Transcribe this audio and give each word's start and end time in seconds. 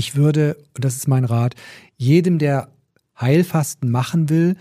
ich 0.00 0.16
würde, 0.16 0.56
und 0.74 0.82
das 0.82 0.96
ist 0.96 1.08
mein 1.08 1.26
Rat, 1.26 1.54
jedem, 1.98 2.38
der 2.38 2.68
Heilfasten 3.20 3.90
machen 3.90 4.30
will, 4.30 4.56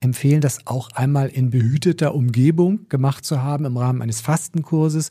empfehlen, 0.00 0.40
das 0.40 0.66
auch 0.66 0.88
einmal 0.92 1.28
in 1.28 1.50
behüteter 1.50 2.14
Umgebung 2.14 2.88
gemacht 2.88 3.26
zu 3.26 3.42
haben 3.42 3.66
im 3.66 3.76
Rahmen 3.76 4.00
eines 4.00 4.22
Fastenkurses. 4.22 5.10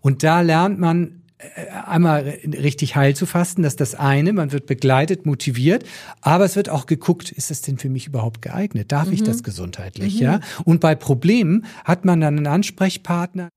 Und 0.00 0.22
da 0.22 0.40
lernt 0.40 0.78
man 0.78 1.22
äh, 1.36 1.68
einmal 1.86 2.38
richtig 2.46 2.96
heil 2.96 3.14
zu 3.14 3.26
fasten, 3.26 3.62
das 3.62 3.74
ist 3.74 3.80
das 3.80 3.94
eine, 3.94 4.32
man 4.32 4.52
wird 4.52 4.64
begleitet, 4.64 5.26
motiviert, 5.26 5.84
aber 6.22 6.46
es 6.46 6.56
wird 6.56 6.70
auch 6.70 6.86
geguckt, 6.86 7.30
ist 7.30 7.50
es 7.50 7.60
denn 7.60 7.76
für 7.76 7.90
mich 7.90 8.06
überhaupt 8.06 8.40
geeignet? 8.40 8.90
Darf 8.90 9.08
mhm. 9.08 9.14
ich 9.14 9.22
das 9.22 9.42
gesundheitlich, 9.42 10.14
mhm. 10.14 10.22
ja? 10.22 10.40
Und 10.64 10.80
bei 10.80 10.94
Problemen 10.94 11.66
hat 11.84 12.06
man 12.06 12.22
dann 12.22 12.38
einen 12.38 12.46
Ansprechpartner. 12.46 13.50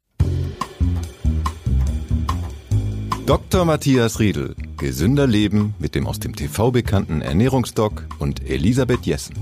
Dr. 3.25 3.65
Matthias 3.65 4.19
Riedel, 4.19 4.55
gesünder 4.77 5.27
Leben 5.27 5.73
mit 5.79 5.95
dem 5.95 6.05
aus 6.05 6.19
dem 6.19 6.35
TV 6.35 6.71
bekannten 6.71 7.21
Ernährungsdoc 7.21 8.05
und 8.19 8.47
Elisabeth 8.47 9.05
Jessen. 9.05 9.35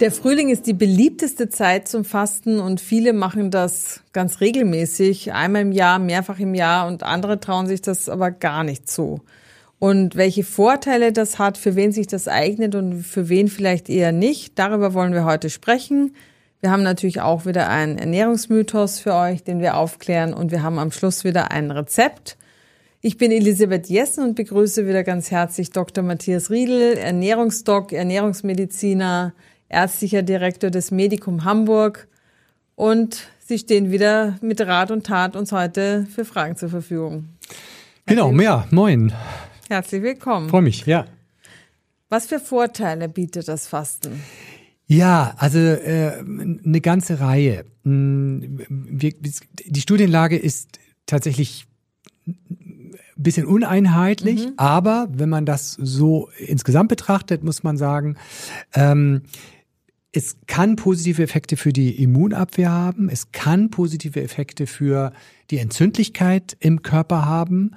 Der 0.00 0.12
Frühling 0.12 0.50
ist 0.50 0.66
die 0.66 0.74
beliebteste 0.74 1.48
Zeit 1.48 1.88
zum 1.88 2.04
Fasten 2.04 2.60
und 2.60 2.82
viele 2.82 3.14
machen 3.14 3.50
das 3.50 4.02
ganz 4.12 4.42
regelmäßig, 4.42 5.32
einmal 5.32 5.62
im 5.62 5.72
Jahr, 5.72 5.98
mehrfach 5.98 6.38
im 6.38 6.54
Jahr 6.54 6.86
und 6.86 7.02
andere 7.02 7.40
trauen 7.40 7.66
sich 7.66 7.80
das 7.80 8.10
aber 8.10 8.30
gar 8.30 8.62
nicht 8.62 8.90
zu. 8.90 9.22
Und 9.78 10.16
welche 10.16 10.44
Vorteile 10.44 11.12
das 11.12 11.38
hat, 11.38 11.56
für 11.56 11.76
wen 11.76 11.92
sich 11.92 12.06
das 12.06 12.28
eignet 12.28 12.74
und 12.74 13.02
für 13.04 13.30
wen 13.30 13.48
vielleicht 13.48 13.88
eher 13.88 14.12
nicht, 14.12 14.58
darüber 14.58 14.92
wollen 14.92 15.14
wir 15.14 15.24
heute 15.24 15.48
sprechen. 15.48 16.12
Wir 16.60 16.70
haben 16.70 16.82
natürlich 16.82 17.20
auch 17.20 17.44
wieder 17.44 17.68
einen 17.68 17.98
Ernährungsmythos 17.98 18.98
für 18.98 19.14
euch, 19.14 19.44
den 19.44 19.60
wir 19.60 19.76
aufklären 19.76 20.32
und 20.32 20.50
wir 20.50 20.62
haben 20.62 20.78
am 20.78 20.90
Schluss 20.90 21.22
wieder 21.22 21.50
ein 21.50 21.70
Rezept. 21.70 22.36
Ich 23.02 23.18
bin 23.18 23.30
Elisabeth 23.30 23.88
Jessen 23.88 24.24
und 24.24 24.34
begrüße 24.34 24.86
wieder 24.86 25.04
ganz 25.04 25.30
herzlich 25.30 25.70
Dr. 25.70 26.02
Matthias 26.02 26.50
Riedel, 26.50 26.96
Ernährungsdoc, 26.96 27.92
Ernährungsmediziner, 27.92 29.34
ärztlicher 29.68 30.22
Direktor 30.22 30.70
des 30.70 30.90
Medikum 30.90 31.44
Hamburg. 31.44 32.08
Und 32.74 33.28
Sie 33.38 33.58
stehen 33.58 33.92
wieder 33.92 34.38
mit 34.40 34.60
Rat 34.60 34.90
und 34.90 35.06
Tat 35.06 35.36
uns 35.36 35.52
heute 35.52 36.06
für 36.12 36.24
Fragen 36.24 36.56
zur 36.56 36.68
Verfügung. 36.68 37.28
Genau, 38.06 38.32
mehr. 38.32 38.66
Moin. 38.70 39.12
Herzlich 39.68 40.02
willkommen. 40.02 40.48
Freue 40.48 40.62
mich, 40.62 40.84
ja. 40.86 41.04
Was 42.08 42.26
für 42.26 42.40
Vorteile 42.40 43.08
bietet 43.08 43.46
das 43.46 43.68
Fasten? 43.68 44.22
Ja, 44.86 45.34
also 45.38 45.58
äh, 45.58 46.18
eine 46.18 46.80
ganze 46.80 47.20
Reihe. 47.20 47.64
Mm, 47.82 48.58
wir, 48.68 49.12
die 49.20 49.80
Studienlage 49.80 50.36
ist 50.36 50.78
tatsächlich 51.06 51.66
ein 52.26 52.94
bisschen 53.16 53.46
uneinheitlich, 53.46 54.46
mhm. 54.46 54.52
aber 54.56 55.08
wenn 55.10 55.28
man 55.28 55.46
das 55.46 55.72
so 55.72 56.28
insgesamt 56.38 56.88
betrachtet, 56.88 57.42
muss 57.42 57.62
man 57.62 57.76
sagen, 57.76 58.16
ähm, 58.74 59.22
es 60.12 60.38
kann 60.46 60.76
positive 60.76 61.22
Effekte 61.22 61.56
für 61.56 61.72
die 61.72 62.02
Immunabwehr 62.02 62.70
haben, 62.70 63.08
es 63.10 63.32
kann 63.32 63.70
positive 63.70 64.22
Effekte 64.22 64.66
für 64.66 65.12
die 65.50 65.58
Entzündlichkeit 65.58 66.56
im 66.58 66.82
Körper 66.82 67.26
haben. 67.26 67.72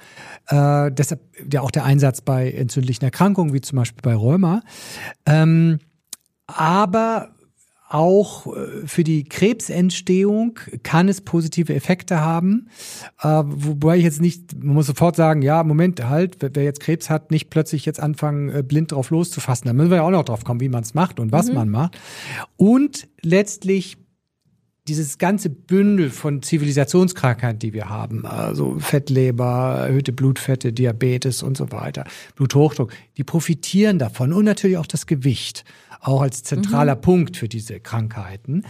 Äh, 0.47 0.91
deshalb 0.91 1.21
ja 1.51 1.61
auch 1.61 1.71
der 1.71 1.83
Einsatz 1.83 2.21
bei 2.21 2.51
entzündlichen 2.51 3.03
Erkrankungen, 3.03 3.53
wie 3.53 3.61
zum 3.61 3.77
Beispiel 3.77 4.01
bei 4.01 4.15
Rheuma. 4.15 4.61
Ähm, 5.25 5.79
aber 6.57 7.29
auch 7.89 8.55
äh, 8.55 8.85
für 8.85 9.03
die 9.03 9.23
Krebsentstehung 9.23 10.59
kann 10.83 11.09
es 11.09 11.21
positive 11.21 11.73
Effekte 11.73 12.21
haben. 12.21 12.69
Äh, 13.21 13.41
wobei 13.45 13.97
ich 13.97 14.03
jetzt 14.03 14.21
nicht, 14.21 14.63
man 14.63 14.75
muss 14.75 14.85
sofort 14.85 15.15
sagen, 15.15 15.41
ja, 15.41 15.63
Moment, 15.63 16.07
halt, 16.07 16.37
wer 16.39 16.63
jetzt 16.63 16.81
Krebs 16.81 17.09
hat, 17.09 17.31
nicht 17.31 17.49
plötzlich 17.49 17.85
jetzt 17.85 17.99
anfangen, 17.99 18.49
äh, 18.49 18.63
blind 18.63 18.91
drauf 18.91 19.09
loszufassen. 19.09 19.67
Da 19.67 19.73
müssen 19.73 19.89
wir 19.89 19.97
ja 19.97 20.03
auch 20.03 20.11
noch 20.11 20.23
drauf 20.23 20.43
kommen, 20.43 20.61
wie 20.61 20.69
man 20.69 20.83
es 20.83 20.93
macht 20.93 21.19
und 21.19 21.31
was 21.31 21.47
mhm. 21.47 21.55
man 21.55 21.69
macht. 21.69 21.99
Und 22.57 23.07
letztlich 23.23 23.97
dieses 24.87 25.19
ganze 25.19 25.49
Bündel 25.49 26.09
von 26.09 26.41
Zivilisationskrankheiten, 26.41 27.59
die 27.59 27.73
wir 27.73 27.89
haben, 27.89 28.25
also 28.25 28.79
Fettleber, 28.79 29.85
erhöhte 29.87 30.11
Blutfette, 30.11 30.73
Diabetes 30.73 31.43
und 31.43 31.55
so 31.55 31.71
weiter, 31.71 32.05
Bluthochdruck, 32.35 32.91
die 33.17 33.23
profitieren 33.23 33.99
davon 33.99 34.33
und 34.33 34.45
natürlich 34.45 34.77
auch 34.77 34.87
das 34.87 35.05
Gewicht 35.05 35.63
auch 35.99 36.21
als 36.21 36.43
zentraler 36.43 36.95
mhm. 36.95 37.01
Punkt 37.01 37.37
für 37.37 37.49
diese 37.49 37.79
Krankheiten. 37.79 38.63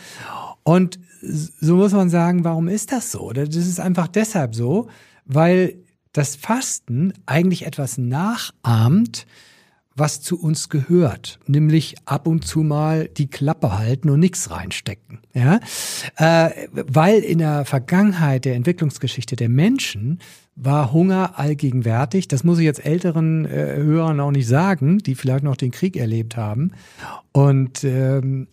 Und 0.64 1.00
so 1.22 1.76
muss 1.76 1.92
man 1.92 2.10
sagen, 2.10 2.44
warum 2.44 2.68
ist 2.68 2.92
das 2.92 3.12
so? 3.12 3.32
Das 3.32 3.56
ist 3.56 3.80
einfach 3.80 4.08
deshalb 4.08 4.56
so, 4.56 4.88
weil 5.26 5.78
das 6.14 6.36
Fasten 6.36 7.14
eigentlich 7.26 7.66
etwas 7.66 7.98
nachahmt, 7.98 9.26
was 10.00 10.22
zu 10.22 10.40
uns 10.40 10.70
gehört, 10.70 11.40
nämlich 11.48 11.96
ab 12.06 12.28
und 12.28 12.46
zu 12.46 12.62
mal 12.62 13.08
die 13.08 13.30
Klappe 13.30 13.78
halten 13.78 14.10
und 14.10 14.20
nichts 14.20 14.50
reinstecken. 14.50 15.20
Ja? 15.34 15.60
Äh, 16.16 16.68
weil 16.72 17.20
in 17.20 17.40
der 17.40 17.66
Vergangenheit 17.66 18.46
der 18.46 18.56
Entwicklungsgeschichte 18.56 19.36
der 19.36 19.50
Menschen 19.50 20.20
war 20.56 20.92
Hunger 20.92 21.40
allgegenwärtig. 21.40 22.28
Das 22.28 22.44
muss 22.44 22.60
ich 22.60 22.66
jetzt 22.66 22.86
älteren 22.86 23.46
äh, 23.46 23.76
Hörern 23.78 24.20
auch 24.20 24.32
nicht 24.32 24.48
sagen, 24.48 24.98
die 25.00 25.16
vielleicht 25.16 25.44
noch 25.44 25.56
den 25.56 25.72
Krieg 25.72 25.96
erlebt 25.96 26.36
haben. 26.36 26.72
Und 27.32 27.84
ähm, 27.84 28.48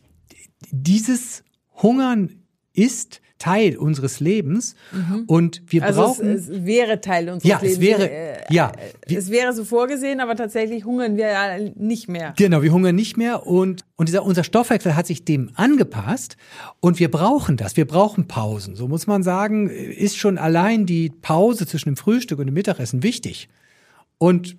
dieses 0.70 1.42
Hungern 1.82 2.30
ist 2.72 3.20
Teil 3.38 3.76
unseres 3.76 4.20
Lebens 4.20 4.74
mhm. 4.92 5.24
und 5.26 5.62
wir 5.66 5.84
also 5.84 6.02
brauchen. 6.02 6.28
Es, 6.28 6.48
es 6.48 6.64
wäre 6.64 7.00
Teil 7.00 7.28
unseres 7.28 7.48
ja, 7.48 7.58
Lebens. 7.58 7.74
Es 7.74 7.80
wäre, 7.80 8.10
äh, 8.10 8.36
ja, 8.50 8.72
es 9.06 9.30
wäre 9.30 9.52
so 9.52 9.64
vorgesehen, 9.64 10.20
aber 10.20 10.36
tatsächlich 10.36 10.84
hungern 10.84 11.16
wir 11.16 11.28
ja 11.28 11.58
nicht 11.74 12.08
mehr. 12.08 12.34
Genau, 12.36 12.62
wir 12.62 12.72
hungern 12.72 12.94
nicht 12.94 13.16
mehr 13.16 13.46
und, 13.46 13.84
und 13.96 14.08
dieser, 14.08 14.24
unser 14.24 14.42
Stoffwechsel 14.42 14.96
hat 14.96 15.06
sich 15.06 15.24
dem 15.24 15.50
angepasst 15.54 16.36
und 16.80 16.98
wir 16.98 17.10
brauchen 17.10 17.56
das. 17.56 17.76
Wir 17.76 17.86
brauchen 17.86 18.26
Pausen. 18.26 18.74
So 18.74 18.88
muss 18.88 19.06
man 19.06 19.22
sagen, 19.22 19.68
ist 19.68 20.16
schon 20.16 20.38
allein 20.38 20.86
die 20.86 21.10
Pause 21.10 21.66
zwischen 21.66 21.90
dem 21.90 21.96
Frühstück 21.96 22.38
und 22.38 22.46
dem 22.46 22.54
Mittagessen 22.54 23.02
wichtig. 23.02 23.48
Und 24.18 24.56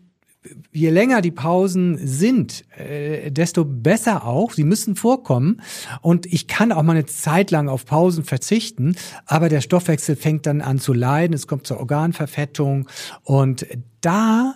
je 0.72 0.90
länger 0.90 1.22
die 1.22 1.32
Pausen 1.32 1.98
sind, 2.06 2.66
äh, 2.78 3.32
desto 3.32 3.66
besser 3.66 4.26
auch. 4.26 4.54
Sie 4.54 4.64
müssen 4.64 4.96
vorkommen. 4.96 5.62
Und 6.02 6.26
ich 6.26 6.48
kann 6.48 6.72
auch 6.72 6.84
mal 6.84 6.94
eine 6.94 7.06
Zeit 7.06 7.52
lang 7.52 7.70
auf 7.70 7.86
Pausen 7.86 8.24
verzichten, 8.24 8.96
aber 9.26 9.50
der 9.50 9.62
Stoffwechsel 9.62 10.16
fängt 10.16 10.46
dann 10.46 10.62
an 10.62 10.80
zu 10.80 10.94
leiden. 10.94 11.34
Es 11.34 11.48
kommt 11.48 11.68
zur 11.68 11.80
Organverfettung. 11.80 12.88
Und 13.24 13.66
da 14.02 14.56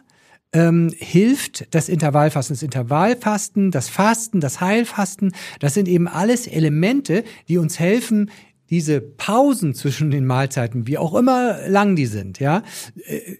ähm, 0.53 0.93
hilft 0.97 1.73
das 1.73 1.89
Intervallfasten. 1.89 2.55
Das 2.55 2.63
Intervallfasten, 2.63 3.71
das 3.71 3.89
Fasten, 3.89 4.39
das 4.39 4.61
Heilfasten, 4.61 5.33
das 5.59 5.73
sind 5.73 5.87
eben 5.87 6.07
alles 6.07 6.47
Elemente, 6.47 7.23
die 7.47 7.57
uns 7.57 7.79
helfen, 7.79 8.29
diese 8.69 9.01
Pausen 9.01 9.75
zwischen 9.75 10.11
den 10.11 10.25
Mahlzeiten, 10.25 10.87
wie 10.87 10.97
auch 10.97 11.13
immer 11.13 11.67
lang 11.67 11.95
die 11.95 12.05
sind, 12.05 12.39
ja, 12.39 12.63
äh, 13.05 13.35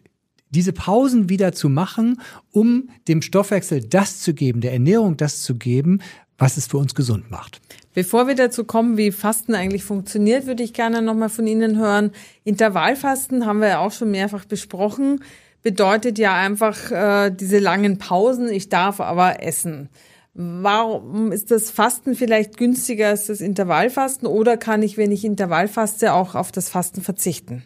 diese 0.51 0.73
Pausen 0.73 1.29
wieder 1.29 1.53
zu 1.53 1.69
machen, 1.69 2.22
um 2.51 2.89
dem 3.07 3.22
Stoffwechsel 3.22 3.81
das 3.81 4.19
zu 4.19 4.34
geben, 4.34 4.62
der 4.62 4.73
Ernährung 4.73 5.17
das 5.17 5.41
zu 5.41 5.56
geben, 5.56 6.00
was 6.38 6.57
es 6.57 6.67
für 6.67 6.78
uns 6.78 6.95
gesund 6.95 7.29
macht. 7.29 7.62
Bevor 7.94 8.28
wir 8.28 8.35
dazu 8.35 8.63
kommen, 8.63 8.97
wie 8.97 9.11
Fasten 9.11 9.53
eigentlich 9.53 9.84
funktioniert, 9.84 10.47
würde 10.47 10.63
ich 10.63 10.73
gerne 10.73 11.01
nochmal 11.01 11.29
von 11.29 11.45
Ihnen 11.45 11.78
hören. 11.78 12.11
Intervallfasten 12.44 13.45
haben 13.45 13.59
wir 13.59 13.67
ja 13.67 13.79
auch 13.79 13.91
schon 13.91 14.11
mehrfach 14.11 14.45
besprochen, 14.45 15.23
bedeutet 15.61 16.17
ja 16.17 16.34
einfach 16.34 16.91
äh, 16.91 17.31
diese 17.31 17.59
langen 17.59 17.97
Pausen, 17.97 18.50
ich 18.50 18.69
darf 18.69 19.00
aber 19.00 19.44
essen. 19.44 19.90
Warum 20.34 21.31
ist 21.34 21.51
das 21.51 21.69
Fasten 21.69 22.16
vielleicht 22.16 22.57
günstiger 22.57 23.09
als 23.09 23.28
das 23.28 23.41
Intervallfasten 23.41 24.28
oder 24.28 24.56
kann 24.56 24.81
ich, 24.81 24.97
wenn 24.97 25.11
ich 25.11 25.25
Intervallfaste, 25.25 26.13
auch 26.13 26.35
auf 26.35 26.53
das 26.53 26.69
Fasten 26.69 27.02
verzichten? 27.02 27.64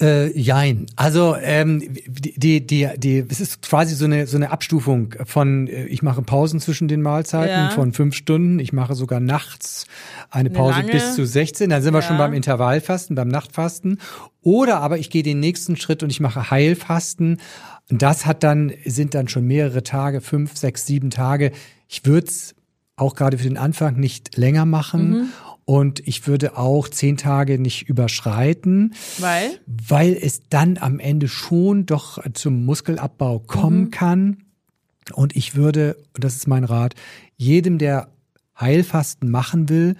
Äh, 0.00 0.36
jein. 0.36 0.86
Also 0.96 1.36
ähm, 1.40 1.80
die, 2.08 2.66
die, 2.66 2.88
die, 2.96 3.24
es 3.28 3.40
ist 3.40 3.62
quasi 3.62 3.94
so 3.94 4.06
eine 4.06 4.26
so 4.26 4.36
eine 4.36 4.50
Abstufung 4.50 5.14
von 5.24 5.68
äh, 5.68 5.84
ich 5.86 6.02
mache 6.02 6.20
Pausen 6.22 6.58
zwischen 6.58 6.88
den 6.88 7.00
Mahlzeiten 7.00 7.48
ja. 7.48 7.70
von 7.70 7.92
fünf 7.92 8.16
Stunden. 8.16 8.58
Ich 8.58 8.72
mache 8.72 8.96
sogar 8.96 9.20
nachts 9.20 9.86
eine 10.30 10.50
Pause 10.50 10.78
eine 10.80 10.90
bis 10.90 11.14
zu 11.14 11.24
16. 11.24 11.70
Dann 11.70 11.80
sind 11.80 11.94
wir 11.94 12.02
schon 12.02 12.18
beim 12.18 12.32
Intervallfasten, 12.32 13.14
beim 13.14 13.28
Nachtfasten. 13.28 14.00
Oder 14.40 14.80
aber 14.80 14.98
ich 14.98 15.10
gehe 15.10 15.22
den 15.22 15.38
nächsten 15.38 15.76
Schritt 15.76 16.02
und 16.02 16.10
ich 16.10 16.18
mache 16.18 16.50
Heilfasten. 16.50 17.40
Und 17.88 18.02
das 18.02 18.26
hat 18.26 18.42
dann 18.42 18.72
sind 18.84 19.14
dann 19.14 19.28
schon 19.28 19.46
mehrere 19.46 19.84
Tage, 19.84 20.20
fünf, 20.20 20.56
sechs, 20.56 20.86
sieben 20.86 21.10
Tage. 21.10 21.52
Ich 21.88 22.04
würde 22.04 22.26
es 22.26 22.56
auch 22.96 23.14
gerade 23.14 23.38
für 23.38 23.44
den 23.44 23.58
Anfang 23.58 23.94
nicht 24.00 24.36
länger 24.36 24.66
machen. 24.66 25.10
Mhm. 25.10 25.28
Und 25.64 26.06
ich 26.06 26.26
würde 26.26 26.58
auch 26.58 26.88
zehn 26.88 27.16
Tage 27.16 27.58
nicht 27.58 27.88
überschreiten. 27.88 28.94
Weil? 29.18 29.58
Weil 29.66 30.12
es 30.20 30.42
dann 30.48 30.76
am 30.78 30.98
Ende 30.98 31.28
schon 31.28 31.86
doch 31.86 32.22
zum 32.34 32.64
Muskelabbau 32.64 33.38
kommen 33.38 33.84
mhm. 33.84 33.90
kann. 33.90 34.36
Und 35.12 35.36
ich 35.36 35.54
würde, 35.54 35.96
und 36.14 36.24
das 36.24 36.36
ist 36.36 36.48
mein 36.48 36.64
Rat, 36.64 36.94
jedem, 37.36 37.78
der 37.78 38.08
Heilfasten 38.58 39.30
machen 39.30 39.68
will, 39.68 39.96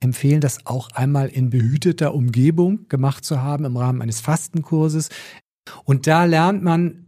empfehlen, 0.00 0.40
das 0.40 0.66
auch 0.66 0.90
einmal 0.92 1.28
in 1.28 1.50
behüteter 1.50 2.14
Umgebung 2.14 2.88
gemacht 2.88 3.24
zu 3.24 3.40
haben 3.40 3.64
im 3.64 3.76
Rahmen 3.76 4.02
eines 4.02 4.20
Fastenkurses. 4.20 5.10
Und 5.84 6.06
da 6.06 6.24
lernt 6.24 6.62
man 6.62 7.01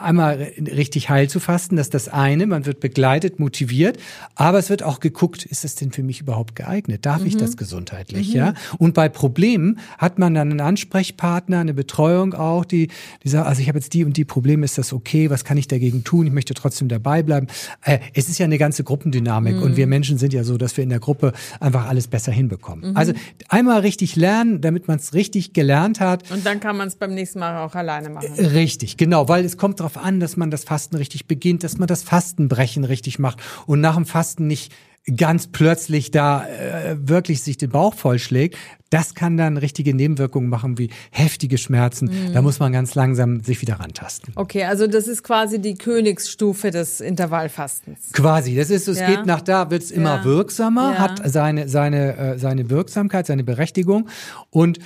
einmal 0.00 0.52
richtig 0.58 1.10
heil 1.10 1.28
zu 1.28 1.38
fasten, 1.38 1.76
das 1.76 1.88
ist 1.88 1.94
das 1.94 2.08
eine, 2.08 2.46
man 2.46 2.64
wird 2.64 2.80
begleitet, 2.80 3.38
motiviert, 3.38 3.98
aber 4.34 4.58
es 4.58 4.70
wird 4.70 4.82
auch 4.82 4.98
geguckt, 4.98 5.44
ist 5.44 5.64
das 5.64 5.74
denn 5.74 5.92
für 5.92 6.02
mich 6.02 6.20
überhaupt 6.20 6.56
geeignet? 6.56 7.04
Darf 7.04 7.20
mhm. 7.20 7.26
ich 7.26 7.36
das 7.36 7.58
gesundheitlich, 7.58 8.30
mhm. 8.30 8.36
ja? 8.36 8.54
Und 8.78 8.94
bei 8.94 9.10
Problemen 9.10 9.78
hat 9.98 10.18
man 10.18 10.34
dann 10.34 10.50
einen 10.50 10.60
Ansprechpartner, 10.60 11.58
eine 11.58 11.74
Betreuung 11.74 12.32
auch, 12.32 12.64
die, 12.64 12.88
die 13.24 13.28
sagt, 13.28 13.46
also 13.46 13.60
ich 13.60 13.68
habe 13.68 13.78
jetzt 13.78 13.92
die 13.92 14.04
und 14.04 14.16
die 14.16 14.24
Probleme, 14.24 14.64
ist 14.64 14.78
das 14.78 14.92
okay? 14.92 15.28
Was 15.28 15.44
kann 15.44 15.58
ich 15.58 15.68
dagegen 15.68 16.02
tun? 16.02 16.26
Ich 16.26 16.32
möchte 16.32 16.54
trotzdem 16.54 16.88
dabei 16.88 17.22
bleiben. 17.22 17.46
Äh, 17.84 17.98
es 18.14 18.30
ist 18.30 18.38
ja 18.38 18.44
eine 18.44 18.58
ganze 18.58 18.84
Gruppendynamik 18.84 19.56
mhm. 19.56 19.62
und 19.62 19.76
wir 19.76 19.86
Menschen 19.86 20.16
sind 20.16 20.32
ja 20.32 20.44
so, 20.44 20.56
dass 20.56 20.76
wir 20.78 20.84
in 20.84 20.90
der 20.90 21.00
Gruppe 21.00 21.32
einfach 21.60 21.88
alles 21.88 22.08
besser 22.08 22.32
hinbekommen. 22.32 22.90
Mhm. 22.90 22.96
Also 22.96 23.12
einmal 23.48 23.80
richtig 23.80 24.16
lernen, 24.16 24.62
damit 24.62 24.88
man 24.88 24.96
es 24.96 25.12
richtig 25.12 25.52
gelernt 25.52 26.00
hat. 26.00 26.30
Und 26.30 26.46
dann 26.46 26.58
kann 26.58 26.78
man 26.78 26.88
es 26.88 26.96
beim 26.96 27.12
nächsten 27.12 27.38
Mal 27.38 27.62
auch 27.62 27.74
alleine 27.74 28.08
machen. 28.08 28.32
Richtig, 28.32 28.96
genau, 28.96 29.28
weil 29.28 29.41
weil 29.42 29.46
es 29.46 29.56
kommt 29.56 29.80
darauf 29.80 29.96
an, 29.96 30.20
dass 30.20 30.36
man 30.36 30.52
das 30.52 30.62
Fasten 30.62 30.94
richtig 30.94 31.26
beginnt, 31.26 31.64
dass 31.64 31.76
man 31.76 31.88
das 31.88 32.04
Fastenbrechen 32.04 32.84
richtig 32.84 33.18
macht 33.18 33.40
und 33.66 33.80
nach 33.80 33.96
dem 33.96 34.06
Fasten 34.06 34.46
nicht 34.46 34.72
ganz 35.16 35.48
plötzlich 35.48 36.12
da 36.12 36.46
äh, 36.46 36.96
wirklich 36.96 37.42
sich 37.42 37.56
den 37.56 37.70
Bauch 37.70 37.94
vollschlägt, 37.94 38.56
das 38.90 39.16
kann 39.16 39.36
dann 39.36 39.56
richtige 39.56 39.94
Nebenwirkungen 39.94 40.48
machen 40.48 40.78
wie 40.78 40.90
heftige 41.10 41.58
Schmerzen. 41.58 42.06
Mhm. 42.06 42.34
Da 42.34 42.40
muss 42.40 42.60
man 42.60 42.70
ganz 42.70 42.94
langsam 42.94 43.42
sich 43.42 43.60
wieder 43.62 43.80
rantasten. 43.80 44.32
Okay, 44.36 44.62
also 44.62 44.86
das 44.86 45.08
ist 45.08 45.24
quasi 45.24 45.60
die 45.60 45.74
Königsstufe 45.74 46.70
des 46.70 47.00
Intervallfastens. 47.00 48.12
Quasi, 48.12 48.54
das 48.54 48.70
ist, 48.70 48.86
es 48.86 49.00
ja. 49.00 49.08
geht 49.08 49.26
nach 49.26 49.40
da, 49.40 49.72
wird 49.72 49.82
es 49.82 49.90
immer 49.90 50.18
ja. 50.18 50.24
wirksamer, 50.24 50.92
ja. 50.92 50.98
hat 51.00 51.20
seine 51.24 51.68
seine 51.68 52.16
äh, 52.16 52.38
seine 52.38 52.70
Wirksamkeit, 52.70 53.26
seine 53.26 53.42
Berechtigung 53.42 54.08
und 54.50 54.78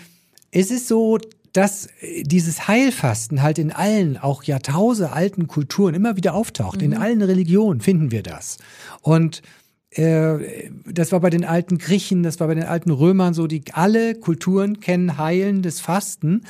es 0.51 0.71
ist 0.71 0.89
so, 0.89 1.19
dass 1.57 1.87
äh, 2.01 2.23
dieses 2.23 2.69
Heilfasten 2.69 3.43
halt 3.43 3.59
in 3.59 3.73
allen, 3.73 4.17
auch 4.17 4.43
Jahrtausende 4.43 5.13
alten 5.13 5.47
Kulturen 5.47 5.95
immer 5.95 6.17
wieder 6.17 6.35
auftaucht. 6.35 6.79
Mhm. 6.79 6.93
In 6.93 6.95
allen 6.95 7.23
Religionen 7.23 7.81
finden 7.81 8.11
wir 8.11 8.23
das. 8.23 8.59
Und 9.01 9.43
äh, 9.91 10.71
das 10.85 11.13
war 11.13 11.21
bei 11.21 11.31
den 11.31 11.45
alten 11.45 11.79
Griechen, 11.79 12.23
das 12.23 12.41
war 12.41 12.49
bei 12.49 12.55
den 12.55 12.65
alten 12.65 12.91
Römern 12.91 13.35
so, 13.35 13.47
die 13.47 13.63
alle 13.73 14.15
Kulturen 14.15 14.81
kennen 14.81 15.19
heilendes 15.19 15.81
Fasten 15.81 16.43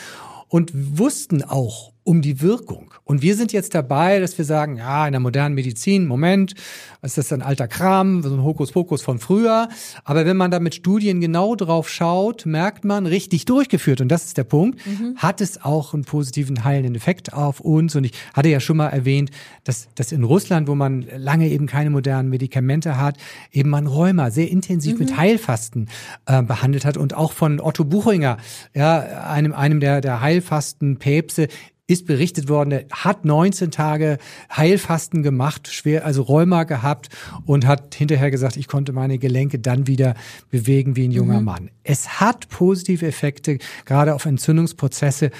und 0.49 0.73
wussten 0.99 1.43
auch 1.43 1.93
um 2.07 2.23
die 2.23 2.41
Wirkung. 2.41 2.95
Und 3.03 3.21
wir 3.21 3.35
sind 3.35 3.53
jetzt 3.53 3.75
dabei, 3.75 4.21
dass 4.21 4.39
wir 4.39 4.45
sagen, 4.45 4.77
ja, 4.77 5.07
in 5.07 5.13
der 5.13 5.21
modernen 5.21 5.57
Medizin, 5.57 6.07
Moment, 6.07 6.55
ist 7.03 7.19
das 7.19 7.33
ein 7.33 7.43
alter 7.43 7.67
Kram, 7.67 8.23
so 8.23 8.33
ein 8.33 8.45
Hokuspokus 8.45 9.03
von 9.03 9.19
früher. 9.19 9.69
Aber 10.05 10.25
wenn 10.25 10.37
man 10.37 10.53
da 10.53 10.61
mit 10.61 10.77
Studien 10.77 11.21
genau 11.21 11.57
drauf 11.57 11.89
schaut, 11.89 12.47
merkt 12.47 12.85
man, 12.85 13.07
richtig 13.07 13.45
durchgeführt, 13.45 14.01
und 14.01 14.09
das 14.09 14.25
ist 14.25 14.39
der 14.39 14.45
Punkt, 14.45 14.87
mhm. 14.87 15.17
hat 15.17 15.41
es 15.41 15.65
auch 15.65 15.95
einen 15.95 16.05
positiven 16.05 16.63
heilenden 16.63 16.95
Effekt 16.95 17.33
auf 17.33 17.59
uns. 17.59 17.97
Und 17.97 18.05
ich 18.05 18.13
hatte 18.35 18.51
ja 18.51 18.61
schon 18.61 18.77
mal 18.77 18.89
erwähnt, 18.89 19.33
dass, 19.65 19.89
dass 19.97 20.13
in 20.13 20.23
Russland, 20.23 20.69
wo 20.69 20.77
man 20.77 21.07
lange 21.17 21.49
eben 21.49 21.67
keine 21.67 21.91
modernen 21.91 22.31
Medikamente 22.31 22.99
hat, 22.99 23.17
eben 23.51 23.69
man 23.69 23.89
Rheuma 23.89 24.31
sehr 24.31 24.49
intensiv 24.49 24.95
mhm. 24.95 24.99
mit 25.01 25.17
Heilfasten 25.17 25.89
äh, 26.27 26.41
behandelt 26.41 26.85
hat 26.85 26.97
und 26.97 27.15
auch 27.15 27.33
von 27.33 27.61
Otto 27.61 27.85
Buchinger, 27.85 28.37
ja, 28.75 29.01
einem, 29.29 29.53
einem 29.53 29.81
der, 29.81 30.01
der 30.01 30.21
Heilfasten-Päpste, 30.21 31.49
ist 31.87 32.07
berichtet 32.07 32.49
worden, 32.49 32.73
er 32.73 32.85
hat 32.91 33.25
19 33.25 33.71
Tage 33.71 34.19
Heilfasten 34.55 35.23
gemacht, 35.23 35.69
schwer, 35.69 36.05
also 36.05 36.23
Rheuma 36.23 36.65
gehabt 36.65 37.09
und 37.45 37.67
hat 37.67 37.95
hinterher 37.95 38.31
gesagt, 38.31 38.57
ich 38.57 38.67
konnte 38.67 38.93
meine 38.93 39.19
Gelenke 39.19 39.59
dann 39.59 39.87
wieder 39.87 40.15
bewegen 40.51 40.97
wie 40.97 41.07
ein 41.07 41.13
junger 41.13 41.39
mhm. 41.39 41.45
Mann. 41.45 41.71
Es 41.85 42.21
hat 42.21 42.49
positive 42.49 43.07
Effekte, 43.07 43.59
gerade 43.85 44.15
auf 44.15 44.27
Entzündungsprozesse. 44.27 45.31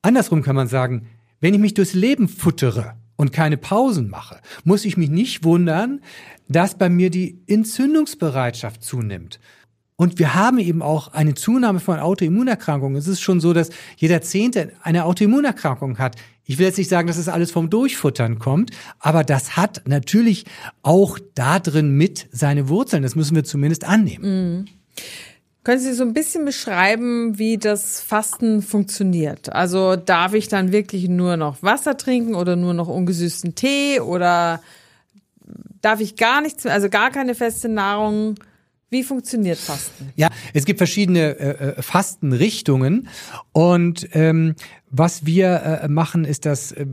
Andersrum 0.00 0.42
kann 0.42 0.56
man 0.56 0.68
sagen, 0.68 1.06
wenn 1.40 1.52
ich 1.52 1.60
mich 1.60 1.74
durchs 1.74 1.92
Leben 1.92 2.28
futtere 2.28 2.94
und 3.16 3.32
keine 3.32 3.58
Pausen 3.58 4.08
mache, 4.08 4.40
muss 4.64 4.86
ich 4.86 4.96
mich 4.96 5.10
nicht 5.10 5.44
wundern, 5.44 6.00
dass 6.48 6.78
bei 6.78 6.88
mir 6.88 7.10
die 7.10 7.42
Entzündungsbereitschaft 7.46 8.82
zunimmt. 8.82 9.38
Und 9.96 10.18
wir 10.18 10.34
haben 10.34 10.58
eben 10.58 10.82
auch 10.82 11.12
eine 11.12 11.34
Zunahme 11.34 11.78
von 11.78 12.00
Autoimmunerkrankungen. 12.00 12.96
Es 12.96 13.06
ist 13.06 13.20
schon 13.20 13.40
so, 13.40 13.52
dass 13.52 13.70
jeder 13.96 14.22
Zehnte 14.22 14.72
eine 14.82 15.04
Autoimmunerkrankung 15.04 15.98
hat. 15.98 16.16
Ich 16.44 16.58
will 16.58 16.66
jetzt 16.66 16.78
nicht 16.78 16.90
sagen, 16.90 17.06
dass 17.06 17.16
es 17.16 17.26
das 17.26 17.34
alles 17.34 17.52
vom 17.52 17.70
Durchfuttern 17.70 18.38
kommt, 18.38 18.72
aber 18.98 19.24
das 19.24 19.56
hat 19.56 19.82
natürlich 19.86 20.44
auch 20.82 21.18
da 21.34 21.58
drin 21.60 21.92
mit 21.92 22.26
seine 22.32 22.68
Wurzeln. 22.68 23.02
Das 23.02 23.14
müssen 23.14 23.36
wir 23.36 23.44
zumindest 23.44 23.84
annehmen. 23.84 24.24
Mhm. 24.58 24.64
Können 25.62 25.80
Sie 25.80 25.94
so 25.94 26.02
ein 26.04 26.12
bisschen 26.12 26.44
beschreiben, 26.44 27.38
wie 27.38 27.56
das 27.56 28.00
Fasten 28.00 28.60
funktioniert? 28.60 29.50
Also 29.50 29.96
darf 29.96 30.34
ich 30.34 30.48
dann 30.48 30.72
wirklich 30.72 31.08
nur 31.08 31.38
noch 31.38 31.62
Wasser 31.62 31.96
trinken 31.96 32.34
oder 32.34 32.54
nur 32.54 32.74
noch 32.74 32.88
ungesüßten 32.88 33.54
Tee 33.54 34.00
oder 34.00 34.60
darf 35.80 36.00
ich 36.00 36.16
gar 36.16 36.42
nichts, 36.42 36.66
also 36.66 36.90
gar 36.90 37.10
keine 37.10 37.34
feste 37.34 37.70
Nahrung? 37.70 38.34
Wie 38.90 39.02
funktioniert 39.02 39.58
Fasten? 39.58 40.12
Ja, 40.16 40.30
es 40.52 40.64
gibt 40.64 40.78
verschiedene 40.78 41.38
äh, 41.38 41.68
äh 41.78 41.82
Fastenrichtungen 41.82 43.08
und 43.52 44.08
ähm, 44.12 44.54
was 44.96 45.26
wir 45.26 45.80
äh, 45.82 45.88
machen, 45.88 46.24
ist 46.24 46.46
das, 46.46 46.70
äh, 46.72 46.86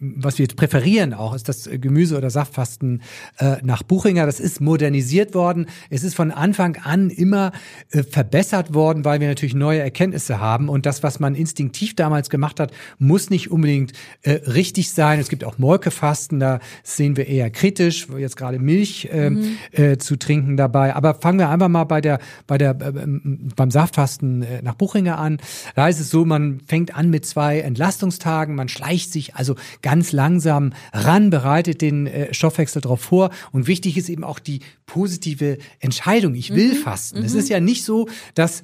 was 0.00 0.38
wir 0.38 0.44
jetzt 0.44 0.56
präferieren 0.56 1.14
auch, 1.14 1.34
ist 1.34 1.48
das 1.48 1.68
Gemüse- 1.72 2.16
oder 2.16 2.30
Saftfasten 2.30 3.02
äh, 3.38 3.56
nach 3.62 3.84
Buchinger. 3.84 4.26
Das 4.26 4.40
ist 4.40 4.60
modernisiert 4.60 5.34
worden. 5.34 5.66
Es 5.88 6.02
ist 6.02 6.14
von 6.14 6.32
Anfang 6.32 6.76
an 6.82 7.10
immer 7.10 7.52
äh, 7.92 8.02
verbessert 8.02 8.74
worden, 8.74 9.04
weil 9.04 9.20
wir 9.20 9.28
natürlich 9.28 9.54
neue 9.54 9.80
Erkenntnisse 9.80 10.40
haben. 10.40 10.68
Und 10.68 10.84
das, 10.84 11.04
was 11.04 11.20
man 11.20 11.36
instinktiv 11.36 11.94
damals 11.94 12.28
gemacht 12.28 12.58
hat, 12.58 12.72
muss 12.98 13.30
nicht 13.30 13.52
unbedingt 13.52 13.92
äh, 14.22 14.32
richtig 14.32 14.90
sein. 14.90 15.20
Es 15.20 15.28
gibt 15.28 15.44
auch 15.44 15.58
Molkefasten, 15.58 16.40
da 16.40 16.58
sehen 16.82 17.16
wir 17.16 17.28
eher 17.28 17.50
kritisch, 17.50 18.08
jetzt 18.18 18.36
gerade 18.36 18.58
Milch 18.58 19.08
äh, 19.12 19.30
mhm. 19.30 19.58
äh, 19.70 19.98
zu 19.98 20.16
trinken 20.16 20.56
dabei. 20.56 20.96
Aber 20.96 21.14
fangen 21.14 21.38
wir 21.38 21.50
einfach 21.50 21.68
mal 21.68 21.84
bei 21.84 22.00
der, 22.00 22.18
bei 22.48 22.58
der, 22.58 22.70
äh, 22.70 23.06
beim 23.54 23.70
Saftfasten 23.70 24.42
äh, 24.42 24.60
nach 24.62 24.74
Buchinger 24.74 25.18
an. 25.18 25.38
Da 25.76 25.86
ist 25.86 26.00
es 26.00 26.10
so, 26.10 26.24
man 26.24 26.60
fängt 26.66 26.96
an 26.96 27.10
mit 27.10 27.27
zwei 27.28 27.60
Entlastungstagen. 27.60 28.54
Man 28.54 28.68
schleicht 28.68 29.12
sich 29.12 29.34
also 29.36 29.54
ganz 29.82 30.12
langsam 30.12 30.72
ran, 30.92 31.30
bereitet 31.30 31.80
den 31.82 32.06
äh, 32.06 32.34
Stoffwechsel 32.34 32.82
darauf 32.82 33.00
vor. 33.00 33.30
Und 33.52 33.66
wichtig 33.66 33.96
ist 33.96 34.08
eben 34.08 34.24
auch 34.24 34.38
die 34.38 34.60
positive 34.86 35.58
Entscheidung. 35.80 36.34
Ich 36.34 36.54
will 36.54 36.74
mhm. 36.74 36.82
fasten. 36.82 37.24
Es 37.24 37.34
mhm. 37.34 37.38
ist 37.40 37.48
ja 37.48 37.60
nicht 37.60 37.84
so, 37.84 38.08
dass 38.34 38.62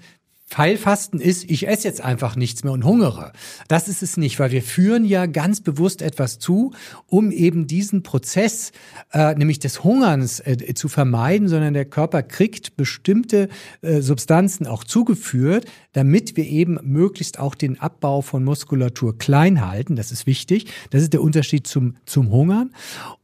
Pfeilfasten 0.55 1.19
ist, 1.21 1.51
ich 1.51 1.67
esse 1.67 1.89
jetzt 1.89 2.01
einfach 2.01 2.37
nichts 2.37 2.63
mehr 2.63 2.73
und 2.73 2.85
hungere. 2.85 3.33
Das 3.67 3.89
ist 3.89 4.05
es 4.05 4.17
nicht, 4.17 4.39
weil 4.39 4.53
wir 4.53 4.63
führen 4.63 5.05
ja 5.05 5.27
ganz 5.27 5.61
bewusst 5.61 6.01
etwas 6.01 6.39
zu, 6.39 6.71
um 7.09 7.33
eben 7.33 7.67
diesen 7.67 8.05
Prozess, 8.05 8.71
äh, 9.13 9.35
nämlich 9.35 9.59
des 9.59 9.83
Hungerns, 9.83 10.39
äh, 10.39 10.75
zu 10.75 10.89
vermeiden, 10.89 11.49
sondern 11.49 11.75
der 11.75 11.87
Körper 11.87 12.23
kriegt 12.23 12.77
bestimmte 12.77 13.49
äh, 13.83 14.01
Substanzen 14.01 14.69
auch 14.69 14.85
zugeführt, 14.85 15.65
damit 15.93 16.37
wir 16.37 16.47
eben 16.47 16.79
möglichst 16.85 17.41
auch 17.41 17.57
den 17.57 17.81
Abbau 17.81 18.21
von 18.23 18.45
Muskulatur 18.45 19.19
klein 19.19 19.67
halten. 19.67 19.97
Das 19.97 20.13
ist 20.13 20.25
wichtig. 20.29 20.67
Das 20.91 21.03
ist 21.03 21.15
der 21.15 21.23
Unterschied 21.23 21.67
zum, 21.67 21.97
zum 22.07 22.31
Hungern. 22.31 22.71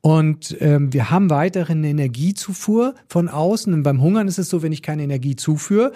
Und 0.01 0.57
ähm, 0.59 0.93
wir 0.93 1.11
haben 1.11 1.31
weiterhin 1.31 1.85
Energiezufuhr 1.85 2.97
von 3.07 3.29
außen. 3.29 3.73
Und 3.73 3.85
beim 3.85 4.03
Hungern 4.03 4.27
ist 4.27 4.41
es 4.41 4.49
so, 4.49 4.63
wenn 4.63 4.73
ich 4.73 4.83
keine 4.83 5.05
Energie 5.05 5.37
zuführe, 5.37 5.93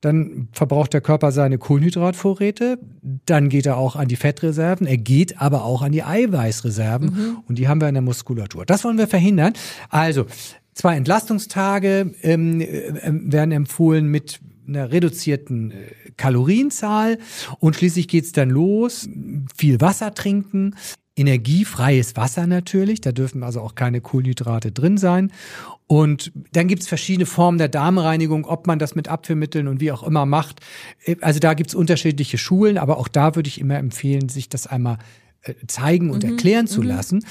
dann 0.00 0.48
verbraucht 0.52 0.92
der 0.92 1.00
Körper 1.00 1.32
seine 1.32 1.58
Kohlenhydratvorräte, 1.58 2.78
dann 3.26 3.48
geht 3.48 3.66
er 3.66 3.76
auch 3.76 3.96
an 3.96 4.08
die 4.08 4.16
Fettreserven, 4.16 4.86
er 4.86 4.98
geht 4.98 5.40
aber 5.40 5.64
auch 5.64 5.82
an 5.82 5.92
die 5.92 6.02
Eiweißreserven. 6.02 7.06
Mhm. 7.06 7.38
und 7.46 7.58
die 7.58 7.68
haben 7.68 7.80
wir 7.80 7.88
in 7.88 7.94
der 7.94 8.02
Muskulatur. 8.02 8.66
Das 8.66 8.84
wollen 8.84 8.98
wir 8.98 9.08
verhindern. 9.08 9.52
Also 9.88 10.26
zwei 10.74 10.96
Entlastungstage 10.96 12.12
ähm, 12.22 12.60
äh, 12.60 12.92
werden 13.02 13.52
empfohlen 13.52 14.06
mit 14.06 14.40
einer 14.68 14.90
reduzierten 14.92 15.70
äh, 15.70 15.74
Kalorienzahl. 16.16 17.18
Und 17.58 17.76
schließlich 17.76 18.08
geht's 18.08 18.32
dann 18.32 18.50
los, 18.50 19.08
viel 19.56 19.80
Wasser 19.80 20.14
trinken, 20.14 20.74
energiefreies 21.16 22.14
Wasser 22.16 22.46
natürlich, 22.46 23.00
da 23.00 23.10
dürfen 23.10 23.42
also 23.42 23.60
auch 23.62 23.74
keine 23.74 24.02
Kohlenhydrate 24.02 24.70
drin 24.70 24.98
sein 24.98 25.32
und 25.86 26.32
dann 26.52 26.66
gibt's 26.66 26.88
verschiedene 26.88 27.26
Formen 27.26 27.58
der 27.58 27.68
Darmreinigung, 27.68 28.44
ob 28.44 28.66
man 28.66 28.78
das 28.78 28.94
mit 28.94 29.08
Abführmitteln 29.08 29.68
und 29.68 29.80
wie 29.80 29.92
auch 29.92 30.02
immer 30.02 30.26
macht. 30.26 30.60
Also 31.20 31.38
da 31.38 31.54
gibt's 31.54 31.74
unterschiedliche 31.74 32.38
Schulen, 32.38 32.76
aber 32.76 32.98
auch 32.98 33.08
da 33.08 33.36
würde 33.36 33.48
ich 33.48 33.60
immer 33.60 33.76
empfehlen, 33.76 34.28
sich 34.28 34.48
das 34.48 34.66
einmal 34.66 34.98
äh, 35.42 35.54
zeigen 35.68 36.10
und 36.10 36.24
mhm, 36.24 36.30
erklären 36.30 36.66
zu 36.66 36.80
mhm. 36.80 36.88
lassen. 36.88 37.24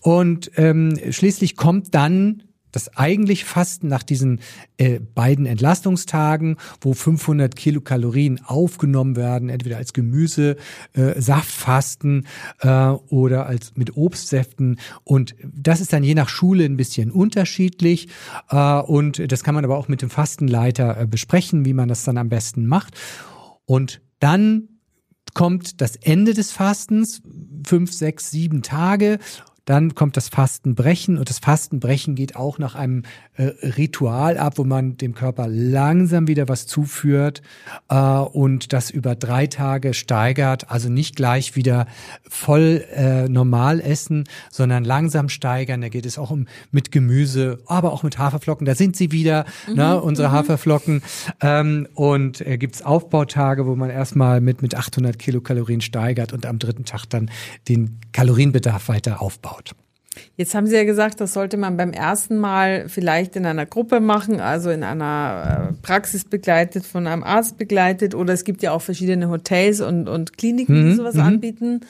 Und 0.00 0.50
ähm, 0.56 0.98
schließlich 1.10 1.56
kommt 1.56 1.94
dann 1.94 2.42
das 2.72 2.96
eigentlich 2.96 3.44
Fasten 3.44 3.88
nach 3.88 4.02
diesen 4.02 4.40
äh, 4.78 4.98
beiden 4.98 5.46
Entlastungstagen, 5.46 6.56
wo 6.80 6.94
500 6.94 7.54
Kilokalorien 7.54 8.40
aufgenommen 8.44 9.16
werden, 9.16 9.48
entweder 9.48 9.76
als 9.76 9.92
Gemüse, 9.92 10.56
äh, 10.94 11.20
Saftfasten 11.20 12.26
äh, 12.60 12.68
oder 12.68 13.46
als 13.46 13.76
mit 13.76 13.96
Obstsäften. 13.96 14.78
Und 15.04 15.34
das 15.54 15.80
ist 15.80 15.92
dann 15.92 16.02
je 16.02 16.14
nach 16.14 16.28
Schule 16.28 16.64
ein 16.64 16.76
bisschen 16.76 17.10
unterschiedlich. 17.10 18.08
Äh, 18.48 18.80
und 18.80 19.30
das 19.30 19.44
kann 19.44 19.54
man 19.54 19.64
aber 19.64 19.78
auch 19.78 19.88
mit 19.88 20.02
dem 20.02 20.10
Fastenleiter 20.10 21.00
äh, 21.00 21.06
besprechen, 21.06 21.64
wie 21.64 21.74
man 21.74 21.88
das 21.88 22.04
dann 22.04 22.18
am 22.18 22.28
besten 22.28 22.66
macht. 22.66 22.94
Und 23.66 24.00
dann 24.18 24.68
kommt 25.34 25.80
das 25.80 25.96
Ende 25.96 26.34
des 26.34 26.52
Fastens, 26.52 27.22
fünf, 27.66 27.92
sechs, 27.92 28.30
sieben 28.30 28.62
Tage. 28.62 29.18
Dann 29.64 29.94
kommt 29.94 30.16
das 30.16 30.28
Fastenbrechen 30.28 31.18
und 31.18 31.30
das 31.30 31.38
Fastenbrechen 31.38 32.16
geht 32.16 32.34
auch 32.34 32.58
nach 32.58 32.74
einem 32.74 33.04
äh, 33.34 33.44
Ritual 33.44 34.36
ab, 34.36 34.54
wo 34.56 34.64
man 34.64 34.96
dem 34.96 35.14
Körper 35.14 35.46
langsam 35.46 36.26
wieder 36.26 36.48
was 36.48 36.66
zuführt 36.66 37.42
äh, 37.88 37.94
und 37.94 38.72
das 38.72 38.90
über 38.90 39.14
drei 39.14 39.46
Tage 39.46 39.94
steigert. 39.94 40.68
Also 40.68 40.88
nicht 40.88 41.14
gleich 41.14 41.54
wieder 41.54 41.86
voll 42.28 42.84
äh, 42.92 43.28
normal 43.28 43.80
essen, 43.80 44.24
sondern 44.50 44.82
langsam 44.82 45.28
steigern. 45.28 45.80
Da 45.80 45.90
geht 45.90 46.06
es 46.06 46.18
auch 46.18 46.32
um 46.32 46.48
mit 46.72 46.90
Gemüse, 46.90 47.58
aber 47.66 47.92
auch 47.92 48.02
mit 48.02 48.18
Haferflocken. 48.18 48.66
Da 48.66 48.74
sind 48.74 48.96
sie 48.96 49.12
wieder, 49.12 49.44
mhm, 49.68 49.74
ne, 49.74 50.02
unsere 50.02 50.28
mhm. 50.28 50.32
Haferflocken. 50.32 51.02
Ähm, 51.40 51.86
und 51.94 52.40
äh, 52.40 52.58
gibt's 52.58 52.82
Aufbautage, 52.82 53.64
wo 53.66 53.76
man 53.76 53.90
erstmal 53.90 54.40
mit, 54.40 54.60
mit 54.60 54.74
800 54.74 55.20
Kilokalorien 55.20 55.80
steigert 55.80 56.32
und 56.32 56.46
am 56.46 56.58
dritten 56.58 56.84
Tag 56.84 57.06
dann 57.06 57.30
den 57.68 58.00
Kalorienbedarf 58.10 58.88
weiter 58.88 59.22
aufbaut 59.22 59.51
aufgebaut. 59.52 59.72
Jetzt 60.36 60.54
haben 60.54 60.66
Sie 60.66 60.76
ja 60.76 60.84
gesagt, 60.84 61.22
das 61.22 61.32
sollte 61.32 61.56
man 61.56 61.78
beim 61.78 61.92
ersten 61.92 62.38
Mal 62.38 62.86
vielleicht 62.88 63.34
in 63.34 63.46
einer 63.46 63.64
Gruppe 63.64 64.00
machen, 64.00 64.40
also 64.40 64.68
in 64.68 64.84
einer 64.84 65.70
äh, 65.70 65.72
Praxis 65.80 66.26
begleitet, 66.26 66.84
von 66.84 67.06
einem 67.06 67.22
Arzt 67.22 67.56
begleitet 67.56 68.14
oder 68.14 68.34
es 68.34 68.44
gibt 68.44 68.62
ja 68.62 68.72
auch 68.72 68.82
verschiedene 68.82 69.30
Hotels 69.30 69.80
und, 69.80 70.08
und 70.08 70.36
Kliniken, 70.36 70.74
die 70.74 70.90
mhm. 70.90 70.96
sowas 70.96 71.14
mhm. 71.14 71.22
anbieten. 71.22 71.80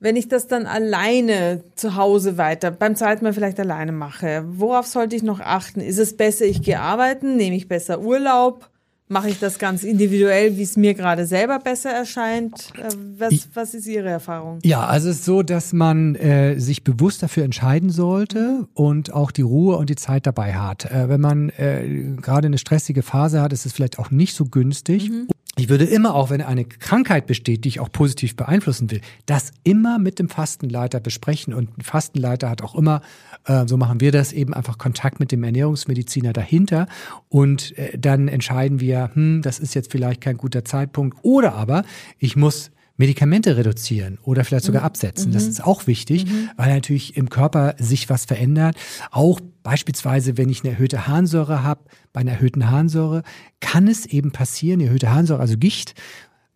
Wenn 0.00 0.16
ich 0.16 0.28
das 0.28 0.48
dann 0.48 0.66
alleine 0.66 1.62
zu 1.76 1.96
Hause 1.96 2.36
weiter, 2.36 2.70
beim 2.70 2.94
zweiten 2.94 3.24
Mal 3.24 3.32
vielleicht 3.32 3.60
alleine 3.60 3.92
mache, 3.92 4.44
worauf 4.46 4.86
sollte 4.86 5.16
ich 5.16 5.22
noch 5.22 5.40
achten? 5.40 5.80
Ist 5.80 5.98
es 5.98 6.16
besser, 6.16 6.44
ich 6.44 6.62
gehe 6.62 6.80
arbeiten, 6.80 7.36
nehme 7.36 7.56
ich 7.56 7.68
besser 7.68 8.00
Urlaub? 8.00 8.68
Mache 9.10 9.28
ich 9.28 9.38
das 9.38 9.58
ganz 9.58 9.82
individuell, 9.82 10.56
wie 10.56 10.62
es 10.62 10.76
mir 10.76 10.94
gerade 10.94 11.26
selber 11.26 11.58
besser 11.58 11.90
erscheint. 11.90 12.68
Äh, 12.78 12.88
was, 13.18 13.48
was 13.54 13.74
ist 13.74 13.86
Ihre 13.86 14.08
Erfahrung? 14.08 14.60
Ja, 14.62 14.86
also 14.86 15.10
es 15.10 15.16
ist 15.16 15.24
so, 15.24 15.42
dass 15.42 15.72
man 15.72 16.14
äh, 16.14 16.58
sich 16.58 16.84
bewusst 16.84 17.22
dafür 17.22 17.44
entscheiden 17.44 17.90
sollte 17.90 18.68
und 18.72 19.12
auch 19.12 19.32
die 19.32 19.42
Ruhe 19.42 19.76
und 19.76 19.90
die 19.90 19.96
Zeit 19.96 20.26
dabei 20.26 20.54
hat. 20.54 20.84
Äh, 20.84 21.08
wenn 21.08 21.20
man 21.20 21.50
äh, 21.50 22.16
gerade 22.20 22.46
eine 22.46 22.58
stressige 22.58 23.02
Phase 23.02 23.42
hat, 23.42 23.52
ist 23.52 23.66
es 23.66 23.72
vielleicht 23.72 23.98
auch 23.98 24.10
nicht 24.10 24.34
so 24.34 24.44
günstig. 24.44 25.10
Mhm. 25.10 25.26
Ich 25.56 25.68
würde 25.68 25.84
immer, 25.84 26.14
auch 26.14 26.30
wenn 26.30 26.42
eine 26.42 26.64
Krankheit 26.64 27.26
besteht, 27.26 27.64
die 27.64 27.68
ich 27.68 27.80
auch 27.80 27.90
positiv 27.90 28.36
beeinflussen 28.36 28.90
will, 28.90 29.00
das 29.26 29.52
immer 29.64 29.98
mit 29.98 30.18
dem 30.18 30.28
Fastenleiter 30.28 31.00
besprechen. 31.00 31.52
Und 31.52 31.76
ein 31.76 31.82
Fastenleiter 31.82 32.48
hat 32.48 32.62
auch 32.62 32.76
immer, 32.76 33.02
äh, 33.46 33.66
so 33.66 33.76
machen 33.76 34.00
wir 34.00 34.12
das, 34.12 34.32
eben 34.32 34.54
einfach 34.54 34.78
Kontakt 34.78 35.18
mit 35.18 35.32
dem 35.32 35.42
Ernährungsmediziner 35.42 36.32
dahinter. 36.32 36.86
Und 37.28 37.76
äh, 37.76 37.98
dann 37.98 38.28
entscheiden 38.28 38.80
wir, 38.80 39.10
hm, 39.14 39.42
das 39.42 39.58
ist 39.58 39.74
jetzt 39.74 39.90
vielleicht 39.90 40.20
kein 40.20 40.36
guter 40.36 40.64
Zeitpunkt. 40.64 41.18
Oder 41.22 41.54
aber 41.54 41.84
ich 42.18 42.36
muss 42.36 42.70
Medikamente 43.00 43.56
reduzieren 43.56 44.18
oder 44.22 44.44
vielleicht 44.44 44.66
sogar 44.66 44.82
mhm. 44.82 44.86
absetzen. 44.86 45.32
Das 45.32 45.44
mhm. 45.44 45.50
ist 45.50 45.64
auch 45.64 45.86
wichtig, 45.86 46.26
mhm. 46.26 46.50
weil 46.56 46.74
natürlich 46.74 47.16
im 47.16 47.30
Körper 47.30 47.74
sich 47.78 48.10
was 48.10 48.26
verändert. 48.26 48.76
Auch 49.10 49.40
beispielsweise, 49.62 50.36
wenn 50.36 50.50
ich 50.50 50.62
eine 50.62 50.74
erhöhte 50.74 51.06
Harnsäure 51.06 51.62
habe, 51.62 51.80
bei 52.12 52.20
einer 52.20 52.32
erhöhten 52.32 52.70
Harnsäure 52.70 53.22
kann 53.60 53.88
es 53.88 54.04
eben 54.04 54.32
passieren, 54.32 54.80
erhöhte 54.80 55.10
Harnsäure, 55.10 55.40
also 55.40 55.56
Gicht, 55.56 55.94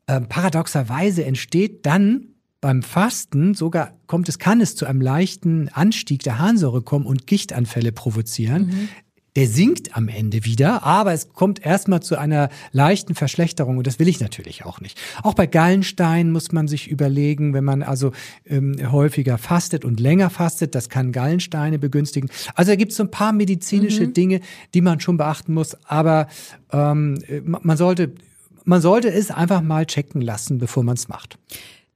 äh, 0.07 0.21
paradoxerweise 0.21 1.25
entsteht 1.25 1.87
dann 1.87 2.27
beim 2.61 2.83
Fasten 2.83 3.55
sogar 3.55 3.93
kommt 4.07 4.29
es, 4.29 4.39
kann 4.39 4.61
es 4.61 4.77
zu 4.77 4.85
einem 4.85 5.01
leichten 5.01 5.71
Anstieg 5.71 6.23
der 6.25 6.39
Harnsäure 6.39 6.83
kommen 6.83 7.07
und 7.07 7.27
Gichtanfälle 7.27 7.93
provozieren. 7.93 8.67
Mhm 8.67 8.89
der 9.37 9.49
sinkt 9.49 9.97
am 9.97 10.09
Ende 10.09 10.45
wieder, 10.45 10.85
aber 10.85 11.13
es 11.13 11.33
kommt 11.33 11.65
erstmal 11.65 12.01
zu 12.01 12.17
einer 12.17 12.51
leichten 12.73 13.15
Verschlechterung 13.15 13.79
und 13.79 13.87
das 13.87 13.99
will 13.99 14.09
ich 14.09 14.21
natürlich 14.21 14.65
auch 14.65 14.81
nicht. 14.81 15.01
Auch 15.23 15.35
bei 15.35 15.47
Gallenstein 15.47 16.31
muss 16.31 16.53
man 16.53 16.69
sich 16.69 16.89
überlegen, 16.89 17.53
wenn 17.53 17.65
man 17.65 17.83
also 17.83 18.13
ähm, 18.47 18.77
häufiger 18.93 19.39
fastet 19.39 19.85
und 19.85 19.99
länger 19.99 20.31
fastet, 20.31 20.75
das 20.75 20.89
kann 20.89 21.11
Gallensteine 21.11 21.79
begünstigen. 21.79 22.31
Also 22.55 22.73
da 22.73 22.77
gibt 22.77 22.93
es 22.93 22.99
so 22.99 23.03
ein 23.03 23.11
paar 23.11 23.33
medizinische 23.33 24.07
mhm. 24.07 24.13
Dinge, 24.15 24.41
die 24.73 24.81
man 24.81 25.01
schon 25.01 25.17
beachten 25.17 25.53
muss, 25.53 25.77
aber 25.85 26.29
ähm, 26.73 27.19
man 27.43 27.77
sollte 27.77 28.13
man 28.67 28.81
sollte 28.81 29.13
es 29.13 29.31
einfach 29.31 29.61
mal 29.61 29.85
checken 29.85 30.23
lassen, 30.23 30.57
bevor 30.57 30.85
man 30.85 30.95
es 30.95 31.09
macht. 31.09 31.39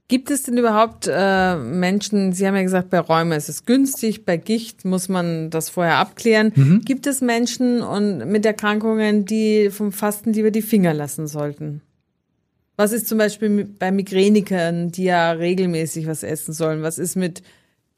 Gibt 0.08 0.30
es 0.30 0.44
denn 0.44 0.56
überhaupt 0.56 1.06
äh, 1.06 1.56
Menschen, 1.56 2.32
Sie 2.32 2.46
haben 2.46 2.56
ja 2.56 2.62
gesagt, 2.62 2.88
bei 2.88 2.98
Räumen 2.98 3.32
ist 3.32 3.50
es 3.50 3.66
günstig, 3.66 4.24
bei 4.24 4.38
Gicht 4.38 4.86
muss 4.86 5.10
man 5.10 5.50
das 5.50 5.68
vorher 5.68 5.96
abklären. 5.96 6.52
Mhm. 6.54 6.80
Gibt 6.86 7.06
es 7.06 7.20
Menschen 7.20 7.82
und 7.82 8.26
mit 8.26 8.46
Erkrankungen, 8.46 9.26
die 9.26 9.68
vom 9.70 9.92
Fasten 9.92 10.32
lieber 10.32 10.50
die 10.50 10.62
Finger 10.62 10.94
lassen 10.94 11.26
sollten? 11.26 11.82
Was 12.76 12.92
ist 12.92 13.06
zum 13.06 13.18
Beispiel 13.18 13.68
bei 13.78 13.92
Migränikern, 13.92 14.90
die 14.90 15.04
ja 15.04 15.32
regelmäßig 15.32 16.06
was 16.06 16.22
essen 16.22 16.54
sollen? 16.54 16.80
Was 16.80 16.98
ist 16.98 17.16
mit 17.16 17.42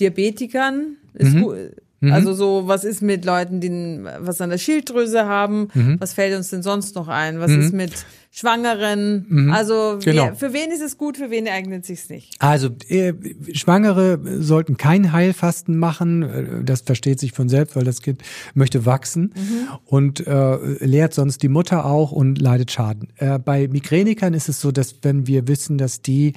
Diabetikern? 0.00 0.96
Ist 1.14 1.34
mhm. 1.34 1.70
Mhm. 2.00 2.12
Also 2.12 2.32
so, 2.32 2.66
was 2.66 2.84
ist 2.84 3.02
mit 3.02 3.24
Leuten, 3.24 3.60
die 3.60 3.70
was 4.18 4.40
an 4.40 4.50
der 4.50 4.58
Schilddrüse 4.58 5.26
haben? 5.26 5.68
Mhm. 5.74 6.00
Was 6.00 6.14
fällt 6.14 6.36
uns 6.36 6.50
denn 6.50 6.62
sonst 6.62 6.96
noch 6.96 7.08
ein? 7.08 7.40
Was 7.40 7.50
mhm. 7.50 7.60
ist 7.60 7.72
mit 7.72 7.92
Schwangeren. 8.32 9.26
Mhm. 9.28 9.50
Also 9.50 9.98
genau. 10.02 10.26
wer, 10.26 10.34
für 10.36 10.52
wen 10.52 10.70
ist 10.70 10.80
es 10.80 10.96
gut, 10.96 11.16
für 11.16 11.30
wen 11.30 11.48
eignet 11.48 11.84
sich's 11.84 12.08
nicht? 12.08 12.36
Also 12.38 12.68
äh, 12.88 13.12
Schwangere 13.52 14.20
sollten 14.40 14.76
kein 14.76 15.10
Heilfasten 15.10 15.76
machen. 15.76 16.22
Äh, 16.22 16.64
das 16.64 16.82
versteht 16.82 17.18
sich 17.18 17.32
von 17.32 17.48
selbst, 17.48 17.74
weil 17.74 17.82
das 17.84 18.02
Kind 18.02 18.22
möchte 18.54 18.86
wachsen 18.86 19.34
mhm. 19.34 19.68
und 19.84 20.26
äh, 20.28 20.56
lehrt 20.84 21.12
sonst 21.12 21.42
die 21.42 21.48
Mutter 21.48 21.84
auch 21.84 22.12
und 22.12 22.40
leidet 22.40 22.70
Schaden. 22.70 23.08
Äh, 23.16 23.40
bei 23.40 23.66
Migränikern 23.66 24.32
ist 24.32 24.48
es 24.48 24.60
so, 24.60 24.70
dass 24.70 24.94
wenn 25.02 25.26
wir 25.26 25.48
wissen, 25.48 25.76
dass 25.76 26.00
die 26.00 26.34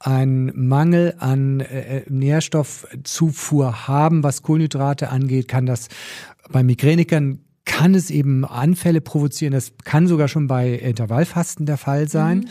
einen 0.00 0.66
Mangel 0.66 1.14
an 1.18 1.60
äh, 1.60 2.02
Nährstoffzufuhr 2.08 3.86
haben, 3.86 4.24
was 4.24 4.42
Kohlenhydrate 4.42 5.10
angeht, 5.10 5.46
kann 5.46 5.64
das 5.64 5.88
bei 6.50 6.64
Migränikern 6.64 7.38
kann 7.66 7.94
es 7.94 8.10
eben 8.10 8.46
Anfälle 8.46 9.02
provozieren. 9.02 9.52
Das 9.52 9.72
kann 9.84 10.06
sogar 10.06 10.28
schon 10.28 10.46
bei 10.46 10.72
Intervallfasten 10.72 11.66
der 11.66 11.76
Fall 11.76 12.08
sein. 12.08 12.38
Mhm. 12.38 12.46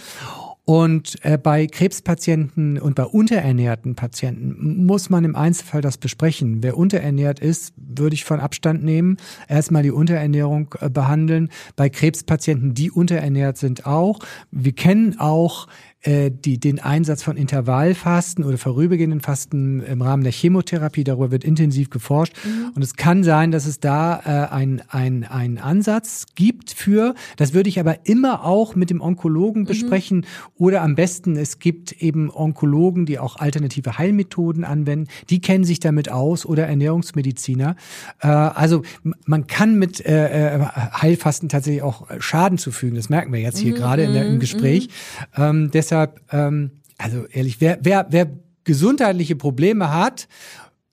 Und 0.65 1.23
äh, 1.23 1.37
bei 1.37 1.67
Krebspatienten 1.67 2.79
und 2.79 2.95
bei 2.95 3.05
unterernährten 3.05 3.93
Patienten 3.95 4.83
muss 4.85 5.11
man 5.11 5.23
im 5.23 5.35
Einzelfall 5.35 5.81
das 5.81 5.97
besprechen. 5.97 6.63
Wer 6.63 6.75
unterernährt 6.75 7.39
ist, 7.39 7.73
würde 7.77 8.15
ich 8.15 8.25
von 8.25 8.39
Abstand 8.39 8.83
nehmen. 8.83 9.17
Erstmal 9.47 9.83
die 9.83 9.91
Unterernährung 9.91 10.73
äh, 10.79 10.89
behandeln. 10.89 11.49
Bei 11.75 11.89
Krebspatienten, 11.89 12.73
die 12.73 12.89
unterernährt 12.89 13.57
sind, 13.57 13.85
auch. 13.85 14.19
Wir 14.49 14.73
kennen 14.73 15.19
auch 15.19 15.67
äh, 16.05 16.29
die, 16.29 16.59
den 16.59 16.79
Einsatz 16.79 17.23
von 17.23 17.35
Intervallfasten 17.35 18.45
oder 18.45 18.59
vorübergehenden 18.59 19.21
Fasten 19.21 19.81
im 19.81 20.03
Rahmen 20.03 20.21
der 20.21 20.31
Chemotherapie. 20.31 21.03
Darüber 21.03 21.31
wird 21.31 21.43
intensiv 21.43 21.89
geforscht. 21.89 22.35
Mhm. 22.45 22.73
Und 22.75 22.83
es 22.83 22.95
kann 22.95 23.23
sein, 23.23 23.49
dass 23.49 23.65
es 23.65 23.79
da 23.79 24.19
äh, 24.23 24.53
ein, 24.53 24.83
ein, 24.87 25.23
ein 25.23 25.57
Ansatz 25.57 26.27
gibt 26.35 26.69
für. 26.69 27.15
Das 27.37 27.55
würde 27.55 27.69
ich 27.69 27.79
aber 27.79 28.05
immer 28.05 28.45
auch 28.45 28.75
mit 28.75 28.91
dem 28.91 29.01
Onkologen 29.01 29.63
mhm. 29.63 29.65
besprechen. 29.65 30.27
Oder 30.55 30.83
am 30.83 30.93
besten, 30.93 31.37
es 31.37 31.57
gibt 31.57 31.91
eben 31.93 32.29
Onkologen, 32.29 33.07
die 33.07 33.17
auch 33.17 33.37
alternative 33.37 33.97
Heilmethoden 33.97 34.63
anwenden. 34.63 35.07
Die 35.31 35.41
kennen 35.41 35.63
sich 35.63 35.79
damit 35.79 36.11
aus 36.11 36.45
oder 36.45 36.67
Ernährungsmediziner. 36.67 37.75
Äh, 38.19 38.27
also 38.27 38.83
man 39.25 39.47
kann 39.47 39.79
mit 39.79 40.05
äh, 40.05 40.57
äh 40.57 40.65
Heilfasten 41.01 41.49
tatsächlich 41.49 41.81
auch 41.81 42.05
Schaden 42.19 42.59
zufügen. 42.59 42.95
Das 42.95 43.09
merken 43.09 43.33
wir 43.33 43.39
jetzt 43.39 43.57
hier 43.57 43.71
mhm. 43.71 43.77
gerade 43.77 44.03
in 44.03 44.13
der, 44.13 44.27
im 44.27 44.35
mhm. 44.35 44.39
Gespräch. 44.39 44.89
Mhm. 45.35 45.43
Ähm, 45.43 45.71
deshalb 45.71 45.94
deshalb, 45.95 46.21
ähm, 46.31 46.71
also 46.97 47.25
ehrlich, 47.27 47.61
wer, 47.61 47.79
wer, 47.81 48.07
wer 48.09 48.27
gesundheitliche 48.63 49.35
Probleme 49.35 49.93
hat 49.93 50.27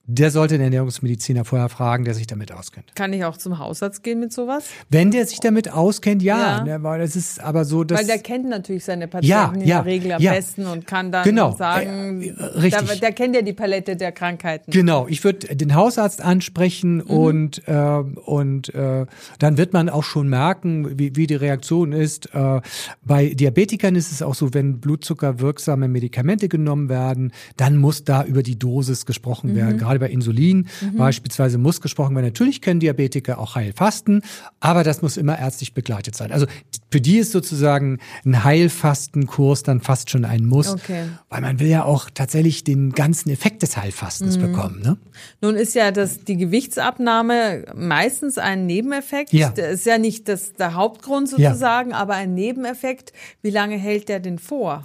der 0.05 0.33
sollte 0.33 0.55
den 0.55 0.65
Ernährungsmediziner 0.65 1.45
vorher 1.45 1.69
fragen, 1.69 2.05
der 2.05 2.15
sich 2.15 2.27
damit 2.27 2.51
auskennt. 2.51 2.95
Kann 2.97 3.13
ich 3.13 3.25
auch 3.25 3.37
zum 3.37 3.59
Hausarzt 3.61 4.03
gehen 4.03 4.19
mit 4.19 4.33
sowas? 4.33 4.65
Wenn 4.91 5.13
der 5.13 5.27
sich 5.27 5.39
damit 5.39 5.73
auskennt, 5.73 6.23
ja. 6.23 6.59
ja. 6.59 6.65
Ne, 6.65 6.83
weil 6.83 7.01
das 7.01 7.15
ist 7.15 7.41
aber 7.41 7.65
so, 7.65 7.85
dass 7.85 8.01
weil 8.01 8.07
der 8.07 8.19
kennt 8.19 8.49
natürlich 8.49 8.85
seine 8.85 9.07
Patienten 9.07 9.31
ja, 9.31 9.53
ja, 9.55 9.61
in 9.61 9.67
der 9.67 9.85
Regel 9.85 10.13
am 10.13 10.23
besten 10.23 10.67
und 10.67 10.89
kann 10.89 11.13
dann 11.13 11.23
genau. 11.23 11.53
sagen, 11.53 12.21
äh, 12.23 12.43
richtig. 12.43 12.89
Der, 12.89 12.97
der, 12.97 13.13
kennt 13.13 13.37
ja 13.37 13.43
die 13.43 13.53
Palette 13.53 13.95
der 13.95 14.11
Krankheiten. 14.11 14.73
Genau. 14.73 15.07
Ich 15.07 15.23
würde 15.23 15.55
den 15.55 15.75
Hausarzt 15.75 16.21
ansprechen 16.21 16.97
mhm. 16.97 17.03
und 17.03 17.69
äh, 17.69 17.73
und 17.73 18.75
äh, 18.75 19.07
dann 19.39 19.57
wird 19.57 19.73
man 19.73 19.89
auch 19.89 20.05
schon 20.05 20.29
merken, 20.29 20.99
wie, 20.99 21.15
wie 21.15 21.29
die 21.29 21.37
Reaktion 21.37 21.93
ist. 21.93 22.35
Äh, 22.35 22.61
bei 23.05 23.35
Diabetikern 23.35 23.95
ist 23.95 24.11
es 24.11 24.21
auch 24.21 24.35
so, 24.35 24.53
wenn 24.53 24.81
Blutzucker 24.81 25.39
wirksame 25.39 25.87
Medikamente 25.87 26.49
genommen 26.49 26.89
werden, 26.89 27.33
dann 27.57 27.77
muss 27.77 28.05
da 28.05 28.25
über 28.25 28.43
die 28.43 28.59
Dosis 28.59 29.07
gesprochen 29.07 29.53
mhm. 29.53 29.57
werden 29.57 29.79
gerade 29.93 30.01
bei 30.01 30.11
Insulin 30.11 30.69
mhm. 30.81 30.97
beispielsweise 30.97 31.59
muss 31.59 31.81
gesprochen 31.81 32.15
werden. 32.15 32.27
Natürlich 32.27 32.61
können 32.61 32.81
Diabetiker 32.81 33.39
auch 33.39 33.55
Heilfasten, 33.55 34.23
aber 34.61 34.85
das 34.85 35.03
muss 35.03 35.17
immer 35.17 35.39
ärztlich 35.39 35.75
begleitet 35.75 36.17
sein. 36.17 36.33
Also 36.33 36.47
für 36.91 37.01
die 37.01 37.19
ist 37.19 37.33
sozusagen 37.33 37.99
ein 38.25 38.45
Heilfastenkurs 38.45 39.63
dann 39.63 39.81
fast 39.81 40.11
schon 40.11 40.25
ein 40.25 40.45
Muss, 40.47 40.69
okay. 40.69 41.05
weil 41.29 41.41
man 41.41 41.61
will 41.61 41.69
ja 41.69 41.85
auch 41.85 42.11
tatsächlich 42.13 42.65
den 42.65 42.93
ganzen 42.93 43.31
Effekt 43.31 43.63
des 43.63 43.77
Heilfastens 43.77 44.39
mhm. 44.39 44.43
bekommen. 44.43 44.83
Ne? 44.83 44.97
Nun 45.41 45.57
ist 45.57 45.75
ja 45.75 45.91
das, 45.91 46.25
die 46.25 46.37
Gewichtsabnahme 46.37 47.67
meistens 47.75 48.39
ein 48.39 48.67
Nebeneffekt. 48.67 49.33
Ja. 49.33 49.51
Das 49.51 49.73
ist 49.73 49.87
ja 49.87 49.99
nicht 49.99 50.29
das, 50.29 50.53
der 50.55 50.75
Hauptgrund 50.75 51.29
sozusagen, 51.29 51.91
ja. 51.91 51.97
aber 51.97 52.15
ein 52.15 52.35
Nebeneffekt. 52.35 53.13
Wie 53.43 53.51
lange 53.51 53.77
hält 53.77 54.09
der 54.09 54.21
denn 54.21 54.39
vor? 54.39 54.83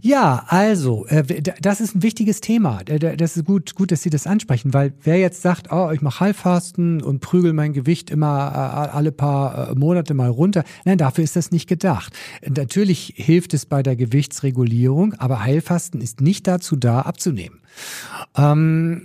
Ja, 0.00 0.44
also, 0.48 1.06
äh, 1.06 1.24
das 1.60 1.80
ist 1.80 1.94
ein 1.94 2.02
wichtiges 2.02 2.40
Thema. 2.40 2.82
Das 2.84 3.36
ist 3.36 3.44
gut, 3.44 3.74
gut, 3.74 3.92
dass 3.92 4.02
Sie 4.02 4.10
das 4.10 4.26
ansprechen, 4.26 4.43
weil 4.48 4.94
wer 5.02 5.18
jetzt 5.18 5.42
sagt, 5.42 5.72
oh, 5.72 5.90
ich 5.92 6.00
mache 6.00 6.20
Heilfasten 6.20 7.02
und 7.02 7.20
prügel 7.20 7.52
mein 7.52 7.72
Gewicht 7.72 8.10
immer 8.10 8.50
äh, 8.52 8.96
alle 8.96 9.12
paar 9.12 9.70
äh, 9.70 9.74
Monate 9.74 10.14
mal 10.14 10.30
runter. 10.30 10.64
Nein, 10.84 10.98
dafür 10.98 11.24
ist 11.24 11.36
das 11.36 11.50
nicht 11.50 11.68
gedacht. 11.68 12.12
Natürlich 12.46 13.14
hilft 13.16 13.54
es 13.54 13.66
bei 13.66 13.82
der 13.82 13.96
Gewichtsregulierung, 13.96 15.14
aber 15.14 15.42
Heilfasten 15.42 16.00
ist 16.00 16.20
nicht 16.20 16.46
dazu 16.46 16.76
da, 16.76 17.00
abzunehmen. 17.00 17.60
Ähm, 18.36 19.02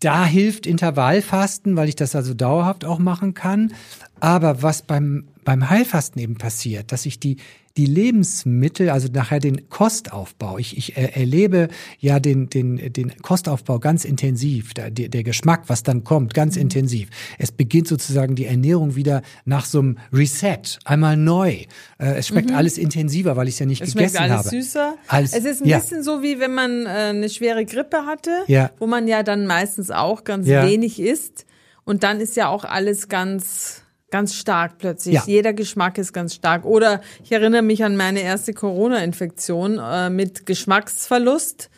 da 0.00 0.24
hilft 0.24 0.66
Intervallfasten, 0.66 1.76
weil 1.76 1.88
ich 1.88 1.96
das 1.96 2.14
also 2.14 2.34
dauerhaft 2.34 2.84
auch 2.84 2.98
machen 2.98 3.34
kann. 3.34 3.72
Aber 4.20 4.62
was 4.62 4.82
beim, 4.82 5.28
beim 5.48 5.70
Heilfasten 5.70 6.20
eben 6.20 6.36
passiert, 6.36 6.92
dass 6.92 7.06
ich 7.06 7.20
die, 7.20 7.38
die 7.78 7.86
Lebensmittel, 7.86 8.90
also 8.90 9.08
nachher 9.10 9.38
den 9.38 9.70
Kostaufbau. 9.70 10.58
Ich, 10.58 10.76
ich 10.76 10.98
erlebe 10.98 11.68
ja 11.98 12.20
den, 12.20 12.50
den, 12.50 12.92
den 12.92 13.16
Kostaufbau 13.22 13.78
ganz 13.78 14.04
intensiv, 14.04 14.74
der, 14.74 14.90
der 14.90 15.22
Geschmack, 15.22 15.62
was 15.68 15.82
dann 15.82 16.04
kommt, 16.04 16.34
ganz 16.34 16.56
mhm. 16.56 16.60
intensiv. 16.60 17.08
Es 17.38 17.50
beginnt 17.50 17.88
sozusagen 17.88 18.34
die 18.34 18.44
Ernährung 18.44 18.94
wieder 18.94 19.22
nach 19.46 19.64
so 19.64 19.78
einem 19.78 19.96
Reset, 20.12 20.80
einmal 20.84 21.16
neu. 21.16 21.64
Äh, 21.98 22.16
es 22.18 22.28
schmeckt 22.28 22.50
mhm. 22.50 22.56
alles 22.56 22.76
intensiver, 22.76 23.36
weil 23.36 23.48
ich 23.48 23.54
es 23.54 23.60
ja 23.60 23.64
nicht 23.64 23.80
es 23.80 23.94
gegessen 23.94 24.18
schmeckt 24.18 24.30
alles 24.30 24.44
habe. 24.44 24.48
süßer. 24.50 24.96
Alles, 25.06 25.32
es 25.32 25.46
ist 25.46 25.62
ein 25.62 25.68
ja. 25.68 25.78
bisschen 25.78 26.02
so, 26.02 26.22
wie 26.22 26.40
wenn 26.40 26.52
man 26.52 26.84
äh, 26.84 26.88
eine 26.88 27.30
schwere 27.30 27.64
Grippe 27.64 28.04
hatte, 28.04 28.42
ja. 28.48 28.70
wo 28.78 28.86
man 28.86 29.08
ja 29.08 29.22
dann 29.22 29.46
meistens 29.46 29.90
auch 29.90 30.24
ganz 30.24 30.46
ja. 30.46 30.66
wenig 30.66 31.00
isst. 31.00 31.46
Und 31.86 32.02
dann 32.02 32.20
ist 32.20 32.36
ja 32.36 32.48
auch 32.48 32.66
alles 32.66 33.08
ganz 33.08 33.84
ganz 34.10 34.34
stark 34.34 34.78
plötzlich. 34.78 35.14
Ja. 35.14 35.22
Jeder 35.26 35.52
Geschmack 35.52 35.98
ist 35.98 36.12
ganz 36.12 36.34
stark. 36.34 36.64
Oder 36.64 37.00
ich 37.22 37.32
erinnere 37.32 37.62
mich 37.62 37.84
an 37.84 37.96
meine 37.96 38.20
erste 38.20 38.54
Corona-Infektion 38.54 39.78
äh, 39.78 40.10
mit 40.10 40.46
Geschmacksverlust. 40.46 41.70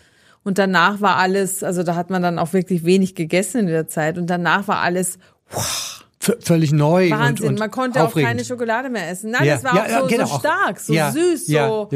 Und 0.42 0.58
danach 0.58 1.00
war 1.00 1.16
alles, 1.16 1.62
also 1.62 1.82
da 1.82 1.94
hat 1.94 2.10
man 2.10 2.22
dann 2.22 2.38
auch 2.38 2.52
wirklich 2.52 2.84
wenig 2.84 3.14
gegessen 3.14 3.60
in 3.60 3.66
der 3.66 3.88
Zeit. 3.88 4.16
Und 4.16 4.28
danach 4.28 4.68
war 4.68 4.78
alles 4.78 5.18
wow, 5.50 6.04
völlig 6.40 6.72
neu. 6.72 7.10
Wahnsinn, 7.10 7.46
und, 7.46 7.52
und 7.54 7.58
man 7.58 7.70
konnte 7.70 8.02
aufregend. 8.02 8.26
auch 8.26 8.30
keine 8.30 8.44
Schokolade 8.44 8.88
mehr 8.88 9.10
essen. 9.10 9.32
Nein, 9.32 9.44
ja. 9.44 9.54
das 9.54 9.64
war 9.64 9.88
ja, 9.88 9.98
auch 9.98 10.02
so, 10.02 10.16
genau. 10.16 10.26
so 10.26 10.38
stark, 10.38 10.80
so 10.80 10.94
süß, 10.94 11.46
so. 11.46 11.88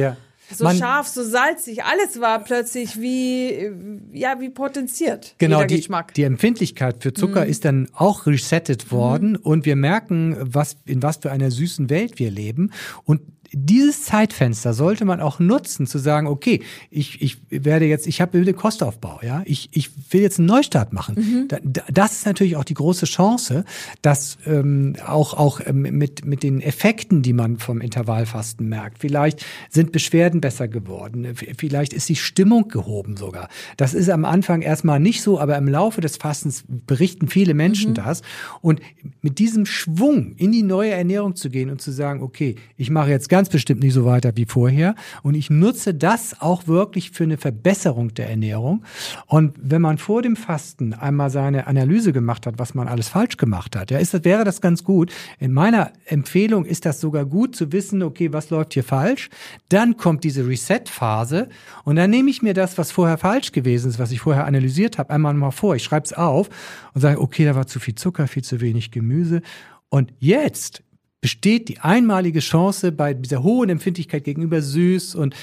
So 0.52 0.64
man, 0.64 0.76
scharf, 0.76 1.08
so 1.08 1.24
salzig, 1.24 1.84
alles 1.84 2.20
war 2.20 2.42
plötzlich 2.44 3.00
wie, 3.00 3.70
ja, 4.12 4.40
wie 4.40 4.50
potenziert. 4.50 5.34
Genau, 5.38 5.64
die, 5.64 5.76
Geschmack. 5.76 6.14
die 6.14 6.24
Empfindlichkeit 6.24 7.02
für 7.02 7.14
Zucker 7.14 7.46
mm. 7.46 7.48
ist 7.48 7.64
dann 7.64 7.88
auch 7.94 8.26
resettet 8.26 8.92
worden 8.92 9.32
mm. 9.32 9.36
und 9.46 9.64
wir 9.64 9.76
merken, 9.76 10.36
was, 10.38 10.76
in 10.84 11.02
was 11.02 11.16
für 11.16 11.32
einer 11.32 11.50
süßen 11.50 11.88
Welt 11.88 12.18
wir 12.18 12.30
leben 12.30 12.72
und 13.04 13.22
dieses 13.54 14.04
Zeitfenster 14.04 14.74
sollte 14.74 15.04
man 15.04 15.20
auch 15.20 15.38
nutzen, 15.38 15.86
zu 15.86 15.98
sagen, 15.98 16.26
okay, 16.26 16.62
ich, 16.90 17.22
ich 17.22 17.38
werde 17.50 17.86
jetzt, 17.86 18.06
ich 18.06 18.20
habe 18.20 18.44
den 18.44 18.56
Kostaufbau, 18.56 19.20
ja, 19.22 19.42
ich, 19.44 19.68
ich 19.72 19.90
will 20.10 20.20
jetzt 20.20 20.38
einen 20.38 20.46
Neustart 20.46 20.92
machen. 20.92 21.14
Mhm. 21.16 21.48
Da, 21.48 21.58
das 21.90 22.12
ist 22.12 22.26
natürlich 22.26 22.56
auch 22.56 22.64
die 22.64 22.74
große 22.74 23.06
Chance, 23.06 23.64
dass 24.02 24.38
ähm, 24.46 24.96
auch, 25.06 25.34
auch 25.34 25.60
ähm, 25.64 25.82
mit, 25.82 26.24
mit 26.24 26.42
den 26.42 26.60
Effekten, 26.60 27.22
die 27.22 27.32
man 27.32 27.58
vom 27.58 27.80
Intervallfasten 27.80 28.68
merkt, 28.68 28.98
vielleicht 28.98 29.44
sind 29.70 29.92
Beschwerden 29.92 30.40
besser 30.40 30.68
geworden, 30.68 31.34
vielleicht 31.34 31.92
ist 31.92 32.08
die 32.08 32.16
Stimmung 32.16 32.68
gehoben 32.68 33.16
sogar. 33.16 33.48
Das 33.76 33.94
ist 33.94 34.10
am 34.10 34.24
Anfang 34.24 34.62
erstmal 34.62 35.00
nicht 35.00 35.22
so, 35.22 35.38
aber 35.38 35.56
im 35.56 35.68
Laufe 35.68 36.00
des 36.00 36.16
Fastens 36.16 36.64
berichten 36.68 37.28
viele 37.28 37.54
Menschen 37.54 37.90
mhm. 37.90 37.94
das. 37.94 38.22
Und 38.60 38.80
mit 39.22 39.38
diesem 39.38 39.66
Schwung 39.66 40.34
in 40.36 40.52
die 40.52 40.62
neue 40.62 40.90
Ernährung 40.90 41.36
zu 41.36 41.50
gehen 41.50 41.70
und 41.70 41.80
zu 41.80 41.92
sagen, 41.92 42.22
okay, 42.22 42.56
ich 42.76 42.90
mache 42.90 43.10
jetzt 43.10 43.28
ganz 43.28 43.43
ganz 43.44 43.52
bestimmt 43.52 43.82
nicht 43.82 43.92
so 43.92 44.06
weiter 44.06 44.32
wie 44.36 44.46
vorher. 44.46 44.94
Und 45.22 45.34
ich 45.34 45.50
nutze 45.50 45.92
das 45.92 46.40
auch 46.40 46.66
wirklich 46.66 47.10
für 47.10 47.24
eine 47.24 47.36
Verbesserung 47.36 48.14
der 48.14 48.30
Ernährung. 48.30 48.84
Und 49.26 49.54
wenn 49.60 49.82
man 49.82 49.98
vor 49.98 50.22
dem 50.22 50.34
Fasten 50.34 50.94
einmal 50.94 51.28
seine 51.28 51.66
Analyse 51.66 52.14
gemacht 52.14 52.46
hat, 52.46 52.58
was 52.58 52.72
man 52.72 52.88
alles 52.88 53.08
falsch 53.08 53.36
gemacht 53.36 53.76
hat, 53.76 53.90
ja, 53.90 53.98
ist 53.98 54.14
das, 54.14 54.24
wäre 54.24 54.44
das 54.44 54.62
ganz 54.62 54.82
gut. 54.82 55.12
In 55.38 55.52
meiner 55.52 55.92
Empfehlung 56.06 56.64
ist 56.64 56.86
das 56.86 57.02
sogar 57.02 57.26
gut 57.26 57.54
zu 57.54 57.70
wissen, 57.70 58.02
okay, 58.02 58.32
was 58.32 58.48
läuft 58.48 58.72
hier 58.72 58.82
falsch? 58.82 59.28
Dann 59.68 59.98
kommt 59.98 60.24
diese 60.24 60.48
Reset-Phase 60.48 61.50
und 61.84 61.96
dann 61.96 62.08
nehme 62.08 62.30
ich 62.30 62.40
mir 62.40 62.54
das, 62.54 62.78
was 62.78 62.92
vorher 62.92 63.18
falsch 63.18 63.52
gewesen 63.52 63.90
ist, 63.90 63.98
was 63.98 64.10
ich 64.10 64.20
vorher 64.20 64.46
analysiert 64.46 64.96
habe, 64.96 65.10
einmal 65.10 65.34
mal 65.34 65.50
vor. 65.50 65.76
Ich 65.76 65.84
schreibe 65.84 66.06
es 66.06 66.14
auf 66.14 66.48
und 66.94 67.02
sage, 67.02 67.20
okay, 67.20 67.44
da 67.44 67.54
war 67.54 67.66
zu 67.66 67.78
viel 67.78 67.94
Zucker, 67.94 68.26
viel 68.26 68.42
zu 68.42 68.62
wenig 68.62 68.90
Gemüse. 68.90 69.42
Und 69.90 70.14
jetzt 70.18 70.82
besteht 71.24 71.68
die 71.70 71.80
einmalige 71.80 72.40
Chance, 72.40 72.92
bei 72.92 73.14
dieser 73.14 73.42
hohen 73.42 73.70
Empfindlichkeit 73.70 74.24
gegenüber 74.24 74.60
süß 74.60 75.14
und 75.14 75.34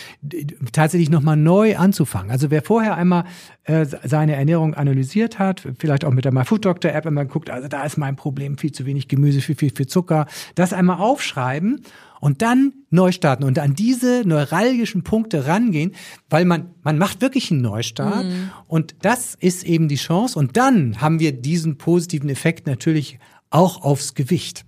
tatsächlich 0.71 1.09
nochmal 1.09 1.37
neu 1.37 1.75
anzufangen. 1.75 2.29
Also 2.29 2.51
wer 2.51 2.61
vorher 2.61 2.97
einmal 2.97 3.23
äh, 3.63 3.87
seine 4.03 4.35
Ernährung 4.35 4.75
analysiert 4.75 5.39
hat, 5.39 5.67
vielleicht 5.79 6.05
auch 6.05 6.11
mit 6.11 6.23
der 6.23 6.33
MyFoodDoctor-App, 6.33 7.05
wenn 7.05 7.15
man 7.15 7.27
guckt, 7.27 7.49
also 7.49 7.67
da 7.67 7.83
ist 7.83 7.97
mein 7.97 8.15
Problem, 8.15 8.59
viel 8.59 8.71
zu 8.71 8.85
wenig 8.85 9.07
Gemüse, 9.07 9.41
viel, 9.41 9.55
viel, 9.55 9.71
viel 9.75 9.87
Zucker, 9.87 10.27
das 10.53 10.71
einmal 10.71 10.99
aufschreiben 10.99 11.81
und 12.19 12.43
dann 12.43 12.73
neu 12.91 13.11
starten 13.11 13.43
und 13.43 13.57
an 13.57 13.73
diese 13.73 14.21
neuralgischen 14.23 15.01
Punkte 15.01 15.47
rangehen, 15.47 15.95
weil 16.29 16.45
man, 16.45 16.75
man 16.83 16.99
macht 16.99 17.21
wirklich 17.21 17.49
einen 17.49 17.61
Neustart 17.61 18.25
mhm. 18.25 18.51
und 18.67 18.93
das 19.01 19.33
ist 19.33 19.63
eben 19.63 19.87
die 19.87 19.95
Chance 19.95 20.37
und 20.37 20.57
dann 20.57 21.01
haben 21.01 21.19
wir 21.19 21.31
diesen 21.31 21.79
positiven 21.79 22.29
Effekt 22.29 22.67
natürlich 22.67 23.17
auch 23.49 23.83
aufs 23.83 24.13
Gewicht. 24.13 24.63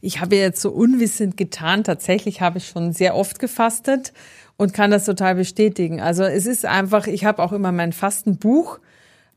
Ich 0.00 0.20
habe 0.20 0.36
jetzt 0.36 0.60
so 0.60 0.70
unwissend 0.70 1.36
getan. 1.36 1.84
Tatsächlich 1.84 2.40
habe 2.40 2.58
ich 2.58 2.68
schon 2.68 2.92
sehr 2.92 3.14
oft 3.14 3.38
gefastet 3.38 4.12
und 4.56 4.74
kann 4.74 4.90
das 4.90 5.04
total 5.04 5.34
bestätigen. 5.34 6.00
Also 6.00 6.24
es 6.24 6.46
ist 6.46 6.66
einfach, 6.66 7.06
ich 7.06 7.24
habe 7.24 7.42
auch 7.42 7.52
immer 7.52 7.72
mein 7.72 7.92
Fastenbuch 7.92 8.80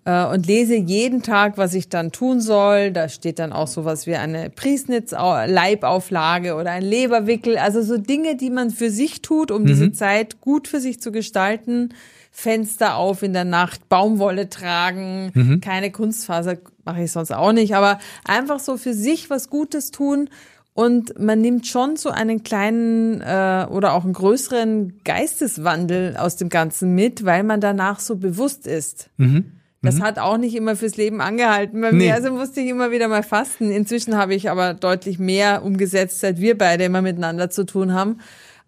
äh, 0.04 0.26
und 0.26 0.48
lese 0.48 0.76
jeden 0.76 1.22
Tag, 1.22 1.58
was 1.58 1.74
ich 1.74 1.90
dann 1.90 2.12
tun 2.12 2.42
soll. 2.42 2.92
Da 2.92 3.08
steht 3.08 3.40
dann 3.40 3.54
auch 3.54 3.68
sowas 3.68 4.08
wie 4.08 4.16
eine 4.16 4.50
Priesnitz-Leibauflage 4.50 6.56
oder 6.56 6.72
ein 6.72 6.84
Leberwickel. 6.84 7.58
Also 7.58 7.82
so 7.82 7.98
Dinge, 7.98 8.36
die 8.36 8.50
man 8.50 8.72
für 8.72 8.90
sich 8.90 9.22
tut, 9.22 9.52
um 9.52 9.64
mhm. 9.64 9.68
diese 9.68 9.92
Zeit 9.92 10.42
gut 10.42 10.68
für 10.68 10.80
sich 10.80 11.00
zu 11.00 11.12
gestalten. 11.12 11.94
Fenster 12.34 12.96
auf 12.96 13.24
in 13.24 13.34
der 13.34 13.44
Nacht, 13.44 13.90
Baumwolle 13.90 14.50
tragen, 14.50 15.32
mhm. 15.34 15.60
keine 15.60 15.92
Kunstfaser 15.92 16.58
mache 16.86 17.04
ich 17.04 17.12
sonst 17.12 17.32
auch 17.32 17.52
nicht, 17.52 17.76
aber 17.76 18.00
einfach 18.26 18.60
so 18.60 18.78
für 18.78 18.94
sich 18.94 19.30
was 19.30 19.50
Gutes 19.50 19.91
tun 19.91 20.30
und 20.74 21.20
man 21.20 21.41
nimmt 21.41 21.67
schon 21.67 21.98
so 21.98 22.10
einen 22.10 22.44
kleinen 22.44 23.22
äh, 23.22 23.67
oder 23.70 23.94
auch 23.94 24.06
einen 24.06 24.13
größeren 24.13 25.02
Geisteswandel 25.04 26.15
aus 26.17 26.38
dem 26.38 26.50
Ganzen 26.50 26.96
mit, 26.96 27.26
weil 27.26 27.44
man 27.44 27.60
danach 27.60 28.00
so 28.00 28.15
bewusst 28.15 28.67
ist. 28.67 29.10
Mhm. 29.17 29.52
Das 29.82 29.96
mhm. 29.96 30.04
hat 30.04 30.20
auch 30.20 30.38
nicht 30.38 30.56
immer 30.56 30.76
fürs 30.76 30.96
Leben 30.96 31.22
angehalten 31.22 31.82
bei 31.82 31.91
nee. 31.91 32.06
mir. 32.06 32.15
Also 32.15 32.32
musste 32.32 32.62
ich 32.62 32.70
immer 32.70 32.91
wieder 32.91 33.08
mal 33.08 33.24
fasten. 33.24 33.72
Inzwischen 33.72 34.15
habe 34.15 34.34
ich 34.36 34.50
aber 34.50 34.74
deutlich 34.74 35.20
mehr 35.20 35.63
umgesetzt, 35.63 36.20
seit 36.20 36.39
wir 36.39 36.58
beide 36.58 36.86
immer 36.86 37.02
miteinander 37.02 37.50
zu 37.50 37.65
tun 37.65 37.94
haben. 37.94 38.20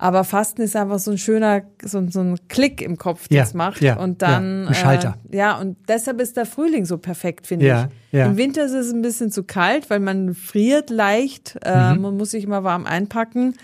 Aber 0.03 0.25
Fasten 0.25 0.61
ist 0.63 0.75
einfach 0.75 0.99
so 0.99 1.11
ein 1.11 1.17
schöner, 1.17 1.61
so, 1.81 2.05
so 2.09 2.19
ein 2.19 2.37
Klick 2.49 2.81
im 2.81 2.97
Kopf, 2.97 3.29
das 3.29 3.53
ja, 3.53 3.57
macht. 3.57 3.81
Ja, 3.81 3.95
und 3.95 4.21
dann. 4.21 4.63
Ja, 4.63 4.67
ein 4.67 4.75
Schalter. 4.75 5.17
Äh, 5.31 5.37
ja, 5.37 5.57
und 5.57 5.77
deshalb 5.87 6.19
ist 6.19 6.35
der 6.35 6.45
Frühling 6.45 6.83
so 6.83 6.97
perfekt, 6.97 7.47
finde 7.47 7.67
ja, 7.67 7.87
ich. 8.11 8.19
Ja. 8.19 8.25
Im 8.25 8.35
Winter 8.35 8.65
ist 8.65 8.73
es 8.73 8.91
ein 8.91 9.01
bisschen 9.01 9.31
zu 9.31 9.45
kalt, 9.45 9.89
weil 9.89 10.01
man 10.01 10.33
friert 10.33 10.89
leicht. 10.89 11.57
Äh, 11.63 11.93
mhm. 11.93 12.01
Man 12.01 12.17
muss 12.17 12.31
sich 12.31 12.43
immer 12.43 12.65
warm 12.65 12.85
einpacken. 12.85 13.55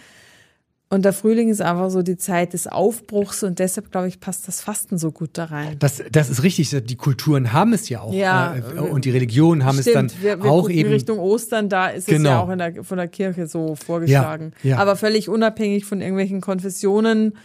Und 0.92 1.06
der 1.06 1.14
Frühling 1.14 1.50
ist 1.50 1.62
einfach 1.62 1.92
so 1.92 2.02
die 2.02 2.18
Zeit 2.18 2.54
des 2.54 2.66
Aufbruchs 2.66 3.44
und 3.44 3.60
deshalb, 3.60 3.92
glaube 3.92 4.08
ich, 4.08 4.20
passt 4.20 4.48
das 4.48 4.62
Fasten 4.62 4.98
so 4.98 5.12
gut 5.12 5.30
da 5.34 5.46
rein. 5.46 5.76
Das, 5.78 6.02
das 6.12 6.32
ist 6.32 6.42
richtig. 6.42 6.76
Die 6.86 6.96
Kulturen 6.96 7.54
haben 7.54 7.74
es 7.74 7.90
ja 7.90 8.02
auch. 8.02 8.12
Ja, 8.12 8.56
äh, 8.56 8.80
und 8.80 9.06
die 9.06 9.12
Religionen 9.12 9.66
haben 9.66 9.80
stimmt. 9.80 10.12
es 10.12 10.14
dann 10.14 10.24
wir, 10.24 10.44
wir 10.44 10.50
auch 10.50 10.68
eben. 10.68 10.90
Richtung 10.90 11.20
Ostern, 11.20 11.70
da 11.70 11.90
ist 11.90 12.08
genau. 12.08 12.18
es 12.18 12.34
ja 12.34 12.40
auch 12.40 12.50
in 12.50 12.58
der, 12.58 12.84
von 12.84 12.98
der 12.98 13.08
Kirche 13.08 13.46
so 13.46 13.76
vorgeschlagen. 13.76 14.54
Ja, 14.64 14.72
ja. 14.72 14.78
Aber 14.80 14.96
völlig 14.96 15.30
unabhängig 15.30 15.86
von 15.86 16.02
irgendwelchen 16.02 16.42
Konfessionen, 16.42 17.38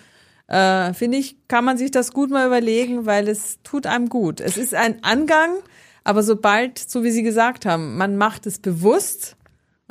äh, 0.46 0.94
finde 0.94 1.18
ich, 1.18 1.36
kann 1.46 1.66
man 1.66 1.76
sich 1.76 1.90
das 1.90 2.12
gut 2.12 2.30
mal 2.30 2.46
überlegen, 2.46 3.04
weil 3.04 3.28
es 3.28 3.58
tut 3.62 3.86
einem 3.86 4.08
gut. 4.08 4.40
Es 4.40 4.56
ist 4.56 4.74
ein 4.74 5.04
Angang, 5.04 5.50
aber 6.02 6.22
sobald, 6.22 6.78
so 6.78 7.04
wie 7.04 7.10
Sie 7.10 7.22
gesagt 7.22 7.66
haben, 7.66 7.98
man 7.98 8.16
macht 8.16 8.46
es 8.46 8.58
bewusst, 8.58 9.36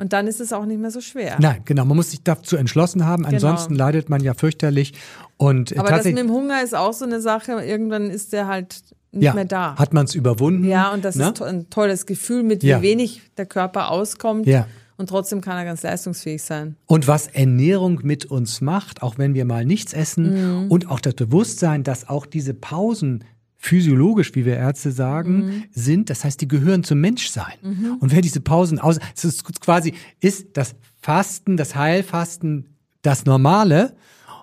Und 0.04 0.12
dann 0.12 0.26
ist 0.26 0.38
es 0.38 0.52
auch 0.52 0.66
nicht 0.66 0.78
mehr 0.78 0.90
so 0.90 1.00
schwer. 1.00 1.36
Nein, 1.40 1.62
genau. 1.64 1.86
Man 1.86 1.96
muss 1.96 2.10
sich 2.10 2.22
dazu 2.22 2.56
entschlossen 2.58 3.06
haben. 3.06 3.24
Ansonsten 3.24 3.72
Genau. 3.72 3.86
leidet 3.86 4.10
man 4.10 4.22
ja 4.22 4.34
fürchterlich. 4.34 4.92
Und 5.38 5.72
äh, 5.72 5.78
Aber 5.78 5.88
das 5.88 6.04
mit 6.04 6.18
dem 6.18 6.30
Hunger 6.30 6.62
ist 6.62 6.74
auch 6.74 6.92
so 6.92 7.06
eine 7.06 7.22
Sache. 7.22 7.52
Irgendwann 7.64 8.10
ist 8.10 8.34
der 8.34 8.46
halt 8.46 8.82
nicht 9.12 9.24
ja, 9.24 9.32
mehr 9.32 9.46
da. 9.46 9.76
hat 9.76 9.94
man 9.94 10.04
es 10.04 10.14
überwunden. 10.14 10.64
ja, 10.64 10.92
und 10.92 11.06
das 11.06 11.16
ne? 11.16 11.30
ist 11.32 11.40
ein 11.40 11.70
tolles 11.70 12.04
Gefühl, 12.04 12.42
mit 12.42 12.62
Ja. 12.62 12.80
wie 12.80 12.82
wenig 12.82 13.22
der 13.38 13.46
Körper 13.46 13.90
auskommt. 13.90 14.46
Ja. 14.46 14.66
Und 14.98 15.08
trotzdem 15.08 15.40
kann 15.40 15.56
er 15.56 15.64
ganz 15.64 15.82
leistungsfähig 15.82 16.42
sein. 16.42 16.76
Und 16.84 17.08
was 17.08 17.26
Ernährung 17.28 18.00
mit 18.02 18.26
uns 18.26 18.60
macht, 18.60 19.02
auch 19.02 19.16
wenn 19.16 19.32
wir 19.32 19.46
mal 19.46 19.64
nichts 19.64 19.94
essen 19.94 20.64
Mhm. 20.64 20.70
und 20.70 20.90
auch 20.90 21.00
das 21.00 21.14
Bewusstsein, 21.14 21.82
dass 21.82 22.10
auch 22.10 22.26
diese 22.26 22.52
Pausen 22.52 23.24
physiologisch, 23.64 24.34
wie 24.34 24.44
wir 24.44 24.56
Ärzte 24.56 24.92
sagen, 24.92 25.36
Mhm. 25.46 25.64
sind. 25.70 26.10
Das 26.10 26.22
heißt, 26.24 26.40
die 26.40 26.48
gehören 26.48 26.84
zum 26.84 27.00
Menschsein. 27.00 27.54
Und 28.00 28.12
wer 28.12 28.20
diese 28.20 28.40
Pausen 28.40 28.78
aus, 28.78 28.98
es 29.16 29.24
ist 29.24 29.60
quasi, 29.60 29.94
ist 30.20 30.48
das 30.56 30.74
Fasten, 31.00 31.56
das 31.56 31.74
Heilfasten 31.74 32.66
das 33.02 33.24
Normale. 33.24 33.94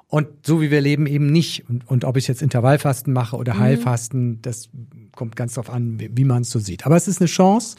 Und 0.07 0.27
so 0.45 0.59
wie 0.61 0.71
wir 0.71 0.81
leben 0.81 1.05
eben 1.07 1.27
nicht. 1.31 1.69
Und, 1.69 1.87
und 1.87 2.03
ob 2.03 2.17
ich 2.17 2.27
jetzt 2.27 2.41
Intervallfasten 2.41 3.13
mache 3.13 3.37
oder 3.37 3.57
Heilfasten, 3.59 4.41
das 4.41 4.69
kommt 5.15 5.35
ganz 5.35 5.53
drauf 5.53 5.69
an, 5.69 5.99
wie, 5.99 6.09
wie 6.13 6.25
man 6.25 6.41
es 6.41 6.49
so 6.49 6.59
sieht. 6.59 6.85
Aber 6.85 6.95
es 6.97 7.07
ist 7.07 7.21
eine 7.21 7.27
Chance, 7.27 7.77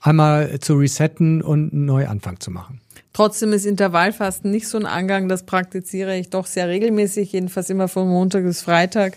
einmal 0.00 0.58
zu 0.60 0.74
resetten 0.76 1.42
und 1.42 1.72
einen 1.72 1.84
Neuanfang 1.84 2.40
zu 2.40 2.50
machen. 2.50 2.80
Trotzdem 3.12 3.52
ist 3.52 3.66
Intervallfasten 3.66 4.50
nicht 4.50 4.66
so 4.66 4.78
ein 4.78 4.86
Angang, 4.86 5.28
das 5.28 5.44
praktiziere 5.44 6.16
ich 6.16 6.30
doch 6.30 6.46
sehr 6.46 6.68
regelmäßig, 6.68 7.32
jedenfalls 7.32 7.68
immer 7.68 7.88
von 7.88 8.08
Montag 8.08 8.44
bis 8.44 8.62
Freitag. 8.62 9.16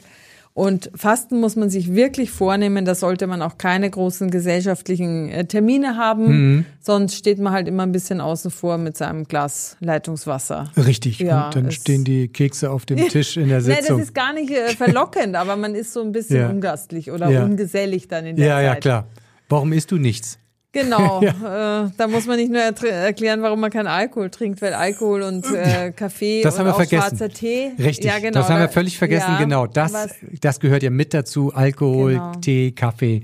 Und 0.58 0.90
Fasten 0.96 1.40
muss 1.40 1.56
man 1.56 1.70
sich 1.70 1.94
wirklich 1.94 2.32
vornehmen, 2.32 2.84
da 2.84 2.96
sollte 2.96 3.28
man 3.28 3.44
auch 3.44 3.60
keine 3.60 3.88
großen 3.92 4.32
gesellschaftlichen 4.32 5.30
äh, 5.30 5.46
Termine 5.46 5.98
haben, 5.98 6.26
Mhm. 6.56 6.66
sonst 6.80 7.14
steht 7.14 7.38
man 7.38 7.54
halt 7.54 7.68
immer 7.68 7.84
ein 7.84 7.92
bisschen 7.92 8.20
außen 8.22 8.50
vor 8.50 8.80
mit 8.80 8.98
seinem 8.98 9.26
Glas 9.26 9.78
Leitungswasser. 9.82 10.72
Richtig. 10.76 11.20
Ja, 11.20 11.46
und 11.46 11.56
dann 11.56 11.72
stehen 11.72 12.04
die 12.04 12.28
Kekse 12.28 12.72
auf 12.72 12.88
dem 12.88 12.98
Tisch 13.10 13.38
in 13.38 13.50
der 13.50 13.60
Nein, 13.62 13.68
das 13.70 13.78
Sitzung. 13.82 14.00
ist 14.02 14.16
gar 14.16 14.34
nicht 14.34 14.50
äh, 14.50 14.70
verlockend, 14.70 15.36
aber 15.36 15.58
man 15.58 15.76
ist 15.76 15.94
so 15.94 16.02
ein 16.02 16.12
bisschen 16.12 16.40
Ja. 16.40 16.50
ungastlich 16.50 17.12
oder 17.12 17.30
Ja. 17.30 17.44
ungesellig 17.44 18.08
dann 18.08 18.26
in 18.26 18.36
der 18.38 18.48
ja, 18.48 18.56
Zeit. 18.56 18.66
ja, 18.66 18.76
klar. 18.78 19.08
Warum 19.50 19.72
isst 19.74 19.92
du 19.92 19.98
nichts? 19.98 20.40
Genau, 20.82 21.22
äh, 21.24 21.90
da 21.98 22.08
muss 22.08 22.26
man 22.26 22.38
nicht 22.38 22.52
nur 22.52 22.62
erklären, 22.62 23.42
warum 23.42 23.60
man 23.60 23.72
keinen 23.72 23.88
Alkohol 23.88 24.30
trinkt, 24.30 24.62
weil 24.62 24.74
Alkohol 24.74 25.22
und 25.24 25.46
äh, 25.54 25.92
Kaffee 25.96 26.42
Das 26.42 26.54
und 26.56 26.60
haben 26.60 26.66
wir 26.68 26.72
auch 26.74 26.78
vergessen. 26.78 27.18
schwarzer 27.18 27.30
Tee. 27.30 27.72
Richtig. 27.80 28.06
ja, 28.06 28.20
genau, 28.20 28.40
das 28.40 28.50
haben 28.50 28.60
wir 28.60 28.70
völlig 28.70 28.98
vergessen. 28.98 29.32
ja, 29.32 29.38
genau. 29.40 29.68
Das, 29.68 29.94
was- 29.94 30.16
das 30.42 30.60
gehört 30.60 30.84
ja 30.84 30.90
mit 30.90 31.14
dazu. 31.14 31.54
Alkohol, 31.54 32.14
Genau. 32.14 32.32
Tee, 32.42 32.72
Kaffee 32.72 33.24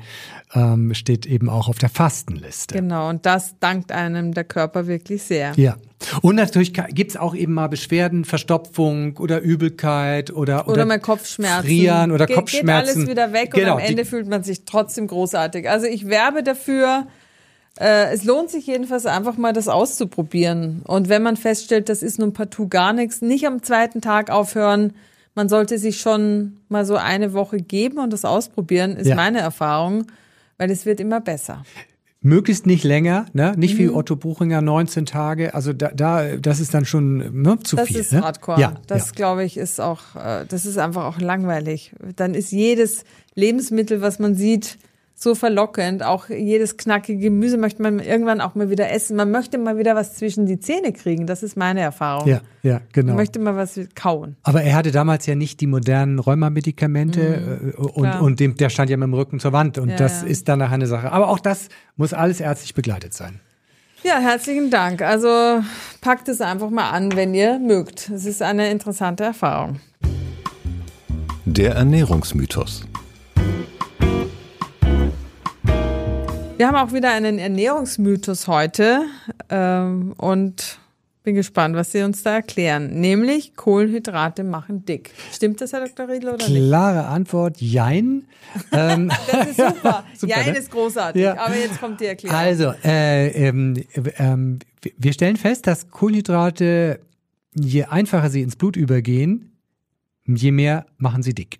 ähm, 0.56 0.94
steht 0.94 1.26
eben 1.26 1.50
auch 1.50 1.68
auf 1.68 1.78
der 1.80 1.90
Fastenliste. 1.90 2.76
Genau, 2.76 3.10
und 3.10 3.26
das 3.26 3.56
dankt 3.60 3.92
einem 3.92 4.34
der 4.34 4.44
Körper 4.44 4.88
wirklich 4.88 5.24
sehr. 5.24 5.54
Ja. 5.56 5.76
Und 6.22 6.36
natürlich 6.36 6.74
gibt's 6.90 7.16
auch 7.16 7.34
eben 7.34 7.54
mal 7.54 7.68
Beschwerden, 7.68 8.26
Verstopfung 8.26 9.16
oder 9.18 9.40
Übelkeit 9.40 10.32
oder, 10.32 10.68
Oder 10.68 10.86
mal 10.86 11.00
Kopfschmerzen. 11.00 11.66
Frieren 11.66 12.12
oder 12.12 12.26
Ge- 12.26 12.36
Kopfschmerzen. 12.36 12.88
Geht 12.88 12.96
alles 12.98 13.10
wieder 13.10 13.34
weg 13.34 13.52
Genau, 13.54 13.76
und 13.76 13.82
am 13.82 13.88
Ende 13.88 14.04
fühlt 14.06 14.28
man 14.28 14.44
sich 14.44 14.66
trotzdem 14.66 15.08
großartig. 15.08 15.70
Also 15.70 15.88
ich 15.88 16.08
werbe 16.08 16.44
dafür, 16.44 17.08
äh, 17.80 18.14
es 18.14 18.24
lohnt 18.24 18.50
sich 18.50 18.68
jedenfalls 18.68 19.06
einfach 19.06 19.38
mal 19.38 19.54
das 19.54 19.68
auszuprobieren. 19.68 20.82
Und 20.86 21.10
wenn 21.10 21.24
man 21.24 21.38
feststellt, 21.38 21.90
das 21.90 22.04
ist 22.04 22.20
nun 22.20 22.34
partout 22.34 22.68
gar 22.68 22.94
nichts, 22.94 23.22
nicht 23.22 23.48
am 23.48 23.64
zweiten 23.64 24.02
Tag 24.02 24.30
aufhören. 24.30 24.94
Man 25.36 25.50
sollte 25.50 25.80
sich 25.80 26.00
schon 26.00 26.58
mal 26.70 26.86
so 26.86 26.96
eine 26.96 27.34
Woche 27.34 27.58
geben 27.58 27.98
und 27.98 28.14
das 28.14 28.26
ausprobieren, 28.26 28.96
ist 28.98 29.08
Ja. 29.08 29.16
meine 29.16 29.40
Erfahrung, 29.40 30.06
weil 30.58 30.70
es 30.70 30.86
wird 30.86 31.00
immer 31.00 31.20
besser. 31.22 31.64
Möglichst 32.26 32.66
nicht 32.68 32.86
länger, 32.86 33.26
ne? 33.34 33.54
Nicht 33.58 33.74
Mhm. 33.74 33.80
wie 33.80 33.90
Otto 33.90 34.16
Buchinger 34.16 34.62
19 34.62 35.06
Tage. 35.06 35.54
Also 35.54 35.74
da, 35.74 35.90
da 35.94 36.38
das 36.38 36.62
ist 36.62 36.74
dann 36.74 36.86
schon 36.86 37.42
ne, 37.42 37.60
zu 37.64 37.76
Das 37.76 37.88
viel. 37.90 37.98
ist 37.98 38.14
ne? 38.14 38.22
Hardcore. 38.22 38.62
Ja, 38.62 38.76
das 38.88 39.08
ja. 39.08 39.12
glaube 39.14 39.44
ich 39.44 39.58
ist 39.58 39.82
auch, 39.82 40.16
äh, 40.16 40.46
das 40.48 40.66
ist 40.66 40.78
einfach 40.78 41.04
auch 41.06 41.20
langweilig. 41.20 41.94
Dann 42.16 42.34
ist 42.34 42.52
jedes 42.52 43.04
Lebensmittel, 43.36 44.00
was 44.02 44.20
man 44.20 44.36
sieht, 44.36 44.78
so 45.24 45.34
verlockend. 45.36 46.04
Auch 46.04 46.30
jedes 46.30 46.78
knackige 46.78 47.20
Gemüse 47.20 47.58
möchte 47.58 47.82
man 47.82 48.00
irgendwann 48.00 48.42
auch 48.42 48.54
mal 48.56 48.70
wieder 48.70 48.92
essen. 48.92 49.16
Man 49.16 49.32
möchte 49.32 49.58
mal 49.58 49.78
wieder 49.78 49.96
was 49.96 50.16
zwischen 50.16 50.46
die 50.46 50.60
Zähne 50.60 50.94
kriegen. 50.94 51.26
Das 51.26 51.42
ist 51.42 51.58
meine 51.58 51.80
Erfahrung. 51.82 52.28
ja, 52.28 52.42
ja, 52.62 52.82
genau. 52.92 53.08
Man 53.14 53.16
möchte 53.18 53.40
mal 53.40 53.56
was 53.56 53.80
kauen. 53.96 54.36
Aber 54.44 54.62
er 54.62 54.76
hatte 54.76 54.92
damals 54.92 55.26
ja 55.26 55.36
nicht 55.36 55.60
die 55.62 55.68
modernen 55.68 56.20
Rheumamedikamente 56.20 57.22
äh, 57.22 57.78
und, 57.82 57.96
Mhm. 57.98 58.02
Klar. 58.02 58.22
und 58.22 58.40
dem, 58.40 58.56
der 58.58 58.70
stand 58.70 58.90
ja 58.90 58.98
mit 58.98 59.08
dem 59.08 59.14
Rücken 59.14 59.40
zur 59.40 59.54
Wand 59.54 59.78
und 59.78 59.90
Ja, 59.90 59.96
das 59.96 60.22
ja. 60.22 60.28
ist 60.28 60.48
dann 60.50 60.60
nachher 60.60 60.74
eine 60.76 60.88
Sache. 60.88 61.12
Aber 61.12 61.30
auch 61.30 61.40
das 61.40 61.70
muss 61.96 62.14
alles 62.14 62.40
ärztlich 62.40 62.74
begleitet 62.76 63.14
sein. 63.14 63.40
Ja, 64.04 64.20
herzlichen 64.20 64.70
Dank. 64.70 65.02
Also 65.02 65.62
packt 66.02 66.28
es 66.28 66.42
einfach 66.42 66.70
mal 66.70 66.90
an, 66.90 67.16
wenn 67.16 67.34
ihr 67.34 67.58
mögt. 67.60 68.10
Es 68.10 68.26
ist 68.26 68.42
eine 68.42 68.70
interessante 68.70 69.24
Erfahrung. 69.24 69.80
Der 71.46 71.76
Ernährungsmythos. 71.76 72.84
Wir 76.56 76.68
haben 76.68 76.76
auch 76.76 76.94
wieder 76.94 77.12
einen 77.12 77.40
Ernährungsmythos 77.40 78.48
heute 78.48 79.06
ähm, 79.50 80.14
und 80.18 80.80
bin 81.24 81.34
gespannt, 81.36 81.76
was 81.76 81.92
Sie 81.92 82.04
uns 82.04 82.22
da 82.22 82.36
erklären. 82.36 83.00
Nämlich 83.00 83.56
Kohlenhydrate 83.56 84.44
machen 84.44 84.86
dick. 84.86 85.12
Stimmt 85.32 85.62
das, 85.62 85.74
Herr 85.74 85.88
Dr. 85.88 86.10
Riedl, 86.10 86.30
oder 86.30 86.48
nicht? 86.48 86.68
Klare 86.68 87.06
Antwort, 87.06 87.60
jein. 87.60 88.26
ähm, 88.72 89.12
Das 89.32 89.48
ist 89.48 89.58
super. 89.58 90.04
Super, 90.16 90.42
ja, 90.42 90.52
ne? 90.52 90.58
ist 90.58 90.70
großartig. 90.70 91.24
Ja. 91.24 91.38
Aber 91.40 91.56
jetzt 91.56 91.80
kommt 91.80 92.02
die 92.02 92.06
Erklärung. 92.06 92.38
Also, 92.38 92.74
äh, 92.84 93.30
ähm, 93.30 93.84
ähm, 94.18 94.60
wir 94.98 95.14
stellen 95.14 95.38
fest, 95.38 95.66
dass 95.66 95.90
Kohlenhydrate, 95.90 97.00
je 97.56 97.86
einfacher 97.86 98.30
sie 98.30 98.42
ins 98.42 98.58
Blut 98.58 98.76
übergehen, 98.76 99.58
je 100.26 100.52
mehr 100.52 100.86
machen 100.98 101.24
sie 101.24 101.34
dick. 101.34 101.60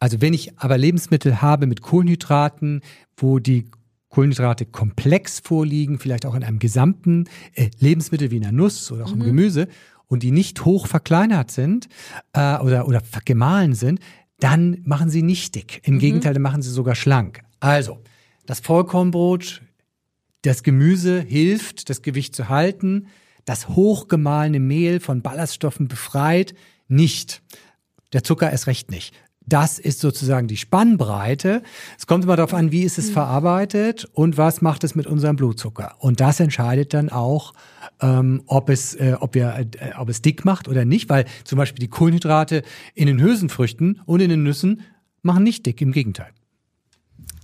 Also 0.00 0.20
wenn 0.20 0.34
ich 0.34 0.58
aber 0.58 0.76
Lebensmittel 0.76 1.40
habe 1.40 1.66
mit 1.66 1.80
Kohlenhydraten, 1.80 2.82
wo 3.16 3.38
die 3.38 3.66
Kohlenhydrate 4.14 4.64
komplex 4.64 5.40
vorliegen, 5.40 5.98
vielleicht 5.98 6.24
auch 6.24 6.36
in 6.36 6.44
einem 6.44 6.60
gesamten 6.60 7.24
äh, 7.54 7.70
Lebensmittel 7.80 8.30
wie 8.30 8.36
in 8.36 8.44
einer 8.44 8.52
Nuss 8.52 8.92
oder 8.92 9.06
auch 9.06 9.12
im 9.12 9.18
Gemüse 9.18 9.66
und 10.06 10.22
die 10.22 10.30
nicht 10.30 10.64
hoch 10.64 10.86
verkleinert 10.86 11.50
sind 11.50 11.88
äh, 12.32 12.58
oder, 12.58 12.86
oder 12.86 13.02
gemahlen 13.24 13.74
sind, 13.74 13.98
dann 14.38 14.78
machen 14.84 15.10
sie 15.10 15.22
nicht 15.22 15.56
dick. 15.56 15.80
Im 15.84 15.98
Gegenteil, 15.98 16.32
dann 16.32 16.42
machen 16.42 16.62
sie 16.62 16.70
sogar 16.70 16.94
schlank. 16.94 17.42
Also, 17.58 17.98
das 18.46 18.60
Vollkornbrot, 18.60 19.62
das 20.42 20.62
Gemüse 20.62 21.20
hilft, 21.20 21.90
das 21.90 22.02
Gewicht 22.02 22.36
zu 22.36 22.48
halten. 22.48 23.08
Das 23.44 23.68
hochgemahlene 23.68 24.60
Mehl 24.60 25.00
von 25.00 25.22
Ballaststoffen 25.22 25.88
befreit 25.88 26.54
nicht. 26.86 27.42
Der 28.12 28.22
Zucker 28.22 28.48
erst 28.48 28.68
recht 28.68 28.92
nicht. 28.92 29.12
Das 29.46 29.78
ist 29.78 30.00
sozusagen 30.00 30.48
die 30.48 30.56
Spannbreite. 30.56 31.62
Es 31.98 32.06
kommt 32.06 32.24
immer 32.24 32.36
darauf 32.36 32.54
an, 32.54 32.72
wie 32.72 32.82
ist 32.82 32.98
es 32.98 33.10
verarbeitet 33.10 34.08
und 34.12 34.38
was 34.38 34.62
macht 34.62 34.84
es 34.84 34.94
mit 34.94 35.06
unserem 35.06 35.36
Blutzucker. 35.36 35.96
Und 35.98 36.20
das 36.20 36.40
entscheidet 36.40 36.94
dann 36.94 37.10
auch, 37.10 37.52
ähm, 38.00 38.42
ob 38.46 38.70
es, 38.70 38.94
äh, 38.94 39.16
ob 39.20 39.34
wir, 39.34 39.66
äh, 39.78 39.92
ob 39.98 40.08
es 40.08 40.22
dick 40.22 40.44
macht 40.44 40.66
oder 40.68 40.84
nicht, 40.84 41.10
weil 41.10 41.26
zum 41.44 41.58
Beispiel 41.58 41.80
die 41.80 41.88
Kohlenhydrate 41.88 42.62
in 42.94 43.06
den 43.06 43.20
Hülsenfrüchten 43.20 44.00
und 44.06 44.20
in 44.20 44.30
den 44.30 44.42
Nüssen 44.42 44.82
machen 45.22 45.44
nicht 45.44 45.66
dick. 45.66 45.80
Im 45.80 45.92
Gegenteil. 45.92 46.30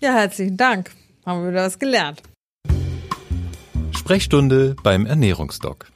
ja, 0.00 0.14
herzlichen 0.14 0.56
Dank. 0.56 0.92
Haben 1.26 1.42
wir 1.42 1.50
wieder 1.50 1.66
was 1.66 1.78
gelernt. 1.78 2.22
Sprechstunde 3.92 4.74
beim 4.82 5.04
Ernährungsdoc. 5.04 5.86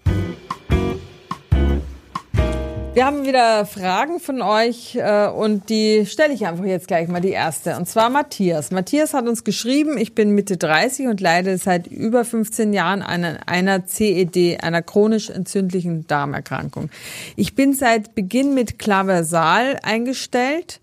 Wir 2.95 3.07
haben 3.07 3.27
wieder 3.27 3.67
Fragen 3.67 4.21
von 4.21 4.41
euch 4.41 4.95
äh, 4.95 5.27
und 5.27 5.69
die 5.69 6.07
stelle 6.07 6.33
ich 6.33 6.47
einfach 6.47 6.65
jetzt 6.65 6.87
gleich 6.87 7.09
mal 7.09 7.21
die 7.21 7.31
erste. 7.31 7.77
Und 7.77 7.89
zwar 7.89 8.09
Matthias. 8.09 8.71
Matthias 8.71 9.15
hat 9.15 9.27
uns 9.27 9.43
geschrieben, 9.43 9.99
ich 9.99 10.15
bin 10.15 10.31
Mitte 10.31 10.57
30 10.57 11.09
und 11.09 11.21
leide 11.21 11.59
seit 11.59 11.89
über 11.89 12.25
15 12.25 12.73
Jahren 12.73 13.03
an 13.03 13.25
einer 13.25 13.85
CED, 13.85 14.63
einer 14.63 14.81
chronisch 14.81 15.29
entzündlichen 15.29 16.07
Darmerkrankung. 16.07 16.89
Ich 17.35 17.57
bin 17.57 17.73
seit 17.73 18.15
Beginn 18.15 18.55
mit 18.55 18.79
Claversal 18.79 19.81
eingestellt 19.83 20.81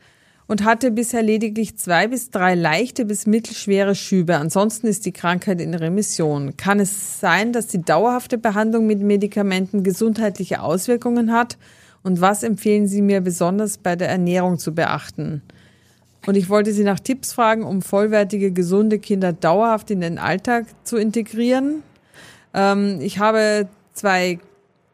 und 0.48 0.66
hatte 0.66 0.92
bisher 0.92 1.24
lediglich 1.24 1.78
zwei 1.78 2.08
bis 2.08 2.30
drei 2.30 2.56
leichte 2.56 3.06
bis 3.06 3.26
mittelschwere 3.26 3.96
Schübe. 3.96 4.36
Ansonsten 4.36 4.88
ist 4.88 5.06
die 5.06 5.14
Krankheit 5.14 5.62
in 5.62 5.74
Remission. 5.74 6.58
Kann 6.58 6.82
es 6.82 7.22
sein, 7.22 7.54
dass 7.54 7.68
die 7.68 7.82
dauerhafte 7.82 8.38
Behandlung 8.38 8.86
mit 8.86 9.00
Medikamenten 9.00 9.86
gesundheitliche 9.86 10.62
Auswirkungen 10.62 11.32
hat? 11.32 11.58
Und 12.04 12.22
was 12.22 12.44
empfehlen 12.44 12.88
Sie 12.88 13.02
mir 13.02 13.22
besonders 13.22 13.78
bei 13.78 13.96
der 13.96 14.10
Ernährung 14.10 14.58
zu 14.58 14.74
beachten? 14.74 15.42
Und 16.26 16.36
ich 16.36 16.50
wollte 16.50 16.74
Sie 16.74 16.84
nach 16.84 17.00
Tipps 17.00 17.34
fragen, 17.34 17.64
um 17.64 17.82
vollwertige, 17.82 18.52
gesunde 18.52 19.00
Kinder 19.00 19.34
dauerhaft 19.34 19.92
in 19.92 20.02
den 20.02 20.18
Alltag 20.20 20.66
zu 20.84 20.98
integrieren. 20.98 21.84
Ähm, 22.54 23.00
ich 23.02 23.20
habe 23.20 23.68
zwei 23.94 24.40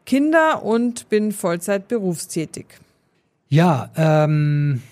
Kinder 0.06 0.62
und 0.64 1.08
bin 1.08 1.32
Vollzeit 1.32 1.88
berufstätig. 1.88 2.66
Ja, 3.50 3.90
ähm, 3.96 4.82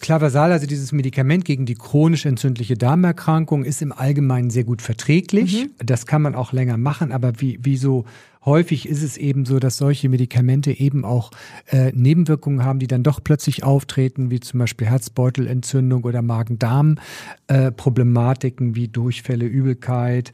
Clavasal, 0.00 0.52
also 0.52 0.66
dieses 0.66 0.92
Medikament 0.92 1.44
gegen 1.44 1.66
die 1.66 1.74
chronisch 1.74 2.24
entzündliche 2.26 2.76
Darmerkrankung, 2.76 3.64
ist 3.64 3.82
im 3.82 3.92
Allgemeinen 3.92 4.50
sehr 4.50 4.64
gut 4.64 4.82
verträglich. 4.82 5.64
Mhm. 5.64 5.70
Das 5.84 6.06
kann 6.06 6.22
man 6.22 6.34
auch 6.34 6.52
länger 6.52 6.76
machen, 6.76 7.12
aber 7.12 7.40
wie, 7.40 7.58
wie 7.62 7.76
so 7.76 8.04
häufig 8.44 8.88
ist 8.88 9.02
es 9.02 9.16
eben 9.16 9.44
so, 9.44 9.58
dass 9.58 9.76
solche 9.76 10.08
Medikamente 10.08 10.70
eben 10.72 11.04
auch 11.04 11.32
äh, 11.66 11.92
Nebenwirkungen 11.94 12.64
haben, 12.64 12.78
die 12.78 12.86
dann 12.86 13.02
doch 13.02 13.22
plötzlich 13.22 13.64
auftreten, 13.64 14.30
wie 14.30 14.40
zum 14.40 14.60
Beispiel 14.60 14.86
Herzbeutelentzündung 14.86 16.04
oder 16.04 16.22
Magen-Darm-Problematiken 16.22 18.70
äh, 18.70 18.74
wie 18.74 18.88
Durchfälle, 18.88 19.44
Übelkeit 19.44 20.32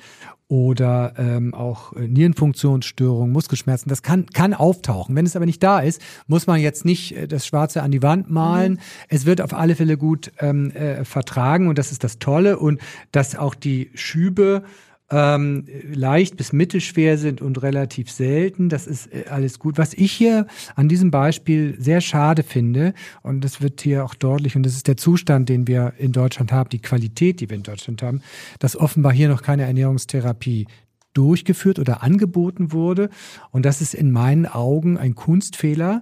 oder 0.54 1.14
ähm, 1.18 1.52
auch 1.52 1.94
äh, 1.94 2.06
Nierenfunktionsstörungen, 2.06 3.32
Muskelschmerzen. 3.32 3.88
Das 3.88 4.04
kann, 4.04 4.26
kann 4.26 4.54
auftauchen. 4.54 5.16
Wenn 5.16 5.26
es 5.26 5.34
aber 5.34 5.46
nicht 5.46 5.60
da 5.60 5.80
ist, 5.80 6.00
muss 6.28 6.46
man 6.46 6.60
jetzt 6.60 6.84
nicht 6.84 7.16
äh, 7.16 7.26
das 7.26 7.44
Schwarze 7.44 7.82
an 7.82 7.90
die 7.90 8.04
Wand 8.04 8.30
malen. 8.30 8.74
Mhm. 8.74 8.78
Es 9.08 9.26
wird 9.26 9.40
auf 9.40 9.52
alle 9.52 9.74
Fälle 9.74 9.96
gut 9.96 10.30
ähm, 10.38 10.70
äh, 10.70 11.04
vertragen 11.04 11.66
und 11.66 11.76
das 11.76 11.90
ist 11.90 12.04
das 12.04 12.20
Tolle. 12.20 12.60
Und 12.60 12.80
dass 13.10 13.34
auch 13.34 13.56
die 13.56 13.90
Schübe 13.94 14.62
ähm, 15.10 15.66
leicht 15.92 16.36
bis 16.36 16.52
mittelschwer 16.52 17.18
sind 17.18 17.42
und 17.42 17.62
relativ 17.62 18.10
selten. 18.10 18.68
Das 18.68 18.86
ist 18.86 19.12
äh, 19.12 19.26
alles 19.28 19.58
gut. 19.58 19.76
Was 19.76 19.92
ich 19.92 20.12
hier 20.12 20.46
an 20.76 20.88
diesem 20.88 21.10
Beispiel 21.10 21.76
sehr 21.78 22.00
schade 22.00 22.42
finde, 22.42 22.94
und 23.22 23.44
das 23.44 23.60
wird 23.60 23.80
hier 23.82 24.04
auch 24.04 24.14
deutlich, 24.14 24.56
und 24.56 24.64
das 24.64 24.74
ist 24.74 24.88
der 24.88 24.96
Zustand, 24.96 25.48
den 25.48 25.68
wir 25.68 25.92
in 25.98 26.12
Deutschland 26.12 26.52
haben, 26.52 26.70
die 26.70 26.80
Qualität, 26.80 27.40
die 27.40 27.50
wir 27.50 27.56
in 27.56 27.62
Deutschland 27.62 28.02
haben, 28.02 28.22
dass 28.58 28.76
offenbar 28.76 29.12
hier 29.12 29.28
noch 29.28 29.42
keine 29.42 29.64
Ernährungstherapie 29.64 30.66
durchgeführt 31.12 31.78
oder 31.78 32.02
angeboten 32.02 32.72
wurde. 32.72 33.08
Und 33.50 33.64
das 33.64 33.80
ist 33.80 33.94
in 33.94 34.10
meinen 34.10 34.46
Augen 34.46 34.98
ein 34.98 35.14
Kunstfehler, 35.14 36.00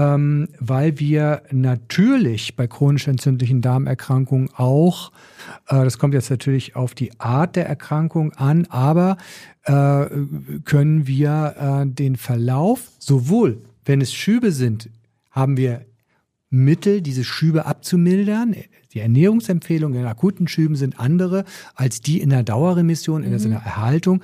ähm, 0.00 0.48
weil 0.58 0.98
wir 0.98 1.42
natürlich 1.50 2.56
bei 2.56 2.66
chronisch 2.66 3.06
entzündlichen 3.06 3.60
Darmerkrankungen 3.60 4.48
auch, 4.56 5.12
äh, 5.68 5.84
das 5.84 5.98
kommt 5.98 6.14
jetzt 6.14 6.30
natürlich 6.30 6.74
auf 6.74 6.94
die 6.94 7.20
Art 7.20 7.54
der 7.54 7.66
Erkrankung 7.66 8.32
an, 8.32 8.66
aber 8.70 9.18
äh, 9.64 10.06
können 10.64 11.06
wir 11.06 11.82
äh, 11.84 11.86
den 11.86 12.16
Verlauf, 12.16 12.88
sowohl 12.98 13.60
wenn 13.84 14.00
es 14.00 14.14
Schübe 14.14 14.52
sind, 14.52 14.88
haben 15.30 15.58
wir 15.58 15.84
Mittel, 16.48 17.02
diese 17.02 17.22
Schübe 17.22 17.66
abzumildern. 17.66 18.56
Die 18.94 19.00
Ernährungsempfehlungen 19.00 20.00
in 20.00 20.06
akuten 20.06 20.48
Schüben 20.48 20.76
sind 20.76 20.98
andere 20.98 21.44
als 21.74 22.00
die 22.00 22.20
in 22.20 22.30
der 22.30 22.42
Dauerremission, 22.42 23.22
in 23.22 23.30
der 23.30 23.40
mhm. 23.40 23.52
Erhaltung. 23.52 24.22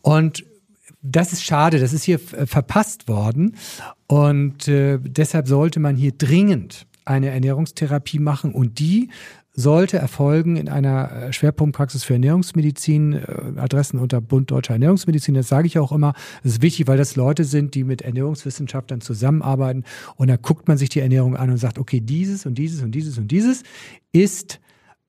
Und 0.00 0.44
das 1.02 1.32
ist 1.32 1.44
schade, 1.44 1.78
das 1.78 1.92
ist 1.92 2.04
hier 2.04 2.20
äh, 2.32 2.46
verpasst 2.46 3.08
worden. 3.08 3.56
Und 4.06 4.68
äh, 4.68 4.98
deshalb 5.00 5.48
sollte 5.48 5.80
man 5.80 5.96
hier 5.96 6.12
dringend 6.12 6.86
eine 7.04 7.30
Ernährungstherapie 7.30 8.20
machen 8.20 8.52
und 8.52 8.78
die 8.78 9.08
sollte 9.54 9.98
erfolgen 9.98 10.56
in 10.56 10.68
einer 10.68 11.12
äh, 11.12 11.32
Schwerpunktpraxis 11.32 12.04
für 12.04 12.14
Ernährungsmedizin, 12.14 13.12
äh, 13.12 13.60
Adressen 13.60 13.98
unter 13.98 14.20
Bund 14.20 14.50
Deutscher 14.50 14.74
Ernährungsmedizin. 14.74 15.34
Das 15.34 15.48
sage 15.48 15.66
ich 15.66 15.78
auch 15.78 15.92
immer. 15.92 16.14
Das 16.42 16.52
ist 16.52 16.62
wichtig, 16.62 16.86
weil 16.86 16.96
das 16.96 17.16
Leute 17.16 17.44
sind, 17.44 17.74
die 17.74 17.84
mit 17.84 18.00
Ernährungswissenschaftlern 18.02 19.02
zusammenarbeiten. 19.02 19.84
Und 20.16 20.28
da 20.28 20.36
guckt 20.36 20.68
man 20.68 20.78
sich 20.78 20.88
die 20.88 21.00
Ernährung 21.00 21.36
an 21.36 21.50
und 21.50 21.58
sagt, 21.58 21.78
okay, 21.78 22.00
dieses 22.00 22.46
und 22.46 22.54
dieses 22.54 22.82
und 22.82 22.92
dieses 22.92 23.18
und 23.18 23.28
dieses 23.28 23.62
ist 24.12 24.60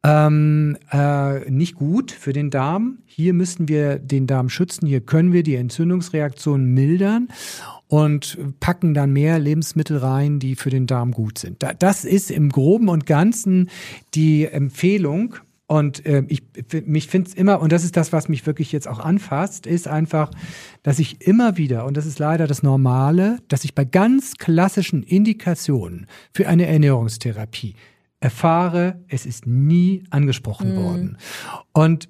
ähm, 0.05 0.77
äh, 0.91 1.49
nicht 1.49 1.75
gut 1.75 2.11
für 2.11 2.33
den 2.33 2.49
Darm. 2.49 2.99
Hier 3.05 3.33
müssen 3.33 3.67
wir 3.67 3.99
den 3.99 4.27
Darm 4.27 4.49
schützen. 4.49 4.85
Hier 4.85 5.01
können 5.01 5.31
wir 5.31 5.43
die 5.43 5.55
Entzündungsreaktion 5.55 6.65
mildern 6.65 7.29
und 7.87 8.37
packen 8.59 8.93
dann 8.93 9.13
mehr 9.13 9.39
Lebensmittel 9.39 9.97
rein, 9.97 10.39
die 10.39 10.55
für 10.55 10.69
den 10.69 10.87
Darm 10.87 11.11
gut 11.11 11.37
sind. 11.37 11.63
Das 11.79 12.05
ist 12.05 12.31
im 12.31 12.49
Groben 12.49 12.89
und 12.89 13.05
Ganzen 13.05 13.69
die 14.13 14.45
Empfehlung. 14.45 15.35
Und 15.65 16.05
äh, 16.05 16.23
ich 16.27 16.43
mich 16.85 17.07
finde 17.07 17.29
es 17.29 17.35
immer, 17.35 17.61
und 17.61 17.71
das 17.71 17.85
ist 17.85 17.95
das, 17.95 18.11
was 18.11 18.27
mich 18.27 18.45
wirklich 18.45 18.73
jetzt 18.73 18.87
auch 18.87 18.99
anfasst, 18.99 19.65
ist 19.65 19.87
einfach, 19.87 20.29
dass 20.83 20.99
ich 20.99 21.25
immer 21.25 21.55
wieder, 21.55 21.85
und 21.85 21.95
das 21.95 22.05
ist 22.05 22.19
leider 22.19 22.47
das 22.47 22.61
Normale, 22.63 23.37
dass 23.47 23.63
ich 23.63 23.73
bei 23.73 23.85
ganz 23.85 24.33
klassischen 24.35 25.03
Indikationen 25.03 26.07
für 26.33 26.47
eine 26.47 26.65
Ernährungstherapie 26.67 27.75
erfahre, 28.23 29.03
es 29.09 29.25
ist 29.25 29.45
nie 29.45 30.05
angesprochen 30.09 30.75
mhm. 30.75 30.75
worden. 30.77 31.17
Und 31.73 32.07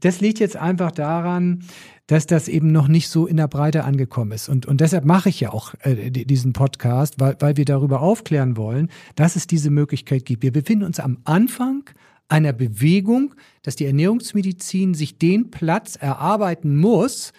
das 0.00 0.20
liegt 0.20 0.38
jetzt 0.38 0.56
einfach 0.56 0.92
daran, 0.92 1.64
dass 2.06 2.26
das 2.26 2.46
eben 2.46 2.70
noch 2.70 2.88
nicht 2.88 3.08
so 3.08 3.26
in 3.26 3.38
der 3.38 3.48
Breite 3.48 3.84
angekommen 3.84 4.32
ist. 4.32 4.48
Und, 4.48 4.66
und 4.66 4.80
deshalb 4.80 5.04
mache 5.04 5.30
ich 5.30 5.40
ja 5.40 5.52
auch 5.52 5.74
äh, 5.80 6.10
diesen 6.10 6.52
Podcast, 6.52 7.18
weil, 7.18 7.36
weil 7.40 7.56
wir 7.56 7.64
darüber 7.64 8.00
aufklären 8.00 8.56
wollen, 8.56 8.90
dass 9.14 9.34
es 9.34 9.46
diese 9.46 9.70
Möglichkeit 9.70 10.24
gibt. 10.24 10.42
Wir 10.42 10.52
befinden 10.52 10.84
uns 10.84 11.00
am 11.00 11.18
Anfang 11.24 11.88
einer 12.28 12.52
Bewegung, 12.52 13.34
dass 13.62 13.76
die 13.76 13.86
Ernährungsmedizin 13.86 14.94
sich 14.94 15.18
den 15.18 15.50
Platz 15.50 15.96
erarbeiten 15.96 16.76
muss, 16.76 17.32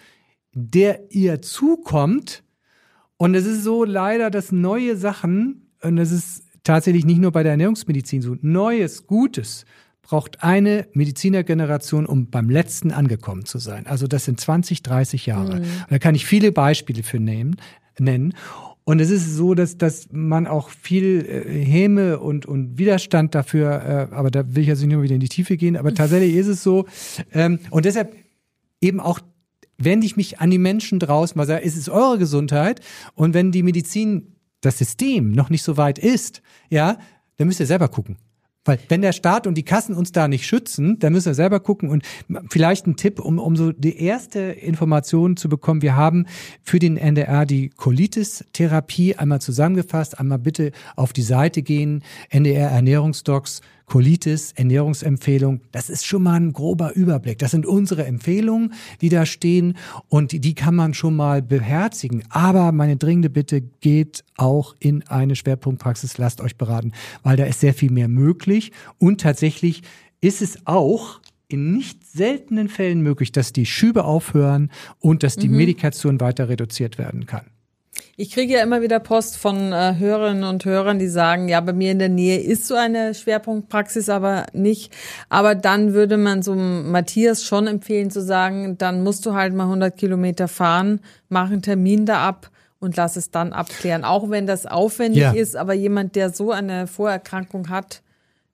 der 0.52 1.12
ihr 1.12 1.40
zukommt. 1.40 2.42
Und 3.16 3.34
es 3.34 3.46
ist 3.46 3.62
so 3.62 3.84
leider, 3.84 4.30
dass 4.30 4.50
neue 4.50 4.96
Sachen, 4.96 5.70
und 5.82 5.98
es 5.98 6.10
ist 6.10 6.47
tatsächlich 6.68 7.04
nicht 7.06 7.20
nur 7.20 7.32
bei 7.32 7.42
der 7.42 7.52
Ernährungsmedizin 7.52 8.22
so. 8.22 8.36
Neues, 8.42 9.06
Gutes 9.06 9.64
braucht 10.02 10.42
eine 10.42 10.86
Medizinergeneration, 10.92 12.06
um 12.06 12.30
beim 12.30 12.50
letzten 12.50 12.92
angekommen 12.92 13.44
zu 13.44 13.58
sein. 13.58 13.86
Also 13.86 14.06
das 14.06 14.24
sind 14.24 14.38
20, 14.38 14.82
30 14.82 15.26
Jahre. 15.26 15.60
Mhm. 15.60 15.64
da 15.88 15.98
kann 15.98 16.14
ich 16.14 16.26
viele 16.26 16.52
Beispiele 16.52 17.02
für 17.02 17.20
nehmen, 17.20 17.56
nennen. 17.98 18.34
Und 18.84 19.00
es 19.00 19.10
ist 19.10 19.34
so, 19.34 19.54
dass, 19.54 19.76
dass 19.76 20.08
man 20.10 20.46
auch 20.46 20.70
viel 20.70 21.26
äh, 21.26 21.64
Häme 21.64 22.20
und, 22.20 22.46
und 22.46 22.78
Widerstand 22.78 23.34
dafür, 23.34 24.08
äh, 24.10 24.14
aber 24.14 24.30
da 24.30 24.54
will 24.54 24.62
ich 24.62 24.68
jetzt 24.68 24.80
nicht 24.80 24.92
nur 24.92 25.02
wieder 25.02 25.14
in 25.14 25.20
die 25.20 25.28
Tiefe 25.28 25.56
gehen, 25.56 25.76
aber 25.76 25.94
tatsächlich 25.94 26.34
ist 26.34 26.46
es 26.46 26.62
so. 26.62 26.86
Ähm, 27.32 27.58
und 27.70 27.84
deshalb 27.84 28.14
eben 28.80 29.00
auch 29.00 29.20
wende 29.78 30.06
ich 30.06 30.16
mich 30.16 30.40
an 30.40 30.50
die 30.50 30.58
Menschen 30.58 30.98
draußen, 30.98 31.36
weil 31.36 31.60
es 31.62 31.76
ist 31.76 31.88
eure 31.88 32.18
Gesundheit. 32.18 32.80
Und 33.14 33.32
wenn 33.34 33.52
die 33.52 33.62
Medizin 33.62 34.37
das 34.60 34.78
System 34.78 35.32
noch 35.32 35.50
nicht 35.50 35.62
so 35.62 35.76
weit 35.76 35.98
ist, 35.98 36.42
ja, 36.70 36.98
dann 37.36 37.46
müsst 37.46 37.60
ihr 37.60 37.66
selber 37.66 37.88
gucken. 37.88 38.16
Weil 38.68 38.78
wenn 38.88 39.00
der 39.00 39.12
Staat 39.12 39.46
und 39.46 39.54
die 39.54 39.62
Kassen 39.62 39.94
uns 39.94 40.12
da 40.12 40.28
nicht 40.28 40.46
schützen, 40.46 40.98
dann 40.98 41.14
müssen 41.14 41.26
wir 41.26 41.34
selber 41.34 41.58
gucken. 41.58 41.88
Und 41.88 42.02
vielleicht 42.50 42.86
ein 42.86 42.96
Tipp, 42.96 43.18
um, 43.18 43.38
um 43.38 43.56
so 43.56 43.72
die 43.72 43.98
erste 43.98 44.40
Information 44.40 45.38
zu 45.38 45.48
bekommen. 45.48 45.80
Wir 45.80 45.96
haben 45.96 46.26
für 46.62 46.78
den 46.78 46.98
NDR 46.98 47.46
die 47.46 47.70
Colitis-Therapie 47.70 49.16
einmal 49.16 49.40
zusammengefasst. 49.40 50.18
Einmal 50.18 50.38
bitte 50.38 50.72
auf 50.96 51.14
die 51.14 51.22
Seite 51.22 51.62
gehen, 51.62 52.02
NDR 52.28 52.70
Ernährungsdocs 52.70 53.62
Colitis, 53.88 54.52
Ernährungsempfehlung. 54.52 55.62
Das 55.72 55.90
ist 55.90 56.06
schon 56.06 56.22
mal 56.22 56.34
ein 56.34 56.52
grober 56.52 56.94
Überblick. 56.94 57.38
Das 57.38 57.50
sind 57.50 57.66
unsere 57.66 58.06
Empfehlungen, 58.06 58.74
die 59.00 59.08
da 59.08 59.26
stehen 59.26 59.76
und 60.08 60.32
die, 60.32 60.40
die 60.40 60.54
kann 60.54 60.74
man 60.74 60.94
schon 60.94 61.16
mal 61.16 61.42
beherzigen. 61.42 62.22
Aber 62.28 62.70
meine 62.72 62.96
dringende 62.96 63.30
Bitte 63.30 63.62
geht 63.62 64.24
auch 64.36 64.76
in 64.78 65.06
eine 65.08 65.36
Schwerpunktpraxis. 65.36 66.18
Lasst 66.18 66.40
euch 66.40 66.56
beraten, 66.56 66.92
weil 67.22 67.36
da 67.36 67.44
ist 67.44 67.60
sehr 67.60 67.74
viel 67.74 67.90
mehr 67.90 68.08
möglich 68.08 68.72
und 68.98 69.20
tatsächlich 69.20 69.82
ist 70.20 70.42
es 70.42 70.66
auch 70.66 71.20
in 71.48 71.72
nicht 71.72 72.06
seltenen 72.06 72.68
Fällen 72.68 73.00
möglich, 73.00 73.32
dass 73.32 73.52
die 73.52 73.66
Schübe 73.66 74.04
aufhören 74.04 74.70
und 74.98 75.22
dass 75.22 75.36
die 75.36 75.48
mhm. 75.48 75.56
Medikation 75.56 76.20
weiter 76.20 76.48
reduziert 76.48 76.98
werden 76.98 77.26
kann. 77.26 77.46
Ich 78.20 78.32
kriege 78.32 78.54
ja 78.54 78.64
immer 78.64 78.82
wieder 78.82 78.98
Post 78.98 79.36
von 79.36 79.72
äh, 79.72 79.94
Hörerinnen 79.96 80.42
und 80.42 80.64
Hörern, 80.64 80.98
die 80.98 81.06
sagen, 81.06 81.46
ja, 81.46 81.60
bei 81.60 81.72
mir 81.72 81.92
in 81.92 82.00
der 82.00 82.08
Nähe 82.08 82.40
ist 82.40 82.66
so 82.66 82.74
eine 82.74 83.14
Schwerpunktpraxis 83.14 84.08
aber 84.08 84.46
nicht. 84.52 84.92
Aber 85.28 85.54
dann 85.54 85.94
würde 85.94 86.16
man 86.16 86.42
so 86.42 86.56
Matthias 86.56 87.44
schon 87.44 87.68
empfehlen 87.68 88.10
zu 88.10 88.20
sagen, 88.20 88.76
dann 88.76 89.04
musst 89.04 89.24
du 89.24 89.34
halt 89.34 89.54
mal 89.54 89.66
100 89.66 89.96
Kilometer 89.96 90.48
fahren, 90.48 90.98
mach 91.28 91.48
einen 91.48 91.62
Termin 91.62 92.06
da 92.06 92.26
ab 92.26 92.50
und 92.80 92.96
lass 92.96 93.14
es 93.14 93.30
dann 93.30 93.52
abklären. 93.52 94.02
Auch 94.02 94.30
wenn 94.30 94.48
das 94.48 94.66
aufwendig 94.66 95.22
ja. 95.22 95.30
ist, 95.30 95.54
aber 95.54 95.74
jemand, 95.74 96.16
der 96.16 96.30
so 96.30 96.50
eine 96.50 96.88
Vorerkrankung 96.88 97.68
hat, 97.68 98.02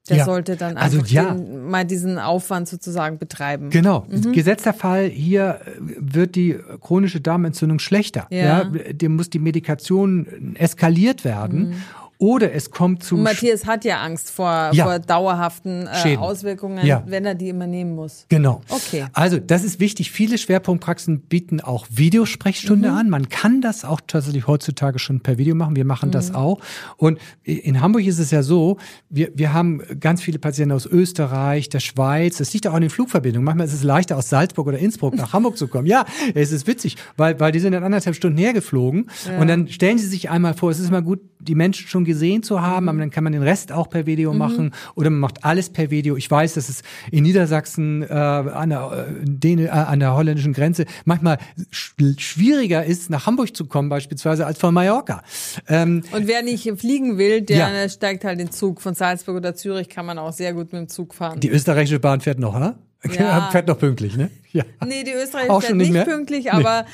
der 0.08 0.18
ja. 0.18 0.24
sollte 0.24 0.56
dann 0.56 0.76
also 0.76 0.98
einfach 0.98 1.08
also, 1.08 1.14
ja. 1.14 1.34
den, 1.34 1.70
mal 1.70 1.84
diesen 1.84 2.18
Aufwand 2.18 2.68
sozusagen 2.68 3.18
betreiben. 3.18 3.70
Genau. 3.70 4.06
Mhm. 4.08 4.32
Gesetzter 4.32 4.74
Fall, 4.74 5.08
hier 5.08 5.60
wird 5.78 6.36
die 6.36 6.58
chronische 6.80 7.20
Darmentzündung 7.20 7.78
schlechter. 7.78 8.26
Ja. 8.30 8.38
ja 8.38 8.64
dem 8.64 9.16
muss 9.16 9.30
die 9.30 9.38
Medikation 9.38 10.54
eskaliert 10.56 11.24
werden. 11.24 11.68
Mhm. 11.68 11.74
Oder 12.18 12.52
es 12.52 12.70
kommt 12.70 13.02
zu. 13.02 13.16
Matthias 13.16 13.66
hat 13.66 13.84
ja 13.84 14.00
Angst 14.00 14.30
vor, 14.30 14.70
ja. 14.72 14.84
vor 14.84 14.98
dauerhaften 14.98 15.88
äh, 16.04 16.16
Auswirkungen, 16.16 16.84
ja. 16.86 17.02
wenn 17.06 17.24
er 17.24 17.34
die 17.34 17.48
immer 17.48 17.66
nehmen 17.66 17.94
muss. 17.94 18.26
Genau. 18.28 18.60
Okay. 18.68 19.06
Also, 19.12 19.38
das 19.38 19.64
ist 19.64 19.80
wichtig. 19.80 20.10
Viele 20.10 20.38
Schwerpunktpraxen 20.38 21.20
bieten 21.20 21.60
auch 21.60 21.86
Videosprechstunde 21.90 22.90
mhm. 22.90 22.96
an. 22.96 23.10
Man 23.10 23.28
kann 23.28 23.60
das 23.60 23.84
auch 23.84 24.00
tatsächlich 24.06 24.46
heutzutage 24.46 24.98
schon 24.98 25.20
per 25.20 25.38
Video 25.38 25.54
machen. 25.54 25.76
Wir 25.76 25.84
machen 25.84 26.10
mhm. 26.10 26.12
das 26.12 26.34
auch. 26.34 26.60
Und 26.96 27.18
in 27.42 27.80
Hamburg 27.80 28.04
ist 28.04 28.18
es 28.18 28.30
ja 28.30 28.42
so, 28.42 28.78
wir, 29.10 29.30
wir 29.34 29.52
haben 29.52 29.82
ganz 29.98 30.22
viele 30.22 30.38
Patienten 30.38 30.72
aus 30.72 30.86
Österreich, 30.86 31.68
der 31.68 31.80
Schweiz. 31.80 32.38
Das 32.38 32.52
liegt 32.52 32.66
auch 32.66 32.74
an 32.74 32.80
den 32.80 32.90
Flugverbindungen. 32.90 33.44
Manchmal 33.44 33.66
ist 33.66 33.74
es 33.74 33.82
leichter, 33.82 34.16
aus 34.16 34.28
Salzburg 34.28 34.66
oder 34.66 34.78
Innsbruck 34.78 35.14
nach 35.14 35.32
Hamburg 35.32 35.58
zu 35.58 35.68
kommen. 35.68 35.86
Ja, 35.86 36.04
es 36.34 36.52
ist 36.52 36.66
witzig, 36.66 36.96
weil, 37.16 37.38
weil 37.40 37.52
die 37.52 37.60
sind 37.60 37.72
dann 37.72 37.84
anderthalb 37.84 38.14
Stunden 38.14 38.38
hergeflogen. 38.38 39.10
Ja. 39.26 39.38
Und 39.38 39.48
dann 39.48 39.68
stellen 39.68 39.98
sie 39.98 40.06
sich 40.06 40.30
einmal 40.30 40.54
vor, 40.54 40.70
es 40.70 40.78
ist 40.78 40.88
immer 40.88 41.02
gut, 41.02 41.20
die 41.40 41.54
Menschen 41.54 41.88
schon 41.88 42.03
gesehen 42.04 42.42
zu 42.42 42.60
haben, 42.62 42.88
aber 42.88 42.98
dann 42.98 43.10
kann 43.10 43.24
man 43.24 43.32
den 43.32 43.42
Rest 43.42 43.72
auch 43.72 43.88
per 43.88 44.06
Video 44.06 44.32
Mhm. 44.32 44.38
machen 44.38 44.70
oder 44.94 45.10
man 45.10 45.20
macht 45.20 45.44
alles 45.44 45.70
per 45.70 45.90
Video. 45.90 46.16
Ich 46.16 46.30
weiß, 46.30 46.54
dass 46.54 46.68
es 46.68 46.82
in 47.10 47.22
Niedersachsen 47.24 48.02
äh, 48.02 48.06
an, 48.12 48.70
der, 48.70 49.06
äh, 49.44 49.64
äh, 49.64 49.68
an 49.68 50.00
der 50.00 50.14
holländischen 50.14 50.52
Grenze 50.52 50.84
manchmal 51.04 51.38
sch 51.70 51.94
schwieriger 52.18 52.84
ist, 52.84 53.10
nach 53.10 53.26
Hamburg 53.26 53.56
zu 53.56 53.66
kommen 53.66 53.88
beispielsweise 53.88 54.46
als 54.46 54.58
von 54.58 54.74
Mallorca. 54.74 55.22
Ähm, 55.68 56.02
Und 56.12 56.26
wer 56.26 56.42
nicht 56.42 56.70
fliegen 56.78 57.18
will, 57.18 57.40
der 57.42 57.56
Ja. 57.82 57.88
steigt 57.88 58.24
halt 58.24 58.40
den 58.40 58.50
Zug. 58.50 58.80
Von 58.80 58.94
Salzburg 58.94 59.36
oder 59.36 59.54
Zürich 59.54 59.88
kann 59.88 60.06
man 60.06 60.18
auch 60.18 60.32
sehr 60.32 60.52
gut 60.52 60.72
mit 60.72 60.80
dem 60.80 60.88
Zug 60.88 61.14
fahren. 61.14 61.40
die 61.40 61.48
österreichische 61.50 62.00
Bahn 62.00 62.20
fährt 62.20 62.38
noch, 62.38 62.58
ne? 62.58 62.74
Ja. 63.18 63.48
fährt 63.52 63.68
noch 63.68 63.78
pünktlich, 63.78 64.16
ne? 64.16 64.30
Ja. 64.52 64.64
nee, 64.86 65.02
die 65.04 65.12
Österreicher 65.12 65.50
Auch 65.50 65.60
fährt 65.60 65.70
schon 65.70 65.78
nicht, 65.78 65.92
mehr? 65.92 66.04
pünktlich, 66.04 66.52
aber 66.52 66.86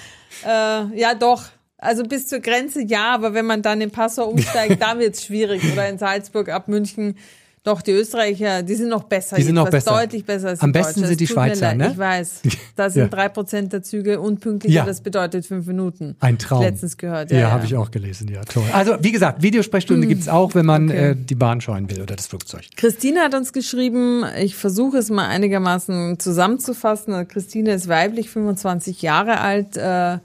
äh, 0.45 0.99
ja 0.99 1.15
doch. 1.19 1.45
Also 1.81 2.03
bis 2.05 2.27
zur 2.27 2.41
Grenze 2.41 2.83
ja, 2.83 3.15
aber 3.15 3.35
wenn 3.35 3.47
man 3.47 3.63
dann 3.63 3.81
in 3.81 3.91
Passau 3.91 4.29
umsteigt, 4.29 4.77
da 4.83 4.99
wird's 4.99 5.25
schwierig. 5.25 5.63
Oder 5.73 5.89
in 5.89 5.99
Salzburg 5.99 6.49
ab 6.51 6.69
München. 6.69 7.17
Doch, 7.63 7.83
die 7.83 7.91
Österreicher, 7.93 8.63
die 8.63 8.75
sind 8.75 8.89
noch 8.89 9.03
besser. 9.03 9.37
Die 9.37 9.43
sind 9.43 9.55
noch 9.55 9.69
besser. 9.69 9.91
Deutlich 9.91 10.25
besser 10.25 10.49
als 10.49 10.61
Am 10.63 10.73
die 10.73 10.79
besten 10.79 11.05
sind 11.05 11.21
die 11.21 11.27
Schweizer, 11.27 11.75
ne? 11.75 11.91
Ich 11.93 11.99
weiß. 11.99 12.41
Da 12.75 12.89
sind 12.91 13.03
Ja. 13.03 13.09
drei 13.09 13.29
Prozent 13.29 13.75
der 13.75 13.83
Züge 13.83 14.19
unpünktlicher, 14.19 14.77
Ja. 14.77 14.85
das 14.87 15.03
bedeutet 15.03 15.45
fünf 15.45 15.67
Minuten. 15.67 16.17
Ein 16.21 16.39
Traum. 16.39 16.63
Letztens 16.63 16.97
gehört. 16.97 17.31
Ja, 17.31 17.37
Ja, 17.37 17.43
ja. 17.43 17.51
habe 17.51 17.67
ich 17.67 17.77
auch 17.77 17.91
gelesen, 17.91 18.29
ja, 18.29 18.41
toll. 18.45 18.63
Also, 18.73 18.97
wie 19.03 19.13
gesagt, 19.13 19.43
Videosprechstunde 19.43 20.07
gibt's 20.07 20.27
auch, 20.27 20.55
wenn 20.55 20.65
man 20.65 20.89
okay. 20.89 21.11
äh, 21.11 21.15
die 21.15 21.35
Bahn 21.35 21.61
scheuen 21.61 21.91
will 21.91 22.01
oder 22.01 22.17
das 22.17 22.29
Flugzeug. 22.29 22.63
Christine 22.77 23.21
hat 23.21 23.35
uns 23.35 23.53
geschrieben, 23.53 24.25
ich 24.39 24.57
versuche 24.57 24.97
es 24.97 25.11
mal 25.11 25.27
einigermaßen 25.29 26.19
zusammenzufassen. 26.19 27.29
Christine 27.29 27.75
ist 27.75 27.89
weiblich, 27.89 28.31
25 28.31 29.03
Jahre 29.03 29.39
alt, 29.41 29.77
äh, 29.77 30.17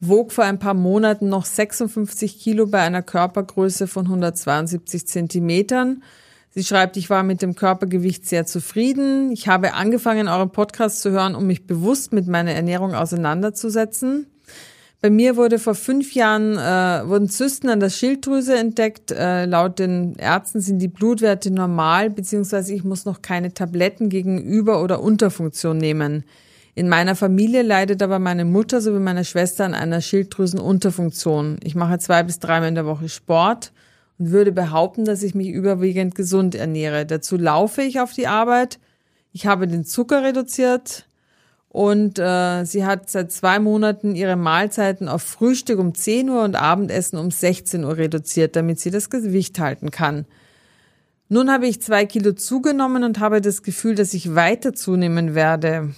wog 0.00 0.32
vor 0.32 0.44
ein 0.44 0.58
paar 0.58 0.74
Monaten 0.74 1.28
noch 1.28 1.44
56 1.44 2.38
Kilo 2.40 2.66
bei 2.66 2.80
einer 2.80 3.02
Körpergröße 3.02 3.86
von 3.86 4.06
172 4.06 5.06
Zentimetern. 5.06 6.02
Sie 6.52 6.64
schreibt, 6.64 6.96
ich 6.96 7.10
war 7.10 7.22
mit 7.22 7.42
dem 7.42 7.54
Körpergewicht 7.54 8.26
sehr 8.26 8.44
zufrieden. 8.44 9.30
Ich 9.30 9.46
habe 9.46 9.74
angefangen, 9.74 10.26
euren 10.26 10.50
Podcast 10.50 11.00
zu 11.00 11.10
hören, 11.12 11.36
um 11.36 11.46
mich 11.46 11.66
bewusst 11.66 12.12
mit 12.12 12.26
meiner 12.26 12.52
Ernährung 12.52 12.94
auseinanderzusetzen. 12.94 14.26
Bei 15.02 15.10
mir 15.10 15.36
wurde 15.36 15.58
vor 15.58 15.74
fünf 15.74 16.12
Jahren 16.12 16.58
äh, 16.58 17.08
wurden 17.08 17.28
Zysten 17.28 17.70
an 17.70 17.80
der 17.80 17.88
Schilddrüse 17.88 18.58
entdeckt. 18.58 19.12
Äh, 19.12 19.46
laut 19.46 19.78
den 19.78 20.16
Ärzten 20.16 20.60
sind 20.60 20.80
die 20.80 20.88
Blutwerte 20.88 21.50
normal, 21.50 22.10
beziehungsweise 22.10 22.74
ich 22.74 22.84
muss 22.84 23.06
noch 23.06 23.22
keine 23.22 23.54
Tabletten 23.54 24.10
gegen 24.10 24.42
Über- 24.42 24.82
oder 24.82 25.00
Unterfunktion 25.00 25.78
nehmen. 25.78 26.24
In 26.80 26.88
meiner 26.88 27.14
Familie 27.14 27.60
leidet 27.60 28.02
aber 28.02 28.18
meine 28.18 28.46
Mutter 28.46 28.80
sowie 28.80 29.00
meine 29.00 29.26
Schwester 29.26 29.66
an 29.66 29.74
einer 29.74 30.00
Schilddrüsenunterfunktion. 30.00 31.58
Ich 31.62 31.74
mache 31.74 31.98
zwei 31.98 32.22
bis 32.22 32.38
dreimal 32.38 32.70
in 32.70 32.74
der 32.74 32.86
Woche 32.86 33.10
Sport 33.10 33.70
und 34.18 34.30
würde 34.30 34.50
behaupten, 34.50 35.04
dass 35.04 35.22
ich 35.22 35.34
mich 35.34 35.48
überwiegend 35.48 36.14
gesund 36.14 36.54
ernähre. 36.54 37.04
Dazu 37.04 37.36
laufe 37.36 37.82
ich 37.82 38.00
auf 38.00 38.14
die 38.14 38.28
Arbeit. 38.28 38.78
Ich 39.34 39.44
habe 39.44 39.68
den 39.68 39.84
Zucker 39.84 40.22
reduziert, 40.22 41.04
und 41.68 42.18
äh, 42.18 42.64
sie 42.64 42.86
hat 42.86 43.10
seit 43.10 43.30
zwei 43.30 43.58
Monaten 43.58 44.14
ihre 44.14 44.36
Mahlzeiten 44.36 45.06
auf 45.06 45.20
Frühstück 45.20 45.78
um 45.78 45.94
10 45.94 46.30
Uhr 46.30 46.42
und 46.44 46.56
Abendessen 46.56 47.18
um 47.18 47.30
16 47.30 47.84
Uhr 47.84 47.98
reduziert, 47.98 48.56
damit 48.56 48.80
sie 48.80 48.90
das 48.90 49.10
Gewicht 49.10 49.60
halten 49.60 49.90
kann. 49.90 50.24
Nun 51.28 51.50
habe 51.52 51.66
ich 51.66 51.82
zwei 51.82 52.06
Kilo 52.06 52.32
zugenommen 52.32 53.04
und 53.04 53.20
habe 53.20 53.42
das 53.42 53.62
Gefühl, 53.62 53.96
dass 53.96 54.14
ich 54.14 54.34
weiter 54.34 54.72
zunehmen 54.72 55.34
werde. 55.34 55.90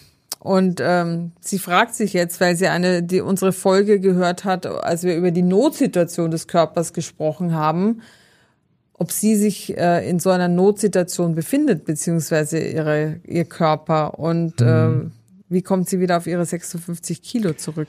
Und 0.42 0.80
ähm, 0.82 1.30
sie 1.40 1.60
fragt 1.60 1.94
sich 1.94 2.14
jetzt, 2.14 2.40
weil 2.40 2.56
sie 2.56 2.66
eine, 2.66 3.04
die 3.04 3.20
unsere 3.20 3.52
Folge 3.52 4.00
gehört 4.00 4.44
hat, 4.44 4.66
als 4.66 5.04
wir 5.04 5.14
über 5.14 5.30
die 5.30 5.42
Notsituation 5.42 6.32
des 6.32 6.48
Körpers 6.48 6.92
gesprochen 6.92 7.54
haben, 7.54 8.02
ob 8.94 9.12
sie 9.12 9.36
sich 9.36 9.78
äh, 9.78 10.08
in 10.08 10.18
so 10.18 10.30
einer 10.30 10.48
Notsituation 10.48 11.36
befindet, 11.36 11.84
beziehungsweise 11.84 12.58
ihre, 12.58 13.20
ihr 13.24 13.44
Körper. 13.44 14.18
Und 14.18 14.60
äh, 14.60 14.88
wie 15.48 15.62
kommt 15.62 15.88
sie 15.88 16.00
wieder 16.00 16.16
auf 16.16 16.26
ihre 16.26 16.44
56 16.44 17.22
Kilo 17.22 17.52
zurück? 17.52 17.86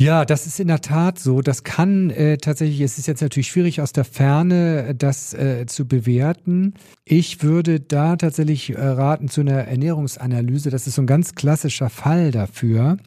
Ja, 0.00 0.24
das 0.24 0.46
ist 0.46 0.60
in 0.60 0.68
der 0.68 0.80
Tat 0.80 1.18
so. 1.18 1.42
Das 1.42 1.64
kann 1.64 2.10
äh, 2.10 2.38
tatsächlich, 2.38 2.80
es 2.82 2.98
ist 2.98 3.08
jetzt 3.08 3.20
natürlich 3.20 3.48
schwierig 3.48 3.80
aus 3.80 3.92
der 3.92 4.04
Ferne, 4.04 4.86
äh, 4.90 4.94
das 4.94 5.34
äh, 5.34 5.66
zu 5.66 5.88
bewerten. 5.88 6.74
Ich 7.04 7.42
würde 7.42 7.80
da 7.80 8.14
tatsächlich 8.14 8.70
äh, 8.70 8.80
raten 8.80 9.28
zu 9.28 9.40
einer 9.40 9.64
Ernährungsanalyse. 9.64 10.70
Das 10.70 10.86
ist 10.86 10.94
so 10.94 11.02
ein 11.02 11.08
ganz 11.08 11.34
klassischer 11.34 11.90
Fall 11.90 12.30
dafür. 12.30 12.98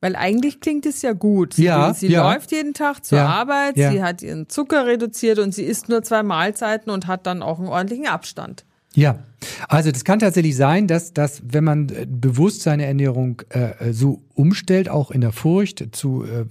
Weil 0.00 0.16
eigentlich 0.16 0.60
klingt 0.60 0.86
es 0.86 1.02
ja 1.02 1.12
gut. 1.12 1.54
Sie, 1.54 1.64
Ja, 1.64 1.94
sie 1.94 2.08
ja. 2.08 2.28
läuft 2.32 2.50
jeden 2.50 2.74
Tag 2.74 3.04
zur 3.04 3.18
Ja, 3.18 3.28
Arbeit, 3.28 3.76
sie 3.76 4.02
hat 4.02 4.20
ihren 4.20 4.48
Zucker 4.48 4.86
reduziert 4.86 5.38
und 5.38 5.54
sie 5.54 5.62
isst 5.62 5.88
nur 5.88 6.02
zwei 6.02 6.24
Mahlzeiten 6.24 6.90
und 6.90 7.06
hat 7.06 7.26
dann 7.26 7.42
auch 7.42 7.60
einen 7.60 7.68
ordentlichen 7.68 8.08
Abstand. 8.08 8.64
Ja, 8.94 9.20
also 9.68 9.90
das 9.90 10.04
kann 10.04 10.18
tatsächlich 10.18 10.56
sein, 10.56 10.86
dass, 10.86 11.12
dass 11.12 11.42
wenn 11.46 11.64
man 11.64 11.88
äh, 11.90 12.06
bewusst 12.08 12.62
seine 12.62 12.86
Ernährung 12.86 13.42
äh, 13.50 13.92
so 13.92 14.22
umstellt, 14.34 14.88
auch 14.88 15.10
in 15.10 15.20
der 15.20 15.32
Furcht 15.32 15.88
zu, 15.92 16.24
äh, 16.24 16.44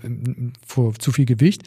vor 0.65 0.93
zu 0.95 1.11
viel 1.11 1.25
Gewicht, 1.25 1.63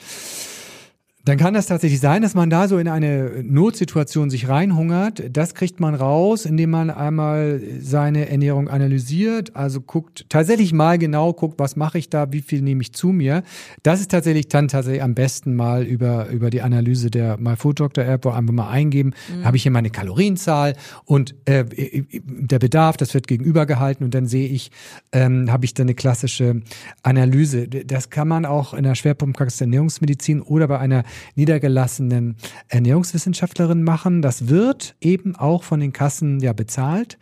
dann 1.25 1.37
kann 1.37 1.55
das 1.55 1.67
tatsächlich 1.67 2.01
sein, 2.01 2.23
dass 2.23 2.35
man 2.35 2.51
da 2.51 2.67
so 2.67 2.79
in 2.79 2.89
eine 2.89 3.45
Notsituation 3.45 4.29
sich 4.29 4.49
reinhungert. 4.49 5.23
Das 5.31 5.55
kriegt 5.55 5.79
man 5.79 5.95
raus, 5.95 6.45
indem 6.45 6.71
man 6.71 6.91
einmal 6.91 7.61
seine 7.79 8.29
Ernährung 8.29 8.69
analysiert, 8.69 9.55
also 9.55 9.81
guckt, 9.81 10.27
tatsächlich 10.29 10.73
mal 10.73 10.99
genau 10.99 11.33
guckt, 11.33 11.61
was 11.61 11.77
mache 11.77 11.99
ich 11.99 12.11
da, 12.11 12.33
wie 12.33 12.43
viel 12.43 12.61
nehme 12.61 12.83
ich 12.83 12.93
zu 12.93 13.09
mir. 13.09 13.45
Das 13.85 14.01
ist 14.01 14.11
tatsächlich 14.11 14.49
dann 14.49 14.67
tatsächlich 14.67 15.03
am 15.03 15.15
besten 15.15 15.55
mal 15.55 15.85
über, 15.85 16.29
über 16.29 16.51
die 16.51 16.61
Analyse 16.61 17.09
der 17.09 17.39
MyFoodDoctor-App, 17.39 18.25
wo 18.25 18.31
einfach 18.31 18.53
mal 18.53 18.69
eingeben, 18.69 19.13
habe 19.45 19.57
ich 19.57 19.63
hier 19.63 19.73
meine 19.73 19.91
Kalorienzahl 19.91 20.75
und 21.05 21.37
äh, 21.45 21.65
der 22.25 22.59
Bedarf, 22.59 22.97
das 22.97 23.15
wird 23.15 23.29
gegenübergehalten 23.29 24.05
und 24.05 24.15
dann 24.15 24.27
sehe 24.27 24.49
ich, 24.49 24.73
ähm, 25.13 25.53
habe 25.53 25.67
ich 25.67 25.75
da 25.75 25.85
eine 25.85 25.95
klassische 25.95 26.63
Analyse. 27.05 27.69
Das 27.69 28.11
kann 28.11 28.27
man 28.27 28.45
auch 28.45 28.75
in 28.75 28.83
der 28.83 28.97
Schwerpunktpraxis 28.97 29.61
Ernährungsmedizin 29.61 30.41
oder 30.41 30.67
bei 30.67 30.81
einer 30.81 31.05
niedergelassenen 31.35 32.37
Ernährungswissenschaftlerin 32.69 33.83
machen. 33.83 34.23
Das 34.23 34.49
wird 34.49 34.95
eben 35.01 35.37
auch 35.37 35.63
von 35.63 35.81
den 35.81 35.93
Kassen 35.93 36.41
ja 36.41 36.53
bezahlt. 36.53 37.19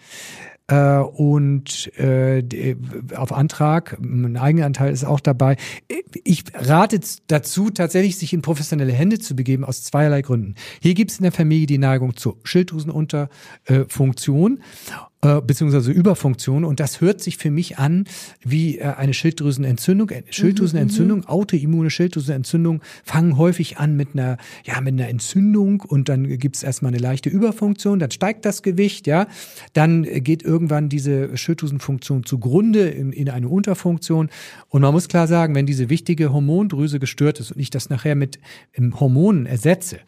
Äh, 0.68 0.98
und 0.98 1.92
äh, 1.98 2.42
die- 2.42 2.76
auf 3.16 3.32
Antrag, 3.32 3.98
ein 4.00 4.36
Eigenanteil 4.36 4.92
ist 4.92 5.04
auch 5.04 5.18
dabei. 5.18 5.56
Ich 6.22 6.44
rate 6.54 7.00
dazu, 7.26 7.70
tatsächlich 7.70 8.16
sich 8.18 8.32
in 8.32 8.40
professionelle 8.40 8.92
Hände 8.92 9.18
zu 9.18 9.34
begeben, 9.34 9.64
aus 9.64 9.82
zweierlei 9.82 10.22
Gründen. 10.22 10.54
Hier 10.80 10.94
gibt 10.94 11.10
es 11.10 11.18
in 11.18 11.24
der 11.24 11.32
Familie 11.32 11.66
die 11.66 11.78
Neigung 11.78 12.14
zur 12.16 12.36
Schilddrüsenunterfunktion 12.44 14.60
äh, 15.22 15.42
beziehungsweise 15.42 15.92
Überfunktion. 15.92 16.64
Und 16.64 16.80
das 16.80 17.02
hört 17.02 17.20
sich 17.20 17.36
für 17.36 17.50
mich 17.50 17.78
an 17.78 18.04
wie 18.42 18.78
äh, 18.78 18.84
eine 18.84 19.12
Schilddrüsenentzündung. 19.12 20.08
Äh, 20.08 20.22
Schilddrüsenentzündung, 20.30 21.26
autoimmune 21.26 21.90
Schilddrüsenentzündung 21.90 22.80
fangen 23.04 23.36
häufig 23.36 23.76
an 23.76 23.96
mit 23.96 24.14
einer, 24.14 24.38
ja, 24.64 24.80
mit 24.80 24.94
einer 24.94 25.08
Entzündung 25.08 25.82
und 25.82 26.08
dann 26.08 26.26
gibt's 26.38 26.62
erstmal 26.62 26.92
eine 26.92 27.02
leichte 27.02 27.28
Überfunktion, 27.28 27.98
dann 27.98 28.10
steigt 28.10 28.46
das 28.46 28.62
Gewicht, 28.62 29.06
ja, 29.06 29.26
dann 29.74 30.04
geht 30.04 30.42
irgendwann 30.42 30.88
diese 30.88 31.36
Schilddrüsenfunktion 31.36 32.24
zugrunde 32.24 32.88
in, 32.88 33.12
in 33.12 33.28
eine 33.28 33.48
Unterfunktion. 33.48 34.30
Und 34.70 34.80
man 34.80 34.94
muss 34.94 35.08
klar 35.08 35.26
sagen, 35.26 35.54
wenn 35.54 35.66
diese 35.66 35.90
wichtige 35.90 36.32
Hormondrüse 36.32 36.98
gestört 36.98 37.40
ist 37.40 37.52
und 37.52 37.60
ich 37.60 37.68
das 37.68 37.90
nachher 37.90 38.14
mit 38.14 38.38
ähm, 38.72 38.98
Hormonen 38.98 39.44
ersetze, 39.44 39.98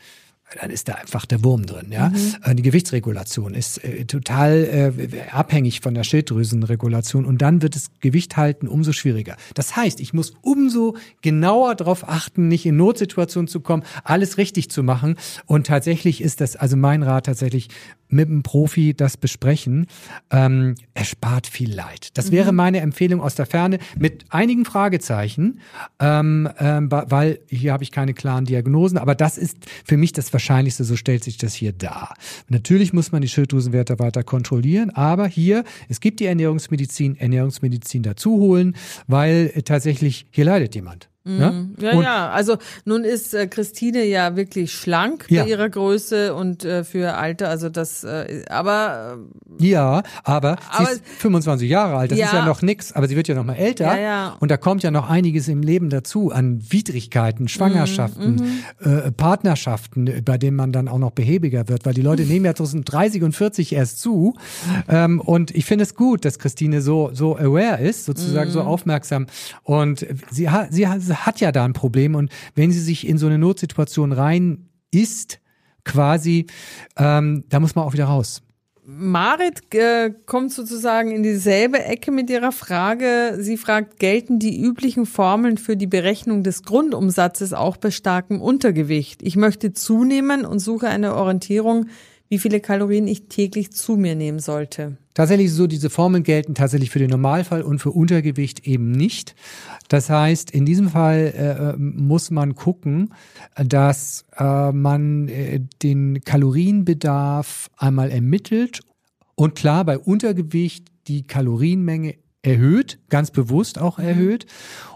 dann 0.61 0.71
ist 0.71 0.89
da 0.89 0.95
einfach 0.95 1.27
der 1.27 1.43
Wurm 1.45 1.67
drin. 1.67 1.89
Ja, 1.91 2.13
Äh, 2.43 2.55
die 2.55 2.63
Gewichtsregulation 2.63 3.55
ist 3.55 3.83
äh, 3.85 4.05
total 4.05 4.93
äh, 5.13 5.31
abhängig 5.31 5.81
von 5.81 5.95
der 5.95 6.05
Schilddrüsenregulation 6.05 7.25
und 7.25 7.43
dann 7.43 7.63
wird 7.63 7.77
das 7.77 7.91
Gewicht 8.01 8.37
halten 8.37 8.69
umso 8.69 8.93
schwieriger. 8.93 9.37
Das 9.55 9.77
heißt, 9.77 10.01
ich 10.01 10.13
muss 10.13 10.35
umso 10.43 10.97
genauer 11.23 11.75
darauf 11.75 12.09
achten, 12.09 12.49
nicht 12.49 12.67
in 12.67 12.77
Notsituationen 12.77 13.49
zu 13.49 13.61
kommen, 13.61 13.83
alles 14.05 14.39
richtig 14.39 14.71
zu 14.71 14.83
machen. 14.83 15.17
Und 15.47 15.67
tatsächlich 15.67 16.21
ist 16.21 16.41
das, 16.41 16.57
also 16.57 16.77
mein 16.77 17.03
Rat 17.03 17.27
tatsächlich 17.27 17.69
mit 18.13 18.29
einem 18.29 18.43
Profi 18.43 18.95
das 18.95 19.17
besprechen. 19.17 19.87
Ähm, 20.31 20.75
er 20.95 21.05
spart 21.05 21.47
viel 21.47 21.75
Leid. 21.75 22.11
Das 22.15 22.31
wäre 22.31 22.53
meine 22.53 22.81
Empfehlung 22.81 23.21
aus 23.21 23.35
der 23.35 23.47
Ferne 23.47 23.79
mit 23.99 24.27
einigen 24.29 24.65
Fragezeichen, 24.65 25.61
ähm, 25.99 26.49
ähm, 26.59 26.91
weil 26.91 27.41
hier 27.49 27.73
habe 27.73 27.83
ich 27.83 27.91
keine 27.91 28.13
klaren 28.13 28.45
Diagnosen. 28.45 28.99
Aber 28.99 29.15
das 29.15 29.39
ist 29.39 29.57
für 29.85 29.97
mich 29.97 30.13
das 30.13 30.29
Wahrscheinlichste, 30.43 30.83
so 30.83 30.97
stellt 30.97 31.23
sich 31.23 31.37
das 31.37 31.55
hier 31.55 31.73
dar. 31.73 32.17
Natürlich 32.49 32.93
muss 32.93 33.13
man 33.13 33.23
die 33.23 33.29
Schilddrüsenwerte 33.29 34.01
weiter 34.01 34.25
kontrollieren, 34.25 34.91
aber 34.91 35.29
hier, 35.29 35.63
es 35.89 36.01
gibt 36.01 36.19
die 36.19 36.27
Ernährungsmedizin, 36.27 37.17
Ernährungsmedizin 37.17 38.03
dazu 38.03 38.39
holen, 38.39 38.75
weil 39.07 39.53
äh, 39.55 39.63
tatsächlich 39.63 40.27
hier 40.31 40.45
leidet 40.45 40.75
jemand. 40.75 41.12
Ne? 41.25 41.71
Ja, 41.79 41.93
Und- 41.93 42.03
ja. 42.03 42.31
Also 42.31 42.57
nun 42.85 43.05
ist 43.05 43.33
äh, 43.35 43.47
Christine 43.47 44.05
ja 44.05 44.35
wirklich 44.37 44.73
schlank 44.73 45.27
Ja. 45.29 45.45
bei 45.45 45.51
ihrer 45.51 45.69
Größe 45.69 46.35
und 46.35 46.65
äh, 46.65 46.83
für 46.85 46.99
ihr 46.99 47.17
Alter. 47.17 47.49
Also 47.49 47.69
das, 47.69 48.03
äh, 48.05 48.45
aber 48.51 49.19
äh, 49.61 49.67
Ja, 49.69 50.03
aber, 50.25 50.57
Aber- 50.71 50.87
sie 50.87 50.93
ist 50.95 51.03
25 51.19 51.69
Jahre 51.71 51.97
alt, 51.97 52.11
das 52.11 52.19
Ja. 52.19 52.27
ist 52.27 52.33
ja 52.33 52.45
noch 52.45 52.63
nix, 52.63 52.93
aber 52.93 53.07
sie 53.07 53.15
wird 53.17 53.29
ja 53.29 53.35
noch 53.35 53.45
mal 53.45 53.55
älter 53.55 53.85
Ja, 53.85 53.99
ja. 53.99 54.37
und 54.41 54.51
da 54.51 54.57
kommt 54.57 54.83
ja 54.83 54.91
noch 54.91 55.09
einiges 55.09 55.47
im 55.49 55.63
Leben 55.63 55.91
dazu 55.91 56.33
an 56.33 56.61
Widrigkeiten, 56.71 57.47
Schwangerschaften, 57.49 58.63
Mhm, 58.83 58.89
äh, 58.91 59.13
Partnerschaften, 59.13 60.23
bei 60.25 60.39
denen 60.39 60.57
man 60.57 60.73
dann 60.73 60.89
auch 60.89 60.99
noch 60.99 61.11
behäbiger 61.13 61.69
wird, 61.69 61.85
weil 61.85 61.95
die 61.95 62.03
Leute 62.03 62.23
nehmen 62.25 62.45
ja 62.47 62.55
zwischen 62.55 62.85
30 62.85 63.23
und 63.23 63.37
40 63.37 63.73
erst 63.75 64.01
zu 64.01 64.35
ähm, 64.89 65.21
und 65.21 65.51
ich 65.55 65.65
finde 65.65 65.83
es 65.85 65.95
gut, 65.95 66.25
dass 66.25 66.39
Christine 66.39 66.81
so 66.81 67.11
so 67.13 67.37
aware 67.37 67.81
ist, 67.83 68.05
sozusagen 68.07 68.49
Mhm. 68.51 68.55
so 68.55 68.61
aufmerksam 68.63 69.27
und 69.63 70.07
sie 70.31 70.49
hat 70.51 70.73
sie 70.73 70.89
hat, 70.89 71.03
sie 71.03 71.12
hat 71.15 71.41
ja 71.41 71.53
da 71.53 71.65
ein 71.65 71.73
Problem 71.73 72.15
und 72.15 72.31
wenn 72.55 72.73
sie 72.73 72.81
sich 72.81 73.07
in 73.07 73.19
so 73.19 73.27
eine 73.27 73.39
Notsituation 73.39 74.13
rein 74.13 74.69
ist, 74.91 75.41
quasi, 75.85 76.47
ähm, 76.97 77.45
da 77.49 77.61
muss 77.61 77.75
man 77.75 77.85
auch 77.85 77.93
wieder 77.93 78.05
raus. 78.05 78.43
Marit 78.85 79.73
äh, 79.75 80.13
kommt 80.27 80.53
sozusagen 80.53 81.13
in 81.13 81.23
dieselbe 81.23 81.85
Ecke 81.85 82.11
mit 82.11 82.29
ihrer 82.29 82.51
Frage. 82.51 83.37
Sie 83.39 83.57
fragt, 83.57 84.01
gelten 84.01 84.41
die 84.41 84.61
üblichen 84.61 85.07
Formeln 85.07 85.57
für 85.57 85.77
die 85.77 85.87
Berechnung 85.87 86.43
des 86.43 86.65
Grundumsatzes 86.65 87.53
auch 87.53 87.77
bei 87.77 87.93
starkem 87.93 88.41
Untergewicht? 88.41 89.23
Ich 89.23 89.37
möchte 89.37 89.73
zunehmen 89.73 90.45
und 90.45 90.59
suche 90.59 90.89
eine 90.89 91.15
Orientierung, 91.15 91.87
wie 92.33 92.39
viele 92.39 92.61
Kalorien 92.61 93.07
ich 93.09 93.29
täglich 93.29 93.73
zu 93.73 93.99
mir 93.99 94.15
nehmen 94.15 94.39
sollte. 94.39 94.97
Tatsächlich 95.13 95.53
so, 95.53 95.67
diese 95.67 95.91
Formeln 95.91 96.23
gelten 96.23 96.55
tatsächlich 96.55 96.89
für 96.89 96.99
den 96.99 97.11
Normalfall 97.11 97.61
und 97.61 97.79
für 97.79 97.91
Untergewicht 97.91 98.67
eben 98.67 98.91
nicht. 98.91 99.35
Das 99.91 100.09
heißt, 100.09 100.51
in 100.51 100.65
diesem 100.65 100.89
Fall 100.89 101.75
äh, 101.77 101.79
muss 101.79 102.31
man 102.31 102.55
gucken, 102.55 103.13
dass 103.55 104.25
äh, 104.39 104.73
man 104.73 105.29
äh, 105.29 105.61
den 105.83 106.23
Kalorienbedarf 106.25 107.69
einmal 107.77 108.11
ermittelt 108.11 108.81
und 109.35 109.55
klar 109.55 109.85
bei 109.85 109.99
Untergewicht 109.99 110.87
die 111.09 111.27
Kalorienmenge 111.27 112.15
erhöht, 112.41 112.99
ganz 113.11 113.31
bewusst 113.31 113.79
auch 113.79 113.99
erhöht. 113.99 114.47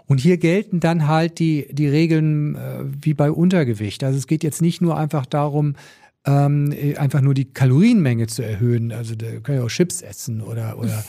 Und 0.06 0.20
hier 0.20 0.38
gelten 0.38 0.80
dann 0.80 1.06
halt 1.06 1.38
die, 1.38 1.68
die 1.70 1.88
Regeln 1.88 2.54
äh, 2.54 2.84
wie 3.02 3.12
bei 3.12 3.30
Untergewicht. 3.30 4.02
Also 4.04 4.16
es 4.16 4.26
geht 4.26 4.42
jetzt 4.42 4.62
nicht 4.62 4.80
nur 4.80 4.96
einfach 4.96 5.26
darum, 5.26 5.74
ähm, 6.26 6.72
äh, 6.72 6.96
einfach 6.96 7.20
nur 7.20 7.34
die 7.34 7.46
Kalorienmenge 7.46 8.26
zu 8.26 8.42
erhöhen. 8.42 8.92
Also 8.92 9.14
da 9.14 9.26
können 9.42 9.58
ja 9.58 9.64
auch 9.64 9.70
Chips 9.70 10.02
essen 10.02 10.40
oder, 10.40 10.78
oder 10.78 11.04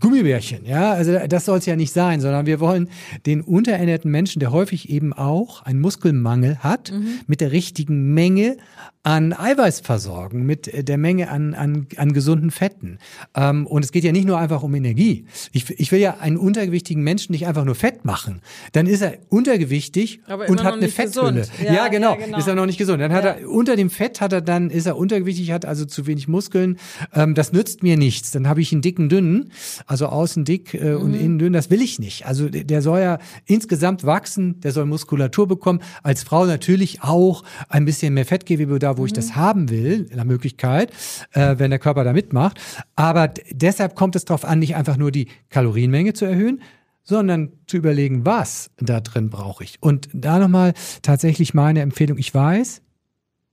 Gummibärchen, 0.00 0.64
ja, 0.64 0.92
also 0.92 1.18
das 1.28 1.44
soll 1.44 1.58
es 1.58 1.66
ja 1.66 1.76
nicht 1.76 1.92
sein, 1.92 2.20
sondern 2.20 2.46
wir 2.46 2.60
wollen 2.60 2.88
den 3.26 3.42
unterernährten 3.42 4.10
Menschen, 4.10 4.40
der 4.40 4.50
häufig 4.52 4.88
eben 4.88 5.12
auch 5.12 5.62
einen 5.62 5.80
Muskelmangel 5.80 6.58
hat, 6.60 6.92
mit 7.26 7.40
der 7.40 7.52
richtigen 7.52 8.14
Menge 8.14 8.56
an 9.02 9.32
Eiweiß 9.32 9.80
versorgen, 9.80 10.46
mit 10.46 10.66
äh, 10.66 10.82
der 10.82 10.98
Menge 10.98 11.30
an, 11.30 11.54
an, 11.54 11.86
an 11.96 12.12
gesunden 12.12 12.50
Fetten. 12.50 12.98
Ähm, 13.36 13.64
und 13.64 13.84
es 13.84 13.92
geht 13.92 14.02
ja 14.02 14.10
nicht 14.10 14.26
nur 14.26 14.36
einfach 14.36 14.64
um 14.64 14.74
Energie. 14.74 15.26
Ich, 15.52 15.70
ich 15.78 15.92
will 15.92 16.00
ja 16.00 16.16
einen 16.18 16.36
untergewichtigen 16.36 17.04
Menschen 17.04 17.30
nicht 17.30 17.46
einfach 17.46 17.64
nur 17.64 17.76
fett 17.76 18.04
machen. 18.04 18.40
Dann 18.72 18.88
ist 18.88 19.02
er 19.02 19.18
untergewichtig 19.28 20.22
und 20.48 20.64
hat 20.64 20.74
eine 20.74 20.88
Fetthülle. 20.88 21.44
Ja, 21.64 21.72
Ja, 21.72 21.88
genau, 21.88 22.16
ja, 22.18 22.24
genau. 22.26 22.38
Ist 22.38 22.48
er 22.48 22.56
noch 22.56 22.66
nicht 22.66 22.78
gesund. 22.78 23.00
Dann 23.00 23.12
hat 23.12 23.22
Ja. 23.24 23.30
er 23.34 23.48
unter 23.48 23.76
dem 23.76 23.90
Fett 23.90 24.20
hat 24.20 24.32
er 24.32 24.40
dann 24.40 24.70
ist 24.70 24.86
er 24.86 24.96
untergewichtig, 24.96 25.52
hat 25.52 25.64
also 25.66 25.84
zu 25.84 26.08
wenig 26.08 26.26
Muskeln. 26.26 26.76
Ähm, 27.14 27.36
das 27.36 27.52
nützt 27.52 27.84
mir 27.84 27.96
nichts. 27.96 28.32
Dann 28.32 28.48
habe 28.48 28.60
ich 28.60 28.72
einen 28.72 28.82
dicken 28.82 29.08
dünnen, 29.08 29.52
also 29.86 30.06
außen 30.06 30.44
dick 30.44 30.74
äh, 30.74 30.94
und 30.94 31.12
Mhm. 31.12 31.20
innen 31.20 31.38
dünn. 31.38 31.52
Das 31.52 31.70
will 31.70 31.82
ich 31.82 31.98
nicht. 31.98 32.26
Also 32.26 32.48
der, 32.48 32.82
soll 32.82 33.00
ja 33.00 33.18
insgesamt 33.44 34.04
wachsen. 34.04 34.60
Der 34.60 34.72
soll 34.72 34.86
Muskulatur 34.86 35.46
bekommen. 35.48 35.80
Als 36.02 36.22
Frau 36.22 36.44
natürlich 36.46 37.02
auch 37.02 37.42
ein 37.68 37.84
bisschen 37.84 38.14
mehr 38.14 38.26
Fettgewebe 38.26 38.78
da, 38.78 38.98
wo 38.98 39.06
ich 39.06 39.12
Mhm. 39.12 39.16
das 39.16 39.36
haben 39.36 39.70
will, 39.70 40.06
in 40.10 40.16
der 40.16 40.24
Möglichkeit, 40.24 40.90
äh, 41.32 41.54
wenn 41.58 41.70
der 41.70 41.78
Körper 41.78 42.04
da 42.04 42.12
mitmacht. 42.12 42.58
Aber 42.96 43.28
deshalb 43.50 43.94
kommt 43.94 44.16
es 44.16 44.24
darauf 44.24 44.44
an, 44.44 44.58
nicht 44.58 44.76
einfach 44.76 44.96
nur 44.96 45.10
die 45.10 45.28
Kalorienmenge 45.50 46.12
zu 46.12 46.24
erhöhen, 46.24 46.60
sondern 47.02 47.52
zu 47.68 47.76
überlegen, 47.76 48.26
was 48.26 48.70
da 48.78 49.00
drin 49.00 49.30
brauche 49.30 49.62
ich. 49.62 49.76
Und 49.80 50.08
da 50.12 50.38
nochmal 50.40 50.74
tatsächlich 51.02 51.54
meine 51.54 51.80
Empfehlung. 51.80 52.18
Ich 52.18 52.34
weiß, 52.34 52.82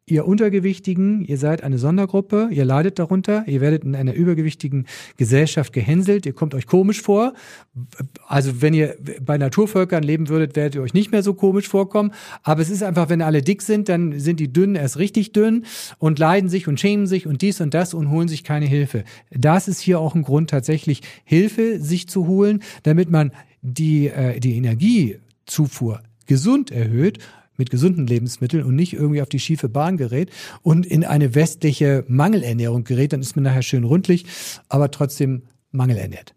ihr 0.06 0.28
Untergewichtigen, 0.28 1.24
ihr 1.24 1.38
seid 1.38 1.64
eine 1.64 1.78
Sondergruppe, 1.78 2.50
ihr 2.52 2.66
leidet 2.66 3.00
darunter, 3.00 3.46
ihr 3.48 3.62
werdet 3.62 3.86
in 3.86 3.96
einer 3.96 4.14
übergewichtigen 4.14 4.86
Gesellschaft 5.16 5.72
gehänselt, 5.72 6.26
ihr 6.26 6.34
kommt 6.34 6.54
euch 6.56 6.68
komisch 6.68 7.02
vor. 7.02 7.34
Also 8.28 8.62
wenn 8.62 8.74
ihr 8.74 8.98
bei 9.22 9.38
Naturvölkern 9.38 10.04
leben 10.04 10.28
würdet, 10.28 10.58
werdet 10.58 10.76
ihr 10.76 10.82
euch 10.82 10.94
nicht 10.94 11.14
mehr 11.14 11.24
so 11.24 11.34
komisch 11.34 11.70
vorkommen. 11.70 12.12
Aber 12.44 12.62
es 12.62 12.70
ist 12.70 12.84
einfach, 12.84 13.08
wenn 13.08 13.22
alle 13.22 13.42
dick 13.42 13.62
sind, 13.62 13.88
dann 13.88 14.20
sind 14.20 14.42
die 14.42 14.52
Dünnen 14.52 14.76
erst 14.76 14.98
richtig 14.98 15.32
dünn 15.32 15.66
und 16.00 16.20
leiden 16.20 16.50
sich 16.50 16.68
und 16.68 16.80
schämen 16.80 17.08
sich 17.08 17.26
und 17.26 17.42
dies 17.42 17.62
und 17.62 17.74
das 17.74 17.94
und 17.94 18.10
holen 18.10 18.28
sich 18.28 18.44
keine 18.44 18.66
Hilfe. 18.66 19.06
Das 19.32 19.70
ist 19.70 19.80
hier 19.80 20.02
auch 20.02 20.16
ein 20.16 20.24
Grund, 20.24 20.50
tatsächlich 20.50 21.02
Hilfe 21.24 21.80
sich 21.80 22.10
zu 22.10 22.28
holen, 22.28 22.62
damit 22.84 23.10
man 23.10 23.32
die, 23.62 24.08
äh, 24.08 24.42
die 24.42 24.58
Energiezufuhr 24.58 26.02
gesund 26.26 26.72
erhöht 26.72 27.20
mit 27.58 27.70
gesunden 27.70 28.08
Lebensmitteln 28.08 28.64
und 28.64 28.76
nicht 28.76 28.94
irgendwie 28.94 29.22
auf 29.22 29.30
die 29.30 29.40
schiefe 29.40 29.70
Bahn 29.70 29.98
gerät 29.98 30.30
und 30.62 30.86
in 30.86 31.04
eine 31.06 31.36
westliche 31.36 32.04
Mangelernährung 32.08 32.84
gerät, 32.84 33.14
dann 33.14 33.22
ist 33.22 33.36
man 33.36 33.44
nachher 33.44 33.62
schön 33.62 33.84
rundlich, 33.84 34.26
aber 34.70 34.92
trotzdem 34.92 35.44
mangelernährt. 35.72 36.34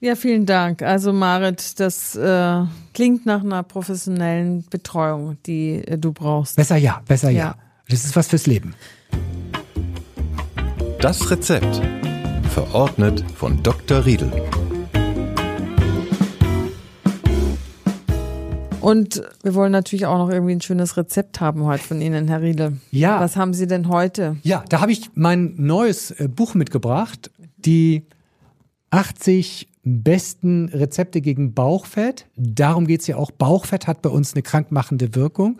Ja, 0.00 0.16
vielen 0.16 0.46
Dank. 0.46 0.82
Also 0.82 1.12
Marit, 1.12 1.78
das 1.78 2.16
äh, 2.16 2.64
klingt 2.92 3.24
nach 3.24 3.44
einer 3.44 3.62
professionellen 3.62 4.64
Betreuung, 4.68 5.36
die 5.46 5.74
äh, 5.74 5.96
du 5.96 6.12
brauchst. 6.12 6.56
Besser 6.56 6.76
ja, 6.76 7.02
besser 7.06 7.30
ja. 7.30 7.38
Ja. 7.38 7.54
Das 7.88 8.04
ist 8.04 8.16
was 8.16 8.26
fürs 8.26 8.46
Leben. 8.46 8.74
Das 11.00 11.30
Rezept. 11.30 11.80
Verordnet 12.50 13.24
von 13.36 13.62
Dr. 13.62 14.04
Riedel. 14.04 14.32
Und 18.82 19.22
wir 19.42 19.54
wollen 19.54 19.72
natürlich 19.72 20.06
auch 20.06 20.18
noch 20.18 20.28
irgendwie 20.28 20.52
ein 20.52 20.60
schönes 20.60 20.96
Rezept 20.96 21.40
haben 21.40 21.64
heute 21.64 21.84
von 21.84 22.00
Ihnen, 22.00 22.26
Herr 22.28 22.42
Riedel. 22.42 22.78
Ja. 22.90 23.20
Was 23.20 23.36
haben 23.36 23.54
Sie 23.54 23.66
denn 23.66 23.88
heute? 23.88 24.36
Ja, 24.42 24.64
da 24.68 24.80
habe 24.80 24.90
ich 24.90 25.10
mein 25.14 25.54
neues 25.56 26.10
äh, 26.10 26.28
Buch 26.28 26.54
mitgebracht, 26.54 27.30
die 27.56 28.02
80 28.90 29.68
besten 29.84 30.68
Rezepte 30.68 31.20
gegen 31.20 31.54
Bauchfett. 31.54 32.26
Darum 32.36 32.86
geht's 32.86 33.06
ja 33.06 33.16
auch. 33.16 33.30
Bauchfett 33.30 33.86
hat 33.86 34.02
bei 34.02 34.10
uns 34.10 34.34
eine 34.34 34.42
krankmachende 34.42 35.14
Wirkung. 35.14 35.58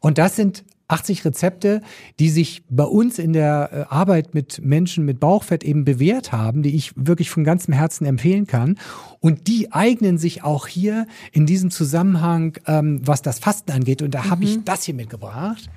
Und 0.00 0.18
das 0.18 0.36
sind 0.36 0.64
80 0.88 1.24
Rezepte, 1.24 1.80
die 2.18 2.28
sich 2.28 2.62
bei 2.68 2.84
uns 2.84 3.18
in 3.18 3.32
der 3.32 3.70
äh, 3.72 3.94
Arbeit 3.94 4.34
mit 4.34 4.60
Menschen 4.62 5.04
mit 5.04 5.18
Bauchfett 5.18 5.64
eben 5.64 5.84
bewährt 5.84 6.32
haben, 6.32 6.62
die 6.62 6.74
ich 6.74 6.92
wirklich 6.94 7.30
von 7.30 7.42
ganzem 7.44 7.72
Herzen 7.72 8.04
empfehlen 8.04 8.46
kann. 8.46 8.78
Und 9.20 9.46
die 9.46 9.72
eignen 9.72 10.18
sich 10.18 10.42
auch 10.42 10.66
hier 10.66 11.06
in 11.32 11.46
diesem 11.46 11.70
Zusammenhang, 11.70 12.58
ähm, 12.66 13.00
was 13.02 13.22
das 13.22 13.38
Fasten 13.38 13.72
angeht. 13.72 14.02
Und 14.02 14.14
da 14.14 14.28
habe 14.28 14.44
ich 14.44 14.62
das 14.64 14.84
hier 14.84 14.94
mitgebracht, 14.94 15.70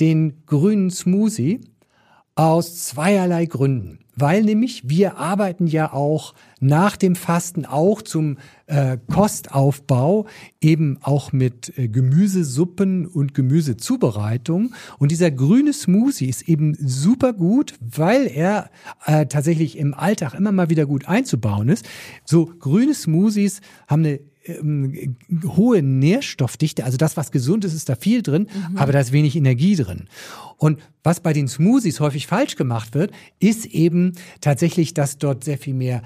den 0.00 0.44
grünen 0.46 0.90
Smoothie 0.90 1.60
aus 2.34 2.84
zweierlei 2.84 3.46
Gründen. 3.46 3.99
Weil 4.16 4.42
nämlich 4.42 4.88
wir 4.88 5.16
arbeiten 5.16 5.66
ja 5.66 5.92
auch 5.92 6.34
nach 6.60 6.96
dem 6.96 7.16
Fasten 7.16 7.64
auch 7.64 8.02
zum 8.02 8.38
äh, 8.66 8.98
Kostaufbau 9.12 10.26
eben 10.60 10.98
auch 11.00 11.32
mit 11.32 11.76
äh, 11.78 11.88
Gemüsesuppen 11.88 13.06
und 13.06 13.34
Gemüsezubereitung. 13.34 14.74
Und 14.98 15.10
dieser 15.10 15.30
grüne 15.30 15.72
Smoothie 15.72 16.28
ist 16.28 16.48
eben 16.48 16.76
super 16.78 17.32
gut, 17.32 17.74
weil 17.80 18.26
er 18.26 18.70
äh, 19.06 19.26
tatsächlich 19.26 19.78
im 19.78 19.94
Alltag 19.94 20.34
immer 20.34 20.52
mal 20.52 20.70
wieder 20.70 20.86
gut 20.86 21.08
einzubauen 21.08 21.68
ist. 21.68 21.88
So 22.24 22.46
grüne 22.46 22.94
Smoothies 22.94 23.60
haben 23.88 24.04
eine 24.04 24.20
ähm, 24.44 25.16
hohe 25.44 25.82
Nährstoffdichte, 25.82 26.84
also 26.84 26.96
das, 26.96 27.16
was 27.16 27.30
gesund 27.30 27.64
ist, 27.64 27.74
ist 27.74 27.88
da 27.88 27.94
viel 27.94 28.22
drin, 28.22 28.48
aber 28.74 28.92
da 28.92 29.00
ist 29.00 29.12
wenig 29.12 29.36
Energie 29.36 29.76
drin. 29.76 30.08
Und 30.56 30.80
was 31.02 31.20
bei 31.20 31.32
den 31.32 31.48
Smoothies 31.48 32.00
häufig 32.00 32.26
falsch 32.26 32.56
gemacht 32.56 32.94
wird, 32.94 33.12
ist 33.38 33.66
eben 33.66 34.12
tatsächlich, 34.40 34.94
dass 34.94 35.18
dort 35.18 35.44
sehr 35.44 35.58
viel 35.58 35.74
mehr 35.74 36.02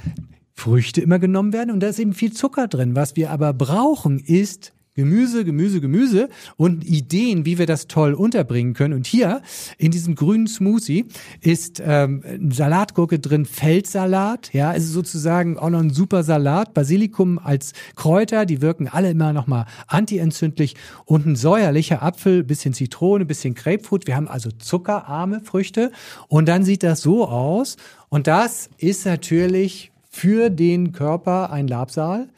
Früchte 0.52 1.00
immer 1.00 1.18
genommen 1.18 1.52
werden 1.52 1.70
und 1.70 1.80
da 1.80 1.88
ist 1.88 1.98
eben 1.98 2.12
viel 2.12 2.32
Zucker 2.32 2.68
drin. 2.68 2.94
Was 2.94 3.16
wir 3.16 3.30
aber 3.30 3.52
brauchen, 3.52 4.18
ist 4.20 4.73
Gemüse, 4.94 5.44
Gemüse, 5.44 5.80
Gemüse 5.80 6.28
und 6.56 6.84
Ideen, 6.84 7.44
wie 7.44 7.58
wir 7.58 7.66
das 7.66 7.88
toll 7.88 8.14
unterbringen 8.14 8.74
können. 8.74 8.94
Und 8.94 9.06
hier 9.06 9.42
in 9.76 9.90
diesem 9.90 10.14
grünen 10.14 10.46
Smoothie 10.46 11.06
ist 11.40 11.82
ähm, 11.84 12.22
Salatgurke 12.50 13.18
drin, 13.18 13.44
Feldsalat, 13.44 14.52
ja, 14.52 14.72
ist 14.72 14.88
sozusagen 14.88 15.58
auch 15.58 15.70
noch 15.70 15.80
ein 15.80 15.90
super 15.90 16.22
Salat, 16.22 16.74
Basilikum 16.74 17.38
als 17.38 17.72
Kräuter, 17.96 18.46
die 18.46 18.62
wirken 18.62 18.88
alle 18.88 19.10
immer 19.10 19.32
noch 19.32 19.46
mal 19.46 19.66
antientzündlich. 19.88 20.76
Und 21.04 21.26
ein 21.26 21.36
säuerlicher 21.36 22.02
Apfel, 22.02 22.44
bisschen 22.44 22.72
Zitrone, 22.72 23.24
bisschen 23.24 23.54
Grapefruit. 23.54 24.06
Wir 24.06 24.16
haben 24.16 24.28
also 24.28 24.50
zuckerarme 24.50 25.40
Früchte. 25.40 25.90
Und 26.28 26.48
dann 26.48 26.64
sieht 26.64 26.82
das 26.82 27.00
so 27.00 27.26
aus. 27.26 27.76
Und 28.08 28.26
das 28.26 28.70
ist 28.78 29.06
natürlich 29.06 29.90
für 30.08 30.50
den 30.50 30.92
Körper 30.92 31.50
ein 31.50 31.66
Labsal, 31.66 32.28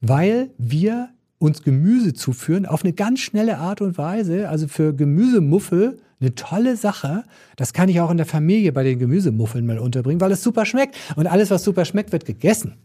weil 0.00 0.50
wir 0.56 1.10
uns 1.40 1.62
Gemüse 1.62 2.12
zuführen 2.12 2.66
auf 2.66 2.84
eine 2.84 2.92
ganz 2.92 3.20
schnelle 3.20 3.58
Art 3.58 3.80
und 3.80 3.98
Weise. 3.98 4.48
Also 4.48 4.68
für 4.68 4.94
Gemüsemuffel 4.94 5.98
eine 6.20 6.34
tolle 6.34 6.76
Sache. 6.76 7.24
Das 7.56 7.72
kann 7.72 7.88
ich 7.88 7.98
auch 8.00 8.10
in 8.10 8.18
der 8.18 8.26
Familie 8.26 8.72
bei 8.72 8.84
den 8.84 8.98
Gemüsemuffeln 8.98 9.64
mal 9.66 9.78
unterbringen, 9.78 10.20
weil 10.20 10.30
es 10.32 10.42
super 10.42 10.66
schmeckt. 10.66 10.96
Und 11.16 11.26
alles, 11.26 11.50
was 11.50 11.64
super 11.64 11.86
schmeckt, 11.86 12.12
wird 12.12 12.26
gegessen. 12.26 12.76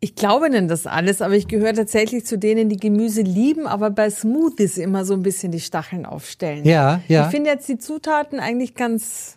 Ich 0.00 0.16
glaube 0.16 0.50
denn 0.50 0.66
das 0.66 0.86
alles, 0.86 1.22
aber 1.22 1.34
ich 1.34 1.46
gehöre 1.46 1.74
tatsächlich 1.74 2.24
zu 2.24 2.38
denen, 2.38 2.68
die 2.68 2.78
Gemüse 2.78 3.20
lieben, 3.20 3.66
aber 3.66 3.90
bei 3.90 4.10
Smoothies 4.10 4.78
immer 4.78 5.04
so 5.04 5.14
ein 5.14 5.22
bisschen 5.22 5.52
die 5.52 5.60
Stacheln 5.60 6.06
aufstellen. 6.06 6.64
Ja, 6.64 7.02
ja. 7.06 7.26
Ich 7.26 7.30
finde 7.30 7.50
jetzt 7.50 7.68
die 7.68 7.78
Zutaten 7.78 8.40
eigentlich 8.40 8.74
ganz 8.74 9.36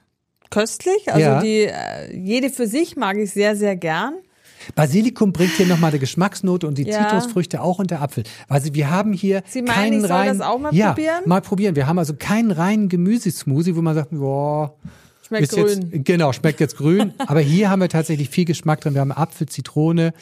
köstlich. 0.50 1.12
Also 1.12 1.20
Ja. 1.20 1.42
die, 1.42 1.66
äh, 1.66 2.16
jede 2.16 2.50
für 2.50 2.66
sich 2.66 2.96
mag 2.96 3.18
ich 3.18 3.32
sehr, 3.32 3.56
sehr 3.56 3.76
gern. 3.76 4.16
Basilikum 4.76 5.34
bringt 5.34 5.52
hier 5.54 5.68
nochmal 5.68 5.92
eine 5.92 6.00
Geschmacksnote 6.00 6.68
und 6.68 6.78
die 6.78 6.84
Ja. 6.84 7.08
Zitrusfrüchte 7.10 7.62
auch 7.62 7.80
und 7.80 7.92
der 7.92 8.02
Apfel. 8.02 8.24
Also 8.48 8.74
wir 8.74 8.90
haben 8.90 9.14
hier 9.14 9.44
Sie 9.48 9.62
meinen, 9.62 9.74
keinen 9.76 9.94
ich 9.94 10.02
soll 10.02 10.12
reinen, 10.12 10.38
das 10.40 10.48
auch 10.48 10.60
mal 10.60 10.74
ja, 10.74 10.90
probieren? 10.94 11.22
mal 11.26 11.42
probieren. 11.42 11.76
Wir 11.76 11.88
haben 11.88 12.00
also 12.00 12.14
keinen 12.14 12.52
reinen 12.52 12.90
Gemüsesmoothie, 12.90 13.76
wo 13.76 13.82
man 13.82 13.96
sagt, 13.96 14.12
boah, 14.12 14.76
Schmeckt 15.28 15.52
grün. 15.52 15.90
Jetzt, 15.92 16.06
genau, 16.06 16.34
schmeckt 16.34 16.60
jetzt 16.60 16.78
grün. 16.78 17.14
Aber 17.28 17.40
hier 17.40 17.70
haben 17.70 17.80
wir 17.82 17.90
tatsächlich 17.90 18.30
viel 18.30 18.46
Geschmack 18.46 18.82
drin. 18.82 18.94
Wir 18.94 19.02
haben 19.02 19.12
Apfel, 19.12 19.48
Zitrone 19.48 20.14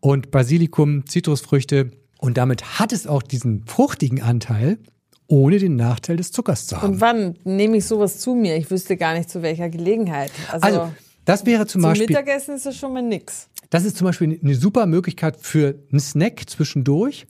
und 0.00 0.30
Basilikum, 0.30 1.06
Zitrusfrüchte. 1.06 1.90
Und 2.18 2.36
damit 2.36 2.78
hat 2.78 2.92
es 2.92 3.06
auch 3.06 3.22
diesen 3.22 3.64
fruchtigen 3.66 4.20
Anteil, 4.22 4.78
ohne 5.26 5.58
den 5.58 5.76
Nachteil 5.76 6.16
des 6.16 6.32
Zuckers 6.32 6.66
zu 6.66 6.80
haben. 6.80 6.94
Und 6.94 7.00
wann 7.00 7.36
nehme 7.44 7.78
ich 7.78 7.86
sowas 7.86 8.18
zu 8.18 8.34
mir? 8.34 8.56
Ich 8.56 8.70
wüsste 8.70 8.96
gar 8.96 9.14
nicht 9.14 9.30
zu 9.30 9.42
welcher 9.42 9.70
Gelegenheit. 9.70 10.30
Also, 10.50 10.66
Also, 10.66 10.92
das 11.24 11.46
wäre 11.46 11.66
zum, 11.66 11.80
zum 11.80 11.90
Beispiel, 11.90 12.08
Mittagessen 12.08 12.56
ist 12.56 12.66
das 12.66 12.76
schon 12.76 12.92
mal 12.92 13.02
nix. 13.02 13.48
Das 13.70 13.84
ist 13.84 13.96
zum 13.96 14.06
Beispiel 14.06 14.38
eine 14.42 14.54
super 14.54 14.86
Möglichkeit 14.86 15.36
für 15.40 15.76
einen 15.90 16.00
Snack 16.00 16.48
zwischendurch 16.48 17.26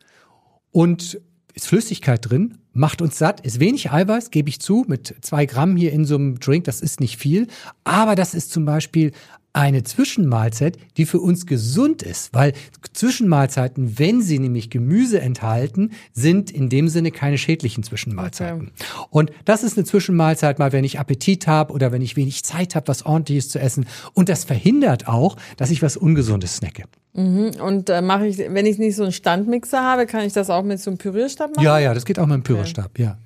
und 0.73 1.21
ist 1.55 1.67
Flüssigkeit 1.67 2.29
drin, 2.29 2.59
macht 2.73 3.03
uns 3.03 3.19
satt, 3.19 3.41
ist 3.41 3.61
wenig 3.61 3.91
Eiweiß, 3.91 4.31
gebe 4.31 4.49
ich 4.49 4.61
zu, 4.61 4.85
mit 4.87 5.15
zwei 5.21 5.47
Gramm 5.47 5.77
hier 5.77 5.93
in 5.93 6.05
so 6.05 6.15
einem 6.15 6.39
Drink, 6.39 6.65
das 6.65 6.81
ist 6.81 7.01
nicht 7.01 7.17
viel, 7.17 7.49
aber 7.85 8.15
das 8.15 8.35
ist 8.35 8.53
zum 8.53 8.65
Beispiel 8.65 9.13
eine 9.53 9.83
Zwischenmahlzeit, 9.83 10.79
die 10.97 11.07
für 11.07 11.19
uns 11.19 11.47
gesund 11.47 12.03
ist, 12.03 12.33
weil 12.33 12.53
Zwischenmahlzeiten, 12.93 13.99
wenn 13.99 14.23
sie 14.23 14.39
nämlich 14.39 14.71
Gemüse 14.71 15.21
enthalten, 15.21 15.93
sind 16.13 16.51
in 16.51 16.69
dem 16.69 16.89
Sinne 16.89 17.11
keine 17.11 17.39
schädlichen 17.39 17.83
Zwischenmahlzeiten. 17.83 18.71
Und 19.11 19.33
das 19.45 19.63
ist 19.63 19.77
eine 19.77 19.85
Zwischenmahlzeit, 19.85 20.59
mal 20.59 20.73
wenn 20.73 20.85
ich 20.85 20.99
Appetit 21.01 21.47
habe 21.47 21.73
oder 21.73 21.93
wenn 21.93 22.03
ich 22.03 22.17
wenig 22.17 22.45
Zeit 22.45 22.75
habe, 22.75 22.89
was 22.89 23.05
ordentliches 23.05 23.49
zu 23.49 23.59
essen. 23.59 23.87
Und 24.15 24.29
das 24.29 24.45
verhindert 24.45 25.09
auch, 25.09 25.37
dass 25.57 25.71
ich 25.71 25.83
was 25.83 25.97
Ungesundes 25.97 26.57
snacke. 26.57 26.85
Und 27.13 27.91
äh, 27.91 28.03
mache 28.03 28.27
ich, 28.27 28.39
wenn 28.39 28.67
ich 28.67 28.79
nicht 28.79 28.95
so 28.95 29.03
einen 29.03 29.13
Standmixer 29.13 29.83
habe, 29.83 30.07
kann 30.07 30.25
ich 30.25 30.33
das 30.33 30.49
auch 30.49 30.63
mit 30.63 30.81
so 30.81 30.91
einem 30.91 30.99
Pürierstab 30.99 31.57
machen? 31.57 31.65
Ja, 31.65 31.79
ja, 31.79 31.93
das 31.93 32.05
geht 32.05 32.21
auch 32.21 32.27
mit 32.27 32.37
dem 32.37 32.43
Pürierstab, 32.45 32.99
ja. 32.99 33.19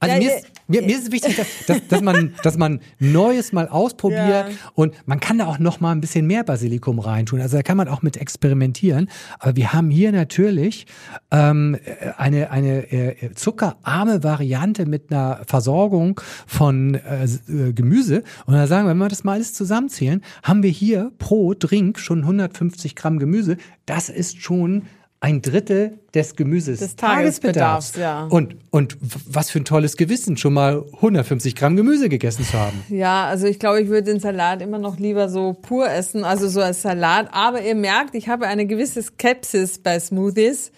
Also 0.00 0.14
Ja, 0.14 0.20
mir, 0.20 0.36
ist, 0.36 0.46
mir, 0.68 0.82
mir 0.82 0.96
ist 0.96 1.04
es 1.04 1.12
wichtig, 1.12 1.36
dass, 1.36 1.46
dass, 1.66 1.88
dass, 1.88 2.00
man, 2.02 2.34
dass 2.42 2.56
man 2.56 2.80
Neues 2.98 3.52
mal 3.52 3.68
ausprobiert 3.68 4.18
Ja. 4.28 4.48
und 4.74 4.94
man 5.06 5.18
kann 5.20 5.38
da 5.38 5.46
auch 5.46 5.58
noch 5.58 5.80
mal 5.80 5.92
ein 5.92 6.00
bisschen 6.00 6.26
mehr 6.26 6.44
Basilikum 6.44 6.98
reintun. 6.98 7.40
Also 7.40 7.56
da 7.56 7.62
kann 7.62 7.76
man 7.76 7.88
auch 7.88 8.02
mit 8.02 8.16
experimentieren. 8.16 9.10
Aber 9.38 9.56
wir 9.56 9.72
haben 9.72 9.90
hier 9.90 10.12
natürlich 10.12 10.86
ähm, 11.30 11.76
eine, 12.16 12.50
eine 12.50 12.92
äh, 12.92 13.32
zuckerarme 13.34 14.22
Variante 14.22 14.86
mit 14.86 15.10
einer 15.10 15.40
Versorgung 15.46 16.20
von 16.46 16.94
äh, 16.94 17.24
äh, 17.24 17.72
Gemüse. 17.72 18.22
Und 18.46 18.54
da 18.54 18.66
sagen 18.66 18.86
wir, 18.86 18.90
wenn 18.90 18.98
wir 18.98 19.08
das 19.08 19.24
mal 19.24 19.32
alles 19.32 19.52
zusammenzählen, 19.54 20.22
haben 20.42 20.62
wir 20.62 20.70
hier 20.70 21.10
pro 21.18 21.54
Drink 21.54 21.98
schon 21.98 22.20
150 22.20 22.94
Gramm 22.94 23.18
Gemüse. 23.18 23.56
Das 23.86 24.08
ist 24.08 24.40
schon 24.42 24.82
ein 25.20 25.42
Drittel 25.42 25.98
des 26.14 26.36
Gemüses. 26.36 26.78
Des 26.78 26.94
Tagesbedarfs, 26.94 27.96
ja. 27.96 28.26
Und, 28.26 28.56
und 28.70 28.96
was 29.00 29.50
für 29.50 29.58
ein 29.58 29.64
tolles 29.64 29.96
Gewissen, 29.96 30.36
schon 30.36 30.54
mal 30.54 30.84
150 30.94 31.56
Gramm 31.56 31.76
Gemüse 31.76 32.08
gegessen 32.08 32.44
zu 32.44 32.52
haben. 32.52 32.84
Ja, 32.88 33.26
also 33.26 33.46
ich 33.46 33.58
glaube, 33.58 33.80
ich 33.80 33.88
würde 33.88 34.12
den 34.12 34.20
Salat 34.20 34.62
immer 34.62 34.78
noch 34.78 34.98
lieber 34.98 35.28
so 35.28 35.54
pur 35.54 35.90
essen, 35.90 36.24
also 36.24 36.48
so 36.48 36.60
als 36.60 36.82
Salat. 36.82 37.28
Aber 37.32 37.60
ihr 37.62 37.74
merkt, 37.74 38.14
ich 38.14 38.28
habe 38.28 38.46
eine 38.46 38.66
gewisse 38.66 39.02
Skepsis 39.02 39.78
bei 39.78 39.98
Smoothies. 39.98 40.70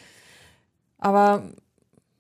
Aber 0.99 1.43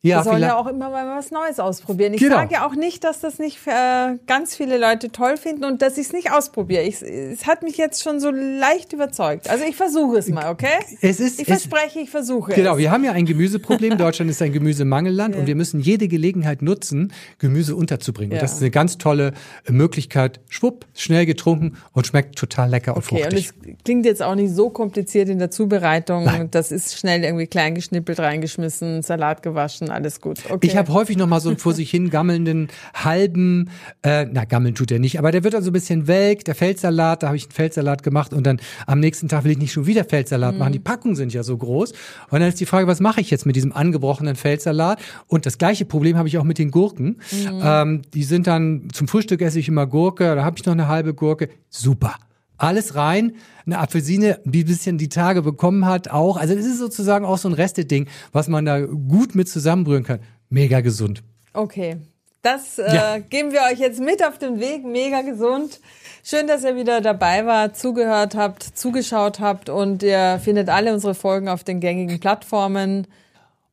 Ja, 0.03 0.17
wir 0.19 0.25
sollen 0.25 0.37
vielleicht- 0.37 0.53
ja 0.53 0.57
auch 0.59 0.67
immer 0.67 0.89
mal 0.89 1.15
was 1.19 1.31
Neues 1.31 1.61
ausprobieren. 1.61 2.15
Ich 2.15 2.21
Genau. 2.21 2.37
sage 2.37 2.55
ja 2.55 2.67
auch 2.67 2.75
nicht, 2.75 3.05
dass 3.05 3.21
das 3.21 3.39
nicht 3.39 3.59
äh, 3.67 4.17
ganz 4.27 4.57
viele 4.57 4.79
Leute 4.79 5.13
toll 5.13 5.37
finden 5.37 5.65
und 5.65 5.83
dass 5.83 5.99
ich 5.99 6.07
es 6.07 6.13
nicht 6.15 6.33
ausprobiere. 6.33 6.85
Ich, 6.85 7.03
es 7.03 7.47
hat 7.47 7.63
mich 7.63 7.77
jetzt 7.77 8.03
schon 8.03 8.19
so 8.19 8.31
leicht 8.31 8.95
überzeugt. 8.95 9.51
Also 9.51 9.65
ich 9.69 9.77
versuche 9.77 10.17
es 10.17 10.29
mal, 10.29 10.49
okay? 10.51 10.69
Es 11.03 11.21
ist- 11.21 11.35
ich 11.39 11.49
es- 11.49 11.65
verspreche, 11.65 12.01
ich 12.01 12.09
versuche 12.09 12.55
Genau, 12.55 12.73
es. 12.73 12.79
wir 12.79 12.91
haben 12.91 13.05
ja 13.05 13.13
ein 13.13 13.27
Gemüseproblem. 13.27 13.99
Deutschland 13.99 14.31
ist 14.31 14.41
ein 14.41 14.53
Gemüsemangelland 14.55 15.37
und 15.37 15.47
wir 15.47 15.55
müssen 15.55 15.81
jede 15.81 16.09
Gelegenheit 16.09 16.63
nutzen, 16.63 17.13
Gemüse 17.39 17.77
unterzubringen. 17.77 18.33
Und 18.33 18.37
Ja. 18.37 18.41
das 18.43 18.55
ist 18.55 18.61
eine 18.63 18.71
ganz 18.71 18.97
tolle 18.97 19.33
äh, 19.67 19.73
Möglichkeit. 19.73 20.41
Schwupp, 20.49 20.87
schnell 20.95 21.27
getrunken 21.27 21.77
und 21.93 22.07
schmeckt 22.07 22.37
total 22.39 22.71
lecker 22.71 22.97
und 22.97 23.05
Okay, 23.05 23.17
und 23.17 23.23
fruchtig. 23.35 23.49
es 23.77 23.83
klingt 23.85 24.07
jetzt 24.07 24.23
auch 24.23 24.35
nicht 24.35 24.55
so 24.55 24.71
kompliziert 24.71 25.29
in 25.29 25.39
der 25.39 25.51
Zubereitung. 25.51 26.25
Nein. 26.25 26.49
Das 26.51 26.73
ist 26.73 26.99
schnell 26.99 27.23
irgendwie 27.23 27.47
klein 27.49 27.75
geschnippelt, 27.75 28.19
reingeschmissen, 28.19 29.03
Salat 29.03 29.43
gewaschen, 29.43 29.90
alles 29.91 30.21
gut. 30.21 30.39
Okay. 30.49 30.67
Ich 30.67 30.77
habe 30.77 30.93
häufig 30.93 31.17
noch 31.17 31.27
mal 31.27 31.41
so 31.41 31.49
einen 31.49 31.59
vor 31.59 31.75
sich 31.75 31.91
hin 31.91 32.11
gammelnden 32.11 32.69
halben, 32.95 33.71
äh, 34.03 34.27
na 34.31 34.45
gammeln 34.45 34.75
tut 34.75 34.91
er 34.91 34.99
nicht, 34.99 35.19
aber 35.19 35.33
der 35.33 35.45
wird 35.45 35.55
also 35.55 35.71
ein 35.71 35.73
bisschen 35.73 36.07
welk. 36.07 36.45
Der 36.45 36.55
Feldsalat, 36.55 37.23
da 37.23 37.29
habe 37.29 37.37
ich 37.37 37.45
einen 37.45 37.53
Feldsalat 37.53 38.03
gemacht 38.03 38.33
und 38.33 38.47
dann 38.47 38.61
am 38.87 39.01
nächsten 39.01 39.29
Tag 39.29 39.45
will 39.45 39.53
ich 39.53 39.59
nicht 39.59 39.73
schon 39.73 39.87
wieder 39.87 40.05
Feldsalat 40.05 40.59
machen. 40.59 40.73
Die 40.73 40.79
Packungen 40.79 41.17
sind 41.17 41.33
ja 41.33 41.43
so 41.43 41.57
groß. 41.57 41.93
Und 42.31 42.41
dann 42.41 42.49
ist 42.49 42.61
die 42.61 42.67
Frage, 42.67 42.87
was 42.87 43.01
mache 43.01 43.21
ich 43.21 43.31
jetzt 43.31 43.47
mit 43.47 43.57
diesem 43.57 43.73
angebrochenen 43.73 44.37
Feldsalat? 44.37 45.01
Und 45.27 45.47
das 45.47 45.59
gleiche 45.59 45.85
Problem 45.85 46.17
habe 46.17 46.29
ich 46.29 46.39
auch 46.39 46.45
mit 46.45 46.59
den 46.59 46.71
Gurken. 46.71 47.17
Ähm, 47.63 48.03
die 48.15 48.25
sind 48.25 48.47
dann 48.47 48.89
zum 48.93 49.09
Frühstück 49.09 49.43
esse 49.43 49.59
ich 49.59 49.69
immer 49.69 49.87
Gurke, 49.87 50.35
da 50.35 50.45
habe 50.45 50.57
ich 50.59 50.65
noch 50.65 50.73
eine 50.73 50.89
halbe 50.89 51.15
Gurke. 51.15 51.49
Super. 51.69 52.17
Alles 52.61 52.95
rein, 52.95 53.33
eine 53.67 53.79
Apfelsine, 53.79 54.39
die 54.45 54.65
ein 54.65 54.67
bisschen 54.67 54.99
die 54.99 55.09
Tage 55.09 55.43
bekommen 55.43 55.87
hat, 55.87 56.11
auch. 56.11 56.37
Also 56.37 56.55
das 56.55 56.67
ist 56.67 56.79
sozusagen 56.79 57.25
auch 57.25 57.39
so 57.39 57.49
ein 57.49 57.55
Resteding, 57.55 58.07
was 58.33 58.49
man 58.49 58.65
da 58.67 58.81
gut 58.81 59.35
mit 59.35 59.49
zusammenbrühen 59.49 60.05
kann. 60.05 60.21
Mega 60.49 60.81
gesund. 60.81 61.23
Okay. 61.53 61.97
Das 62.43 62.79
äh, 62.79 62.95
Ja. 62.95 63.19
geben 63.19 63.53
wir 63.53 63.61
euch 63.71 63.79
jetzt 63.79 64.01
mit 64.01 64.25
auf 64.25 64.39
den 64.39 64.61
Weg. 64.61 64.85
Mega 64.85 65.23
gesund. 65.23 65.81
Schön, 66.23 66.47
dass 66.47 66.65
ihr 66.65 66.77
wieder 66.77 67.01
dabei 67.01 67.47
wart, 67.47 67.77
zugehört 67.79 68.35
habt, 68.35 68.63
zugeschaut 68.63 69.41
habt 69.41 69.69
und 69.69 70.03
ihr 70.03 70.39
findet 70.43 70.69
alle 70.69 70.93
unsere 70.93 71.15
Folgen 71.15 71.49
auf 71.49 71.65
den 71.65 71.81
gängigen 71.81 72.21
Plattformen. 72.21 73.07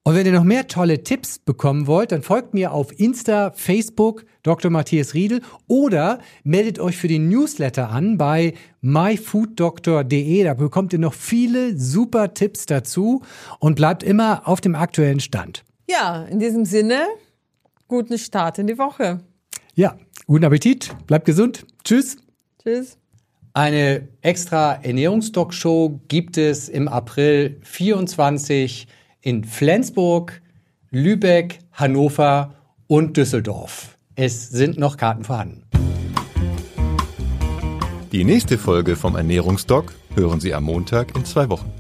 Und 0.08 0.16
wenn 0.16 0.26
ihr 0.26 0.32
noch 0.32 0.45
mehr 0.45 0.68
tolle 0.68 1.03
Tipps 1.03 1.38
bekommen 1.38 1.86
wollt, 1.86 2.14
dann 2.14 2.22
folgt 2.22 2.53
mir 2.53 2.72
auf 2.72 2.97
Insta, 2.97 3.51
Facebook, 3.51 4.24
Dr. 4.41 4.72
Matthias 4.72 5.14
Riedel 5.14 5.41
oder 5.68 6.20
meldet 6.45 6.80
euch 6.80 6.95
für 6.95 7.10
den 7.10 7.28
Newsletter 7.28 7.89
an 7.89 8.18
bei 8.18 8.53
myfooddoctor.de. 8.80 10.45
Da 10.45 10.53
bekommt 10.53 10.93
ihr 10.93 10.99
noch 10.99 11.14
viele 11.14 11.78
super 11.78 12.34
Tipps 12.34 12.66
dazu 12.68 13.22
und 13.60 13.76
bleibt 13.76 14.01
immer 14.01 14.47
auf 14.47 14.62
dem 14.62 14.76
aktuellen 14.76 15.20
Stand. 15.20 15.66
Ja, 15.89 16.24
in 16.24 16.39
diesem 16.39 16.64
Sinne, 16.64 17.08
guten 17.89 18.18
Start 18.18 18.60
in 18.60 18.68
die 18.68 18.78
Woche. 18.78 19.20
Ja, 19.76 19.97
guten 20.26 20.45
Appetit, 20.45 20.95
bleibt 21.05 21.26
gesund. 21.26 21.66
Tschüss. 21.84 22.16
Tschüss. 22.64 22.97
Eine 23.51 24.08
extra 24.22 24.76
Ernährungsdoc-Show 24.76 25.99
gibt 26.08 26.38
es 26.38 26.70
im 26.70 26.88
April 26.88 27.60
24 27.64 28.88
in 29.22 29.43
Flensburg, 29.43 30.41
Lübeck, 30.89 31.59
Hannover 31.74 32.53
und 32.88 33.18
Düsseldorf. 33.18 33.97
Es 34.15 34.49
sind 34.49 34.78
noch 34.78 34.97
Karten 34.97 35.24
vorhanden. 35.24 35.63
Die 38.11 38.24
nächste 38.24 38.57
Folge 38.57 38.95
vom 38.95 39.15
Ernährungsdoc 39.15 39.93
hören 40.15 40.39
Sie 40.39 40.53
am 40.53 40.63
Montag 40.63 41.15
in 41.15 41.26
zwei 41.26 41.49
Wochen. 41.49 41.72